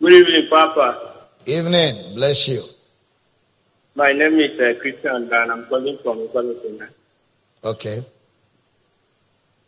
[0.00, 1.26] Good evening, Papa.
[1.46, 2.14] Evening.
[2.14, 2.62] Bless you.
[3.94, 6.88] My name is uh, Christian and I'm calling from Uganda.
[7.62, 8.02] Okay.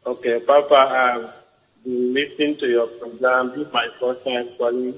[0.07, 3.51] Okay, Papa, I've been listening to your program.
[3.51, 4.95] This is my first time calling.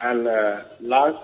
[0.00, 1.18] And uh, last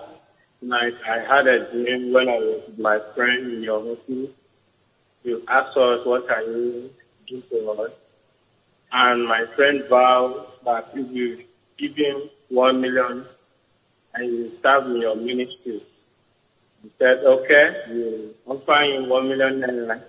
[0.61, 4.31] night I had a dream when I was with my friend in your office.
[5.23, 6.89] You asked us what can you
[7.25, 7.91] do for us.
[8.91, 11.45] And my friend vowed that if you
[11.77, 13.25] give him one million
[14.13, 15.81] and will serve in your ministry.
[16.83, 20.03] He said, okay, you offer him one million naira.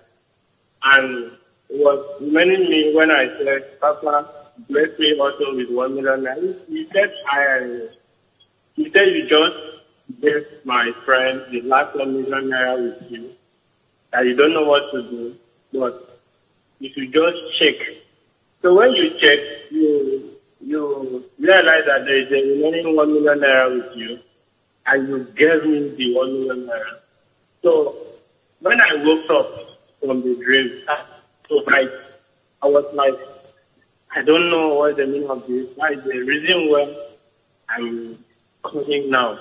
[0.83, 1.31] And
[1.69, 4.29] it was remaining me when I said, Papa,
[4.69, 6.67] bless me also with one million naira.
[6.67, 7.87] He said, I,
[8.75, 13.31] he said, you just gave my friend the last one million naira with you.
[14.11, 15.35] That you don't know what to do,
[15.73, 16.19] but
[16.81, 17.75] if you just check.
[18.61, 19.39] So when you check,
[19.71, 24.19] you, you realize that there is a remaining one million naira with you,
[24.87, 26.69] and you gave me the one.
[27.63, 27.95] So
[28.59, 30.81] when I woke up from the dream,
[31.49, 33.13] so I was like,
[34.15, 35.67] I don't know what the meaning of this.
[35.69, 36.95] Is the reason why
[37.69, 38.23] I'm
[38.63, 39.37] calling now.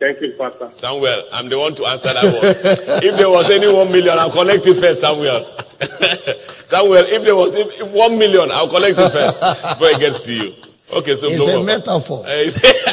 [0.00, 0.72] Thank you, Papa.
[0.72, 2.42] Samuel, I'm the one to answer that one.
[3.04, 5.44] if there was any one million, I'll collect it first, Samuel.
[6.66, 10.24] Samuel, if there was if- if one million, I'll collect it first before it gets
[10.24, 10.54] to you.
[10.92, 12.24] Okay, so It's a metaphor.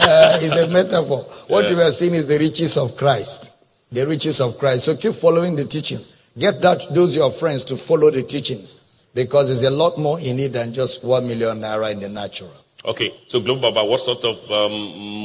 [0.01, 1.19] Uh, it's a metaphor.
[1.47, 1.71] What Yeah.
[1.71, 3.51] you are seeing is the riches of Christ.
[3.91, 4.85] The riches of Christ.
[4.85, 6.09] So keep following the teachings.
[6.38, 8.77] Get that those your friends to follow the teachings
[9.13, 12.51] because there's a lot more in it than just one million naira in the natural.
[12.85, 14.71] Okay, so Global Baba, what sort of um,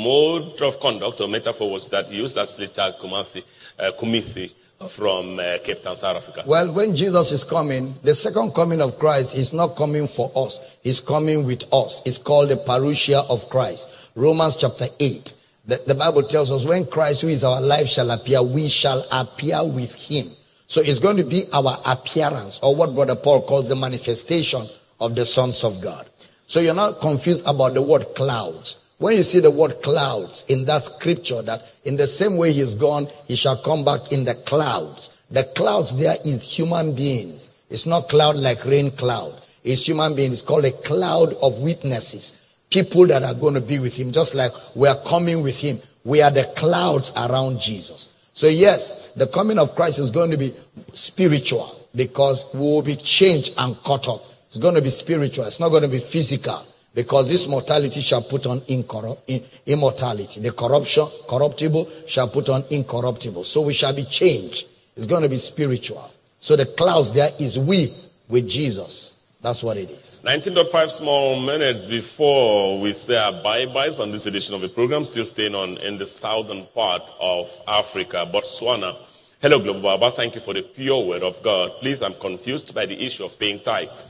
[0.02, 3.42] mode of conduct or metaphor was that used as Lita Kumasi,
[3.78, 4.50] uh, Kumisi
[4.90, 6.42] from uh, Cape Town, South Africa?
[6.46, 10.78] Well, when Jesus is coming, the second coming of Christ is not coming for us.
[10.82, 12.02] He's coming with us.
[12.04, 14.10] It's called the parousia of Christ.
[14.14, 15.34] Romans chapter 8.
[15.66, 19.06] The, the Bible tells us when Christ, who is our life, shall appear, we shall
[19.10, 20.26] appear with him.
[20.66, 24.66] So it's going to be our appearance or what Brother Paul calls the manifestation
[25.00, 26.08] of the sons of God.
[26.46, 30.66] So you're not confused about the word clouds When you see the word clouds in
[30.66, 34.34] that scripture, that in the same way he's gone, he shall come back in the
[34.34, 35.10] clouds.
[35.30, 37.50] The clouds there is human beings.
[37.70, 39.34] It's not cloud like rain cloud.
[39.64, 40.34] It's human beings.
[40.34, 42.38] It's called a cloud of witnesses.
[42.70, 45.78] People that are going to be with him, just like we are coming with him.
[46.04, 48.10] We are the clouds around Jesus.
[48.32, 50.54] So yes, the coming of Christ is going to be
[50.92, 54.24] spiritual because we will be changed and caught up.
[54.46, 55.46] It's going to be spiritual.
[55.46, 56.64] It's not going to be physical
[56.94, 60.40] because this mortality shall put on immortality.
[60.40, 63.44] The corruption, corruptible shall put on incorruptible.
[63.44, 64.68] So we shall be changed.
[64.96, 66.12] It's going to be spiritual.
[66.38, 67.92] So the clouds there is we
[68.28, 69.12] with Jesus.
[69.42, 70.20] That's what it is.
[70.24, 75.26] 19.5 small minutes before we say our bye-byes on this edition of the program, still
[75.26, 78.96] staying on in the southern part of Africa, Botswana.
[79.42, 80.10] Hello, Global Baba.
[80.12, 81.72] Thank you for the pure word of God.
[81.80, 84.06] Please, I'm confused by the issue of paying tithes.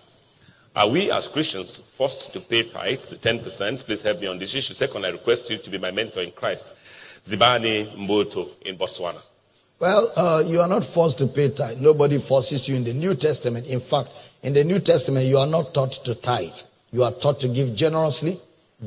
[0.77, 3.85] Are we as Christians forced to pay tithes, the 10%?
[3.85, 4.75] Please help me on this issue.
[4.75, 6.75] Second, I request you to be my mentor in Christ.
[7.23, 9.21] Zibani Mboto in Botswana.
[9.79, 11.81] Well, uh, you are not forced to pay tithe.
[11.81, 13.67] Nobody forces you in the New Testament.
[13.67, 14.09] In fact,
[14.43, 16.59] in the New Testament, you are not taught to tithe.
[16.91, 18.37] You are taught to give generously,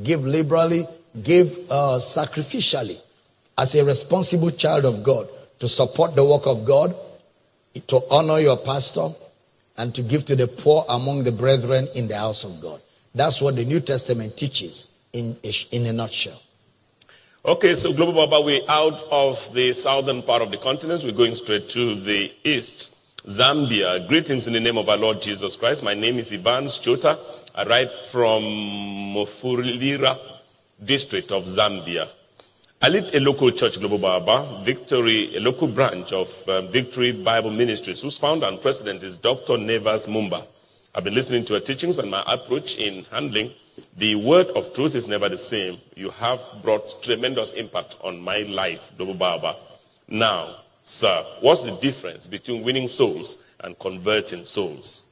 [0.02, 0.84] give liberally,
[1.22, 3.00] give uh, sacrificially
[3.56, 5.26] as a responsible child of God
[5.58, 6.94] to support the work of God,
[7.86, 9.08] to honor your pastor,
[9.78, 12.82] and to give to the poor among the brethren in the house of God.
[13.14, 16.42] That's what the New Testament teaches in a, in a nutshell.
[17.44, 21.02] Okay, so Global Baba, we're out of the southern part of the continent.
[21.04, 22.94] We're going straight to the east.
[23.26, 24.06] Zambia.
[24.08, 25.82] Greetings in the name of our Lord Jesus Christ.
[25.82, 27.18] My name is Ivan Chota.
[27.54, 28.42] I write from
[29.14, 30.18] Mufulira
[30.84, 32.08] district of Zambia.
[32.80, 37.50] I lead a local church, Global Baba, Victory, a local branch of um, Victory Bible
[37.50, 39.58] Ministries, whose founder and president is Dr.
[39.58, 40.46] Nevers Mumba.
[40.94, 43.52] I've been listening to her teachings and my approach in handling
[43.96, 45.78] the word of truth is never the same.
[45.96, 49.56] You have brought tremendous impact on my life, Global Baba.
[50.06, 55.02] Now, sir, what's the difference between winning souls and converting souls?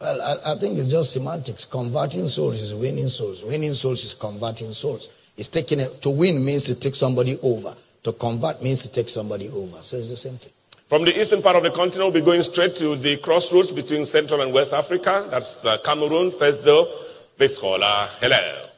[0.00, 1.64] Well, I, I, think it's just semantics.
[1.64, 3.42] Converting souls is winning souls.
[3.42, 5.25] Winning souls is converting souls.
[5.36, 7.74] It's taking it, to win means to take somebody over.
[8.04, 9.82] To convert means to take somebody over.
[9.82, 10.52] So it's the same thing.
[10.88, 14.06] From the eastern part of the continent, we'll be going straight to the crossroads between
[14.06, 15.26] Central and West Africa.
[15.30, 16.88] That's uh, Cameroon, first though.
[17.36, 18.68] This caller, hello.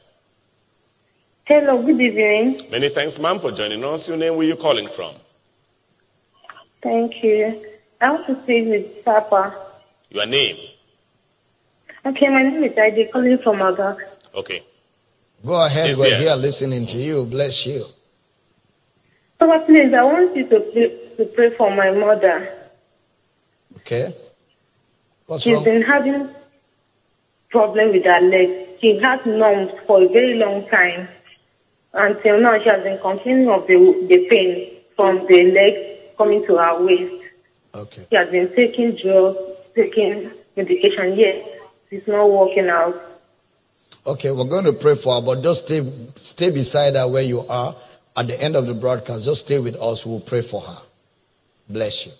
[1.45, 2.67] Hello, good evening.
[2.71, 4.07] Many thanks, ma'am, for joining us.
[4.07, 5.15] Your name, where you calling from?
[6.81, 7.65] Thank you.
[8.01, 9.55] I want to speak with Papa.
[10.09, 10.57] Your name?
[12.05, 13.97] Okay, my name is Ida, calling from Aga.
[14.33, 14.63] Okay.
[15.45, 17.25] Go ahead, we're here listening to you.
[17.25, 17.85] Bless you.
[19.39, 22.53] Papa, please, I want you to pray, to pray for my mother.
[23.77, 24.13] Okay.
[25.27, 25.63] What's She's wrong?
[25.63, 26.29] been having
[27.49, 28.69] problem with her legs.
[28.81, 31.07] She has numbs for a very long time.
[31.93, 33.75] Until now, she has been complaining of the,
[34.09, 37.23] the pain from the legs coming to her waist.
[37.75, 38.05] Okay.
[38.09, 39.39] She has been taking drugs,
[39.73, 41.45] taking medication, yet
[41.91, 43.08] it's not working out.
[44.09, 47.45] Okay, we're going to pray for her, but just stay, stay beside her where you
[47.47, 47.75] are.
[48.17, 50.03] At the end of the broadcast, just stay with us.
[50.03, 50.77] We'll pray for her.
[51.69, 52.13] Bless you.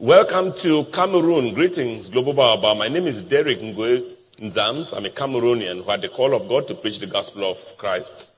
[0.00, 1.54] Welcome to Cameroon.
[1.54, 2.74] Greetings, Global Baba.
[2.74, 4.92] My name is Derek Nzams.
[4.96, 8.32] I'm a Cameroonian who had the call of God to preach the gospel of Christ.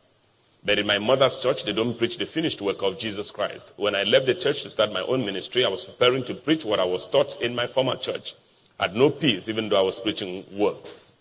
[0.62, 3.72] But in my mother's church, they don't preach the finished work of Jesus Christ.
[3.78, 6.66] When I left the church to start my own ministry, I was preparing to preach
[6.66, 8.34] what I was taught in my former church.
[8.78, 11.14] I had no peace, even though I was preaching works.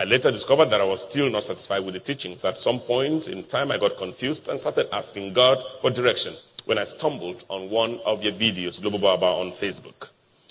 [0.00, 2.42] I later discovered that I was still not satisfied with the teachings.
[2.42, 6.78] At some point in time, I got confused and started asking God for direction when
[6.78, 10.08] I stumbled on one of your videos, Global Baba, on Facebook.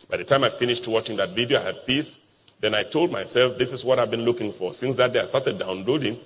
[0.07, 2.19] By the time I finished watching that video, I had peace.
[2.59, 4.75] Then I told myself, this is what I've been looking for.
[4.75, 6.19] Since that day, I started downloading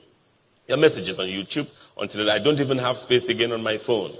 [0.68, 4.18] your messages on YouTube until I don't even have space again on my phone.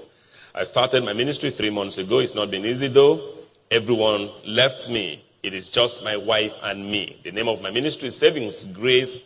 [0.54, 2.20] I started my ministry three months ago.
[2.20, 3.34] It's not been easy though.
[3.70, 5.22] Everyone left me.
[5.44, 7.20] It is just my wife and me.
[7.22, 9.18] The name of my ministry is Savings Grace,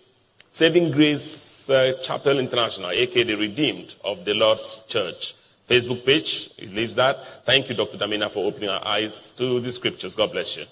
[0.51, 5.36] Saving Grace uh, Chapel International, aka the Redeemed of the Lord's Church.
[5.69, 7.45] Facebook page, it leaves that.
[7.45, 7.99] Thank you, Dr.
[7.99, 10.16] Damina, for opening our eyes to the scriptures.
[10.16, 10.65] God bless you.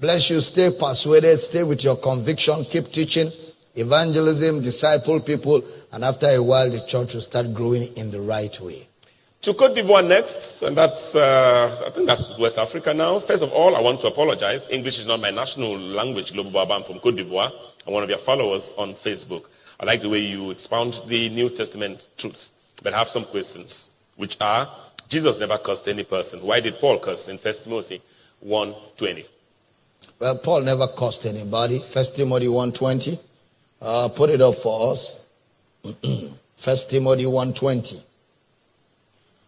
[0.00, 0.40] Bless you.
[0.40, 1.38] Stay persuaded.
[1.38, 2.64] Stay with your conviction.
[2.64, 3.30] Keep teaching.
[3.76, 5.62] Evangelism, disciple people.
[5.92, 8.88] And after a while, the church will start growing in the right way.
[9.42, 13.18] To Cote d'Ivoire next, and that's, uh, I think that's West Africa now.
[13.18, 14.68] First of all, I want to apologize.
[14.70, 16.74] English is not my national language, Global Baba.
[16.74, 17.52] I'm from Cote d'Ivoire.
[17.84, 19.46] I'm one of your followers on Facebook.
[19.80, 22.50] I like the way you expound the New Testament truth,
[22.84, 24.70] but I have some questions, which are,
[25.08, 26.40] Jesus never cursed any person.
[26.40, 28.00] Why did Paul curse in 1 Timothy
[28.46, 29.26] 1.20?
[30.20, 31.80] Well, Paul never cursed anybody.
[31.80, 33.18] First Timothy 1.20.
[33.80, 35.26] Uh, put it up for us.
[36.54, 38.04] First Timothy 1.20.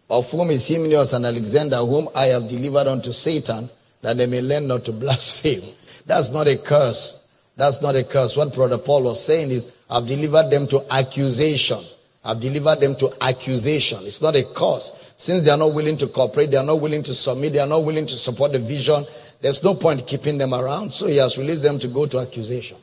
[0.09, 3.69] Of whom is Hymenaeus and Alexander, whom I have delivered unto Satan,
[4.01, 5.63] that they may learn not to blaspheme.
[6.05, 7.19] That's not a curse.
[7.55, 8.37] That's not a curse.
[8.37, 11.79] What Brother Paul was saying is, I've delivered them to accusation.
[12.23, 13.99] I've delivered them to accusation.
[14.01, 15.13] It's not a curse.
[15.17, 17.67] Since they are not willing to cooperate, they are not willing to submit, they are
[17.67, 19.05] not willing to support the vision,
[19.41, 20.91] there's no point keeping them around.
[20.91, 22.77] So he has released them to go to accusation.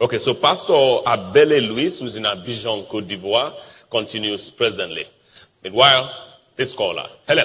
[0.00, 3.52] Okay, so Pastor Abele Luis, who's in Abidjan, Cote d'Ivoire,
[3.90, 5.06] continues presently.
[5.62, 6.10] Meanwhile,
[6.58, 7.06] this caller.
[7.26, 7.44] Hello.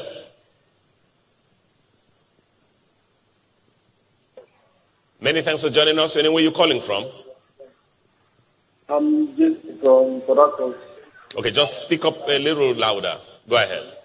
[5.22, 6.18] Many thanks for joining us.
[6.18, 7.06] Anywhere you're calling from?
[8.90, 10.76] Um, I'm just from Port
[11.38, 13.18] Okay, just speak up a little louder.
[13.48, 13.98] Go ahead.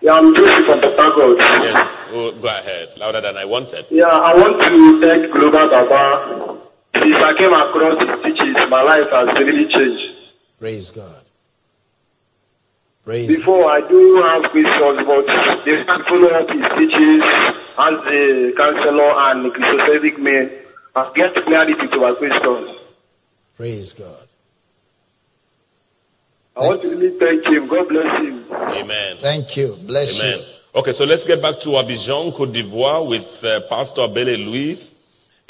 [0.00, 1.38] Yeah, um, I'm Joseph from Port Harcourt.
[1.38, 2.88] Yes, go, go ahead.
[2.96, 3.84] Louder than I wanted.
[3.90, 6.58] Yeah, I want to thank Global Baba.
[6.94, 10.32] Since I came across his teachings, my life has really changed.
[10.58, 11.21] Praise God.
[13.04, 15.26] Praise Before I do have questions, but
[15.64, 17.24] they can follow up his teachings
[17.78, 20.50] as a counselor and the Christocentric man
[20.94, 22.78] and get clarity to my questions.
[23.56, 24.28] Praise God.
[26.56, 27.66] I want to really thank him.
[27.66, 28.44] God bless him.
[28.52, 29.16] Amen.
[29.18, 29.76] Thank you.
[29.84, 30.38] Bless Amen.
[30.38, 30.44] you.
[30.74, 34.94] Okay, so let's get back to Abidjan, Cote d'Ivoire with uh, Pastor Abele Luis.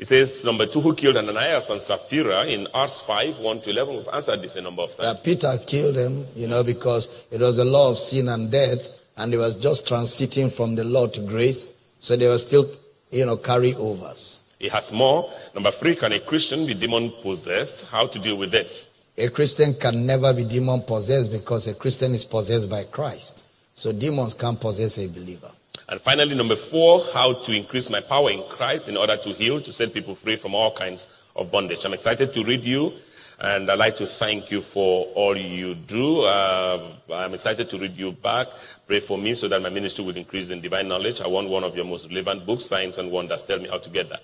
[0.02, 3.94] He says, number two, who killed Ananias and Sapphira in Acts 5, 1 to 11.
[3.98, 5.20] We've answered this a number of times.
[5.20, 9.32] Peter killed them, you know, because it was a law of sin and death, and
[9.32, 11.68] they was just transiting from the law to grace,
[12.00, 12.68] so they were still,
[13.12, 14.40] you know, carryovers.
[14.58, 15.32] He has more.
[15.54, 17.86] Number three, can a Christian be demon possessed?
[17.86, 18.88] How to deal with this?
[19.16, 23.44] A Christian can never be demon possessed because a Christian is possessed by Christ.
[23.74, 25.52] So demons can't possess a believer.
[25.88, 29.60] And finally, number four, how to increase my power in Christ in order to heal,
[29.60, 31.84] to set people free from all kinds of bondage.
[31.84, 32.92] I'm excited to read you,
[33.40, 36.20] and I'd like to thank you for all you do.
[36.20, 38.48] Uh, I'm excited to read you back.
[38.86, 41.20] Pray for me so that my ministry will increase in divine knowledge.
[41.20, 43.42] I want one of your most relevant books, Signs and Wonders.
[43.42, 44.22] Tell me how to get that.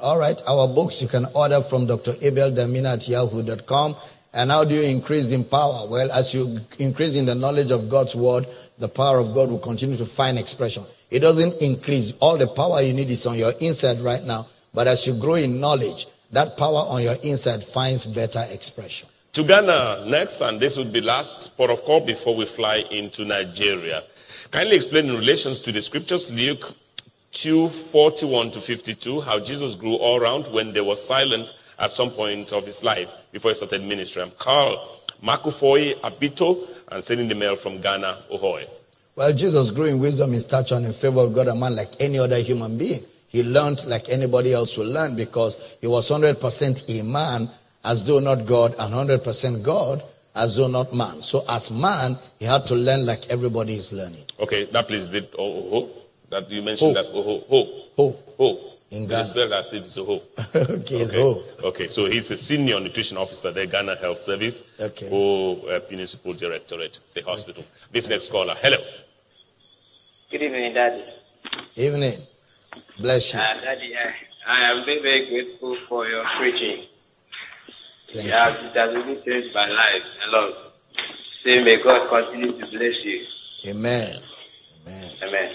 [0.00, 2.14] All right, our books you can order from Dr.
[2.22, 3.96] Abel Damina at yahoo.com.
[4.32, 5.88] And how do you increase in power?
[5.88, 8.46] Well, as you increase in the knowledge of God's word,
[8.78, 10.84] the power of God will continue to find expression.
[11.10, 12.12] It doesn't increase.
[12.20, 14.46] All the power you need is on your inside right now.
[14.72, 19.08] But as you grow in knowledge, that power on your inside finds better expression.
[19.32, 23.24] To Ghana next, and this would be last port of call before we fly into
[23.24, 24.04] Nigeria.
[24.50, 26.74] Kindly explain in relations to the scriptures, Luke
[27.32, 32.10] 2, 41 to 52, how Jesus grew all around when there was silence at some
[32.10, 34.22] point of his life before he started ministry.
[34.22, 38.66] I'm Carl Makufoy Abito and sending the mail from Ghana, Ahoy.
[39.16, 41.90] Well, Jesus grew in wisdom, in stature, and in favor of God and man like
[42.00, 43.00] any other human being.
[43.28, 47.48] He learned like anybody else will learn because he was 100% a man
[47.84, 50.02] as though not God and 100% God
[50.34, 51.22] as though not man.
[51.22, 54.24] So as man, he had to learn like everybody is learning.
[54.38, 55.90] Okay, that place is it oh, Oho?
[56.30, 57.02] That you mentioned Ho.
[57.02, 57.44] that Oho.
[57.48, 57.84] Ho.
[57.96, 58.18] Ho.
[58.38, 58.69] Ho.
[58.90, 59.24] In It's Ghana.
[59.24, 60.20] spelled as if it's a ho.
[60.54, 61.44] okay, it's Ho.
[61.62, 64.64] Okay, so he's a senior nutrition officer there, Ghana Health Service.
[64.80, 65.08] Okay.
[65.12, 67.64] Or uh, municipal directorate, say hospital.
[67.92, 68.56] This next caller.
[68.60, 68.78] Hello.
[70.32, 71.04] Good evening, Daddy.
[71.76, 72.18] Evening.
[72.98, 73.38] Bless you.
[73.40, 76.84] Uh, Daddy, I, I am very, very grateful for your preaching.
[78.12, 80.54] Thank yeah, it has really changed my life a lot.
[81.44, 83.24] Say, may God continue to bless you.
[83.66, 84.16] Amen.
[85.22, 85.52] Amen.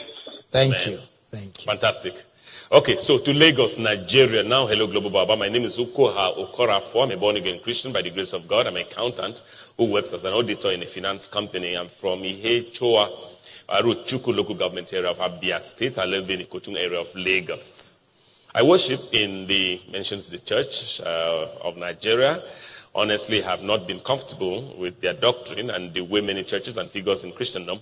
[0.51, 0.89] Thank Amen.
[0.89, 0.99] you.
[1.31, 1.71] Thank you.
[1.71, 2.23] Fantastic.
[2.75, 4.67] Okay, so to Lagos, Nigeria now.
[4.67, 5.37] Hello, Global Baba.
[5.37, 7.03] My name is Ukoha Okorafo.
[7.03, 8.67] I'm a born again Christian by the grace of God.
[8.67, 9.43] I'm an accountant
[9.77, 11.77] who works as an auditor in a finance company.
[11.77, 13.09] I'm from Ihe Choa,
[13.69, 15.97] Arochukwu local government area of Abia State.
[15.97, 18.01] I live in the Kotun area of Lagos.
[18.53, 22.43] I worship in the mentions the Church uh, of Nigeria.
[22.93, 27.23] Honestly, have not been comfortable with their doctrine and the way many churches and figures
[27.23, 27.79] in Christendom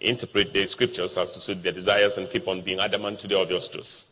[0.00, 3.38] interpret the scriptures as to suit their desires and keep on being adamant to the
[3.38, 4.06] obvious truth,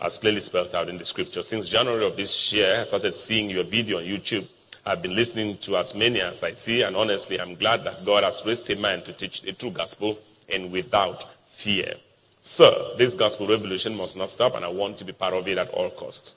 [0.00, 1.42] as clearly spelled out in the scripture.
[1.42, 4.46] Since January of this year, I started seeing your video on YouTube.
[4.86, 8.24] I've been listening to as many as I see, and honestly, I'm glad that God
[8.24, 10.18] has raised a man to teach the true gospel
[10.52, 11.94] and without fear.
[12.40, 15.58] Sir, this gospel revolution must not stop, and I want to be part of it
[15.58, 16.34] at all costs.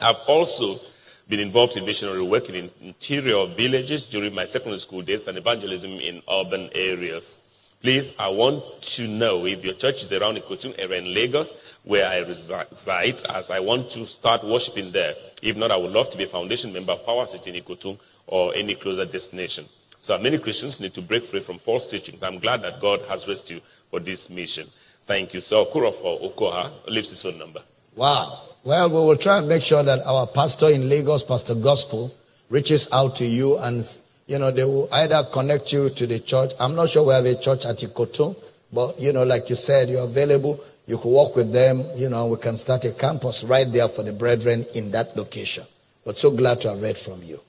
[0.00, 0.80] I've also
[1.28, 5.90] been involved in missionary work in interior villages during my secondary school days and evangelism
[6.00, 7.38] in urban areas.
[7.80, 12.08] Please, I want to know if your church is around Ikotun area in Lagos, where
[12.08, 15.14] I reside, as I want to start worshiping there.
[15.42, 17.96] If not, I would love to be a foundation member of Power City in Ikotun
[18.26, 19.66] or any closer destination.
[20.00, 22.20] So many Christians need to break free from false teachings.
[22.22, 23.60] I'm glad that God has raised you
[23.90, 24.68] for this mission.
[25.06, 25.40] Thank you.
[25.40, 27.62] So for Okoha leaves his phone number.
[27.94, 28.42] Wow.
[28.64, 32.12] Well, we will try and make sure that our pastor in Lagos, Pastor Gospel,
[32.50, 33.84] reaches out to you and,
[34.28, 36.52] you know, they will either connect you to the church.
[36.60, 38.36] I'm not sure we have a church at Ikoto,
[38.72, 40.60] but, you know, like you said, you're available.
[40.86, 44.02] You could work with them, you know, we can start a campus right there for
[44.02, 45.64] the brethren in that location.
[46.04, 47.40] But so glad to have read from you.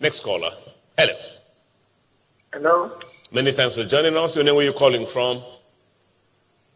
[0.00, 0.50] Next caller.
[0.98, 1.14] Hello.
[2.52, 2.98] Hello.
[3.32, 4.36] Many thanks for joining us.
[4.36, 5.42] Your name, where you calling from?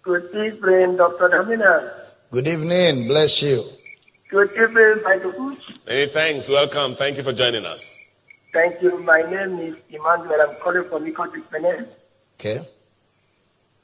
[0.02, 1.28] Good evening, Dr.
[1.28, 1.92] Damina.
[2.30, 3.08] Good evening.
[3.08, 3.64] Bless you.
[4.30, 5.58] Good evening, Michael Bush.
[5.86, 6.48] Many thanks.
[6.48, 6.94] Welcome.
[6.94, 7.96] Thank you for joining us.
[8.52, 8.98] Thank you.
[8.98, 10.40] My name is Emmanuel.
[10.48, 11.86] I'm calling from Ikot Ekpene.
[12.38, 12.66] Okay.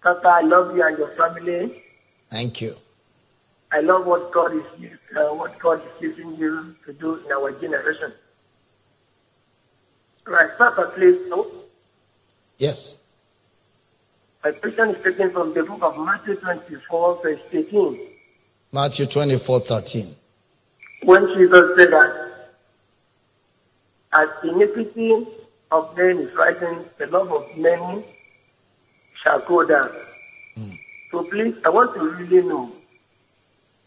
[0.03, 1.83] Papa, I love you and your family.
[2.31, 2.77] Thank you.
[3.73, 7.53] I love what God is uh, what God is using you to do in our
[7.53, 8.13] generation.
[10.27, 11.29] Right, Papa, please.
[11.29, 11.47] No?
[12.59, 12.97] Yes.
[14.43, 18.01] My question is taken from the book of Matthew 24, verse 18.
[18.73, 20.07] Matthew 24, 13.
[21.03, 22.26] When Jesus said that,
[24.17, 25.27] as iniquity
[25.71, 28.05] of men is rising, the love of many
[29.23, 29.91] shall go down.
[30.57, 30.71] Hmm.
[31.11, 32.73] So please, I want to really know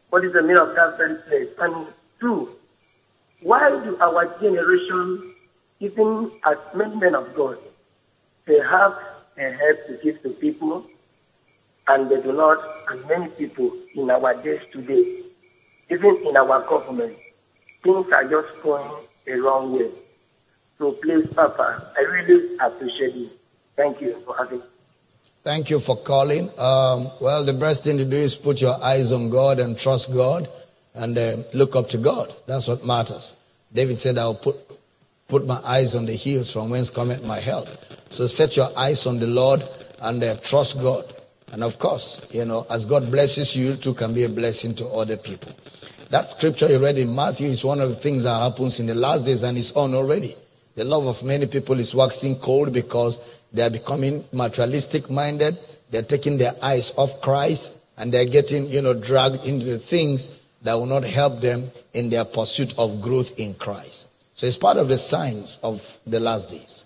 [0.10, 1.50] what is the meaning of that very place.
[1.60, 1.88] And
[2.20, 2.50] two,
[3.42, 5.34] why do our generation,
[5.80, 7.58] even as many men of God,
[8.46, 8.94] they have
[9.38, 10.86] a help to give to people,
[11.88, 15.24] and they do not, and many people in our days today,
[15.90, 17.18] even in our government,
[17.84, 18.92] things are just going
[19.26, 19.90] the wrong way.
[20.80, 23.32] So please, Papa, I really appreciate it.
[23.76, 24.62] Thank you for having
[25.44, 26.50] Thank you for calling.
[26.58, 30.14] Um, well, the best thing to do is put your eyes on God and trust
[30.14, 30.50] God
[30.94, 32.34] and uh, look up to God.
[32.46, 33.36] That's what matters.
[33.74, 34.56] David said, I'll put,
[35.28, 37.68] put my eyes on the hills from whence cometh my help.
[38.10, 39.64] So set your eyes on the Lord
[40.02, 41.06] and uh, trust God.
[41.52, 44.76] And of course, you know, as God blesses you, you too can be a blessing
[44.76, 45.52] to other people.
[46.10, 48.96] That scripture you read in Matthew is one of the things that happens in the
[48.96, 50.36] last days and it's on already.
[50.80, 53.20] The love of many people is waxing cold because
[53.52, 55.58] they are becoming materialistic minded.
[55.92, 60.30] They're taking their eyes off Christ and they're getting, you know, dragged into the things
[60.62, 64.08] that will not help them in their pursuit of growth in Christ.
[64.36, 66.86] So it's part of the signs of the last days.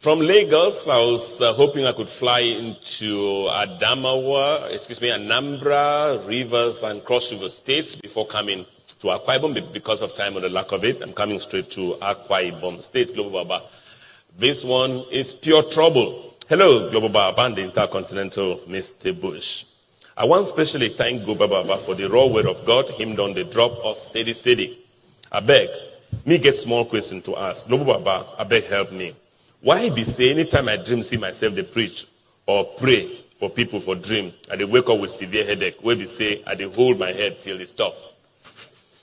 [0.00, 6.82] From Lagos, I was uh, hoping I could fly into Adamawa, excuse me, Anambra, Rivers,
[6.82, 8.66] and Cross River states before coming
[9.02, 9.72] to Akwa Ibom.
[9.72, 13.14] Because of time or the lack of it, I'm coming straight to Akwa Ibom State,
[13.14, 13.64] Global Baba.
[14.38, 16.36] This one is pure trouble.
[16.48, 19.20] Hello, Global Baba and the Intercontinental Mr.
[19.20, 19.64] Bush.
[20.16, 23.42] I want specially thank Global Baba for the raw word of God, him done the
[23.42, 24.78] drop us steady, steady.
[25.32, 25.68] I beg,
[26.24, 27.66] me get small question to ask.
[27.66, 29.16] Global Baba, I beg help me.
[29.62, 32.06] Why be say anytime I dream see myself they preach
[32.46, 36.06] or pray for people for dream, and they wake up with severe headache, where they
[36.06, 38.11] say I they hold my head till it stop.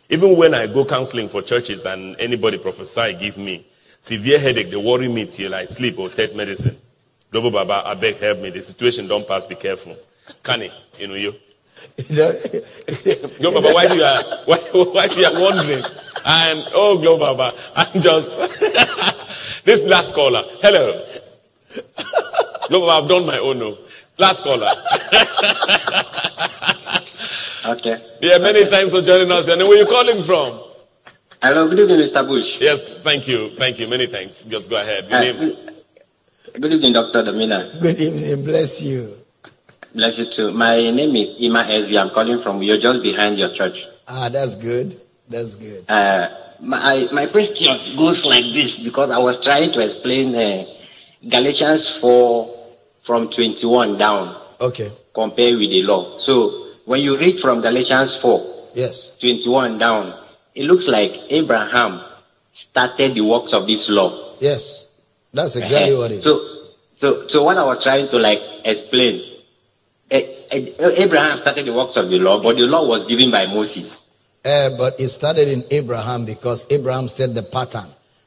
[0.09, 3.65] Even when I go counseling for churches and anybody prophesy give me
[4.01, 6.77] severe headache, they worry me till I sleep or take medicine.
[7.31, 8.49] Global Baba, I beg help me.
[8.49, 9.45] The situation don't pass.
[9.45, 9.95] Be careful.
[10.41, 10.71] Can it?
[10.99, 11.35] You know you.
[13.39, 15.83] Global Baba, why do you are why, why you are wondering?
[16.25, 18.35] And oh, Global Baba, I'm just
[19.63, 20.43] this last caller.
[20.59, 21.05] Hello.
[22.67, 23.59] Global Baba, I've done my own.
[23.59, 23.77] No.
[24.17, 24.71] Last caller.
[27.65, 28.01] Okay.
[28.21, 29.47] yeah, many thanks for joining us.
[29.47, 30.59] And where are you calling from?
[31.41, 32.25] Hello, good evening, Mr.
[32.27, 32.57] Bush.
[32.59, 33.87] Yes, thank you, thank you.
[33.87, 34.43] Many thanks.
[34.43, 35.05] Just go ahead.
[35.09, 35.57] Your Uh, name?
[36.59, 37.23] Good evening, Dr.
[37.23, 37.79] Damina.
[37.81, 38.43] Good evening.
[38.45, 39.13] Bless you.
[39.93, 40.51] Bless you too.
[40.51, 41.97] My name is Ima SB.
[41.99, 43.87] I'm calling from you're just behind your church.
[44.07, 44.99] Ah, that's good.
[45.29, 45.85] That's good.
[45.89, 46.29] Uh,
[46.59, 50.65] my, my question goes like this because I was trying to explain uh,
[51.27, 52.55] Galatians 4
[53.03, 54.91] from 21 down Okay.
[55.13, 56.17] compared with the law.
[56.17, 59.13] So when you read from Galatians 4, Yes.
[59.19, 60.19] 21 down,
[60.55, 62.01] it looks like Abraham
[62.51, 64.33] started the works of this law.
[64.39, 64.87] Yes.
[65.31, 66.23] That's exactly what it is.
[66.23, 66.39] so,
[66.95, 69.21] So, so what I was trying to like explain,
[70.09, 73.45] eh, eh, Abraham started the works of the law, but the law was given by
[73.45, 74.01] Moses.
[74.43, 77.85] Uh, but it started in Abraham because Abraham set the pattern.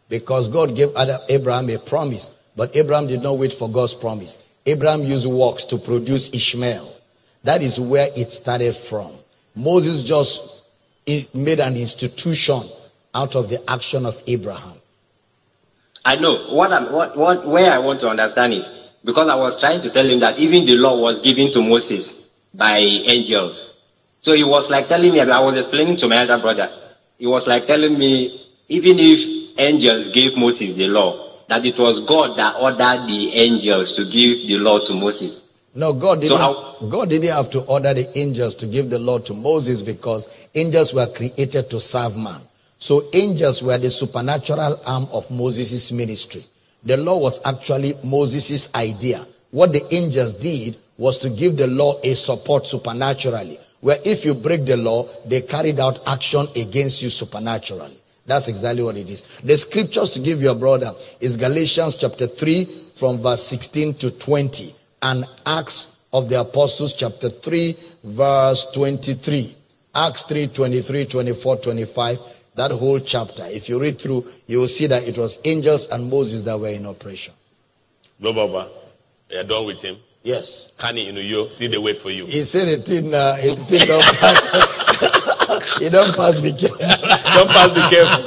[0.08, 0.90] Because God gave
[1.28, 4.38] Abraham a promise, but Abraham did not wait for God's promise.
[4.66, 6.91] Abraham used works to produce Ishmael.
[7.44, 9.10] That is where it started from.
[9.54, 10.64] Moses just
[11.34, 12.62] made an institution
[13.14, 14.74] out of the action of Abraham.
[16.04, 18.70] I know what I'm, what, what, where I want to understand is
[19.04, 22.14] because I was trying to tell him that even the law was given to Moses
[22.54, 23.72] by angels.
[24.20, 26.70] So he was like telling me, I was explaining to my elder brother,
[27.18, 32.00] he was like telling me, even if angels gave Moses the law, that it was
[32.00, 35.40] God that ordered the angels to give the law to Moses.
[35.74, 39.32] No, God didn't, God didn't have to order the angels to give the law to
[39.32, 42.42] Moses because angels were created to serve man.
[42.76, 46.44] So angels were the supernatural arm of Moses' ministry.
[46.84, 49.24] The law was actually Moses' idea.
[49.50, 53.58] What the angels did was to give the law a support supernaturally.
[53.80, 57.96] Where if you break the law, they carried out action against you supernaturally.
[58.26, 59.22] That's exactly what it is.
[59.40, 64.74] The scriptures to give your brother is Galatians chapter 3 from verse 16 to 20
[65.02, 69.54] and Acts of the Apostles chapter 3 verse 23.
[69.94, 72.18] Acts 3, 23, 24, 25.
[72.54, 73.44] That whole chapter.
[73.46, 76.68] If you read through, you will see that it was angels and Moses that were
[76.68, 77.34] in operation.
[78.18, 78.68] No, Baba.
[79.30, 79.96] You're done with him.
[80.22, 80.70] Yes.
[80.78, 82.24] Can he, you know, you see they wait for you.
[82.26, 85.78] He said it in, uh, it did not pass.
[85.78, 86.78] he don't pass, be careful.
[86.78, 88.24] don't pass, be careful.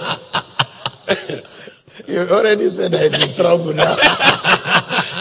[2.13, 3.95] you already said that it's trouble now.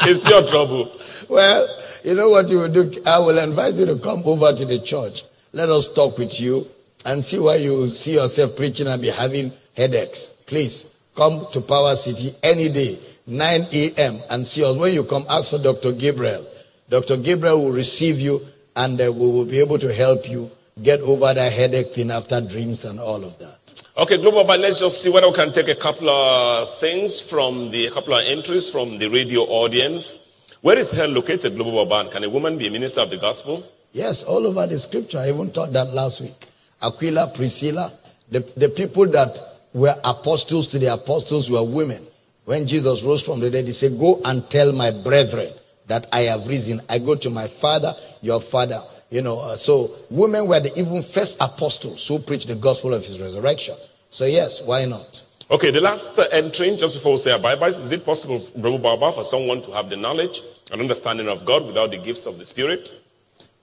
[0.06, 0.90] it's pure trouble.
[1.28, 1.68] Well,
[2.04, 2.92] you know what you will do?
[3.06, 5.22] I will advise you to come over to the church.
[5.52, 6.66] Let us talk with you
[7.06, 10.28] and see why you see yourself preaching and be having headaches.
[10.46, 14.18] Please come to Power City any day, 9 a.m.
[14.30, 14.76] and see us.
[14.76, 15.92] When you come, ask for Dr.
[15.92, 16.46] Gabriel.
[16.88, 17.16] Dr.
[17.16, 18.40] Gabriel will receive you
[18.76, 20.50] and uh, we will be able to help you
[20.82, 23.82] get over that headache thing after dreams and all of that.
[23.96, 27.70] Okay, Global, but let's just see whether we can take a couple of things from
[27.70, 30.18] the, a couple of entries from the radio audience.
[30.62, 32.10] Where is hell located, Global Baba?
[32.10, 33.64] Can a woman be a minister of the gospel?
[33.92, 35.18] Yes, all over the scripture.
[35.18, 36.48] I even taught that last week.
[36.82, 37.92] Aquila, Priscilla,
[38.30, 39.38] the, the people that
[39.72, 42.04] were apostles to the apostles were women.
[42.44, 45.48] When Jesus rose from the dead, he said, Go and tell my brethren
[45.86, 46.80] that I have risen.
[46.88, 48.80] I go to my father, your father.
[49.14, 53.06] You know, uh, so women were the even first apostles who preached the gospel of
[53.06, 53.76] his resurrection.
[54.10, 55.24] So, yes, why not?
[55.52, 58.44] Okay, the last uh, entry, just before we say our bye byes, is it possible,
[58.56, 60.42] Brother Baba, for someone to have the knowledge
[60.72, 62.90] and understanding of God without the gifts of the Spirit?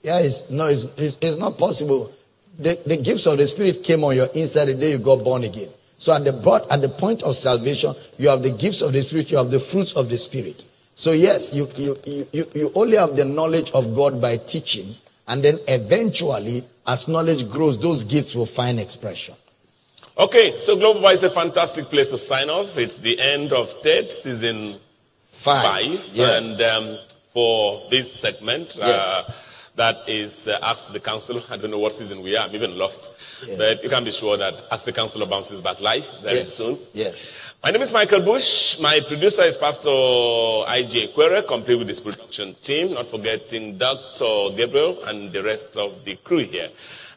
[0.03, 2.14] Yeah, it's, no, it's, it's, it's not possible.
[2.57, 5.44] The, the gifts of the Spirit came on your inside the day you got born
[5.44, 5.68] again.
[5.98, 9.02] So at the, brought, at the point of salvation, you have the gifts of the
[9.02, 10.64] Spirit, you have the fruits of the Spirit.
[10.95, 11.98] So yes, you, you,
[12.32, 14.95] you, you only have the knowledge of God by teaching,
[15.32, 19.34] and then eventually, as knowledge grows, those gifts will find expression.
[20.18, 22.78] Okay, so Global Baba is a fantastic place to sign off.
[22.78, 24.76] It's the end of third season
[25.26, 26.10] five, five.
[26.12, 26.38] Yes.
[26.38, 26.99] and um,
[27.34, 29.08] for this segment, uh, Yes.
[29.30, 29.34] uh,
[29.78, 31.41] that is uh, Ask the Council.
[31.49, 32.45] I don't know what season we are.
[32.49, 33.10] I'm even lost.
[33.48, 33.56] Yeah.
[33.58, 36.53] But you can be sure that Ask the Council bounces back live very yes.
[36.56, 36.78] soon.
[36.94, 37.41] Yes.
[37.64, 38.80] My name is Michael Bush.
[38.80, 44.50] My producer is Pastor IJ Quere, complete with his production team, not forgetting Dr.
[44.56, 46.70] Gabriel and the rest of the crew here.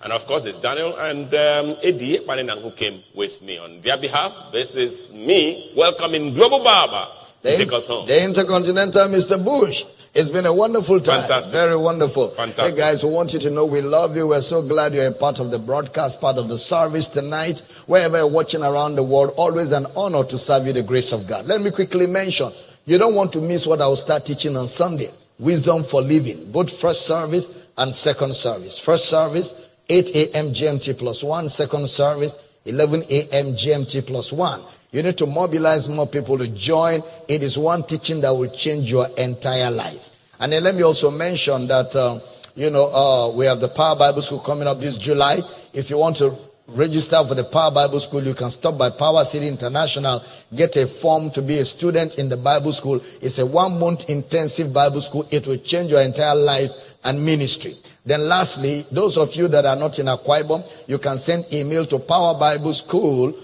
[0.02, 3.56] And of course, there's Daniel and um, Eddie Paninang who came with me.
[3.56, 7.08] On their behalf, this is me welcoming Global Baba
[7.42, 8.06] to The, take us home.
[8.06, 9.42] the Intercontinental Mr.
[9.42, 9.84] Bush.
[10.16, 11.22] It's been a wonderful time.
[11.22, 11.52] Fantastic.
[11.52, 12.28] Very wonderful.
[12.28, 12.74] Fantastic.
[12.74, 14.28] Hey guys, we want you to know we love you.
[14.28, 17.62] We're so glad you're a part of the broadcast, part of the service tonight.
[17.88, 21.26] Wherever you're watching around the world, always an honor to serve you the grace of
[21.26, 21.46] God.
[21.46, 22.52] Let me quickly mention,
[22.86, 25.08] you don't want to miss what I will start teaching on Sunday.
[25.40, 28.78] Wisdom for living, both first service and second service.
[28.78, 30.46] First service, 8 a.m.
[30.50, 31.48] GMT plus one.
[31.48, 33.46] Second service, 11 a.m.
[33.46, 34.60] GMT plus one.
[34.94, 37.02] You need to mobilize more people to join.
[37.26, 40.10] It is one teaching that will change your entire life.
[40.38, 42.20] And then let me also mention that, uh,
[42.54, 45.40] you know, uh, we have the Power Bible School coming up this July.
[45.72, 46.36] If you want to
[46.68, 50.22] register for the Power Bible School, you can stop by Power City International,
[50.54, 53.00] get a form to be a student in the Bible School.
[53.20, 55.26] It's a one month intensive Bible school.
[55.32, 56.70] It will change your entire life
[57.02, 57.74] and ministry.
[58.06, 61.84] Then lastly, those of you that are not in Akwa Ibom, you can send email
[61.86, 63.34] to Power Bible School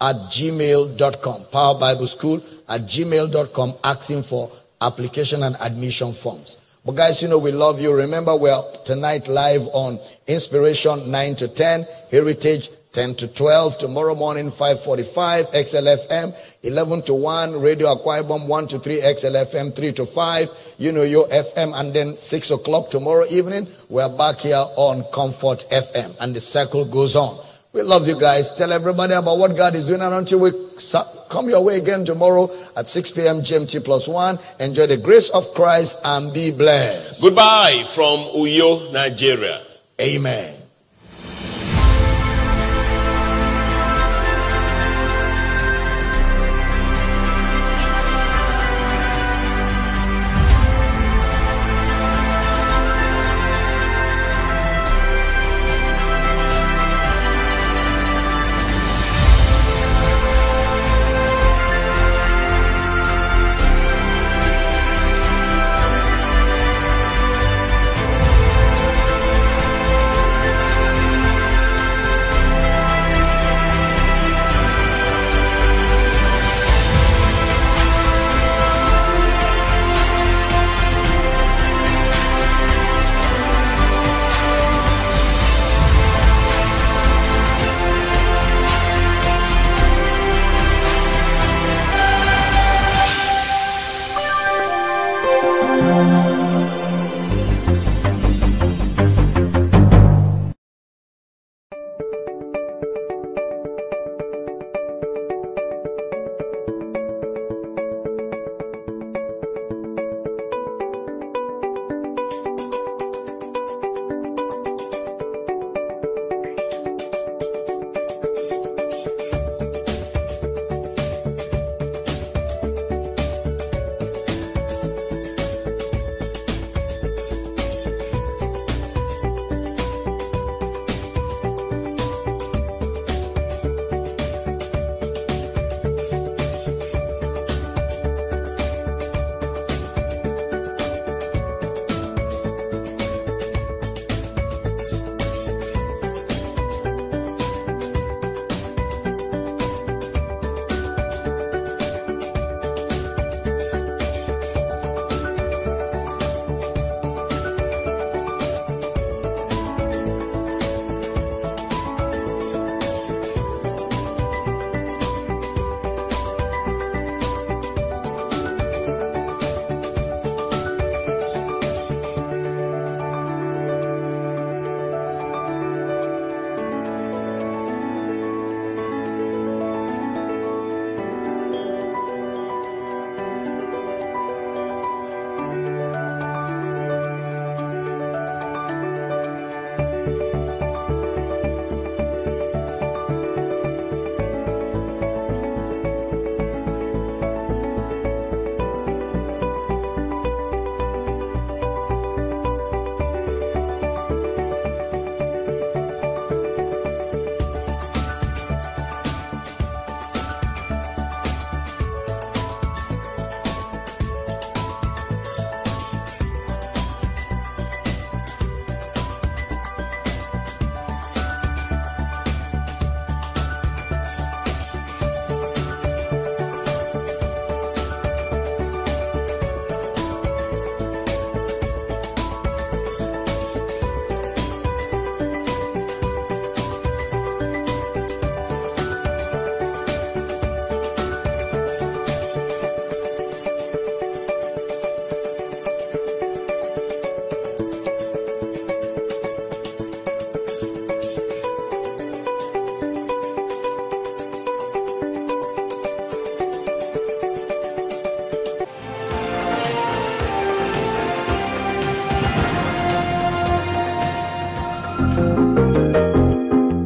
[0.00, 1.44] at gmail.com.
[1.46, 4.50] Power Bible School at gmail.com asking for
[4.80, 6.58] application and admission forms.
[6.84, 7.94] But guys, you know, we love you.
[7.94, 14.50] Remember, we're tonight live on Inspiration 9 to 10, Heritage 10 to 12, tomorrow morning
[14.50, 20.74] 545, XLFM, 11 to 1, Radio Akwa Ibom 1 to 3, XLFM 3 to 5,
[20.78, 25.66] you know, your FM, and then 6 o'clock tomorrow evening, we're back here on Comfort
[25.70, 27.38] FM, and the circle goes on.
[27.72, 28.50] We love you guys.
[28.54, 30.00] Tell everybody about what God is doing.
[30.00, 30.50] And until we
[31.28, 33.40] come your way again tomorrow at 6 p.m.
[33.40, 37.22] GMT plus one, enjoy the grace of Christ and be blessed.
[37.22, 39.62] Goodbye from Uyo, Nigeria.
[40.00, 40.57] Amen.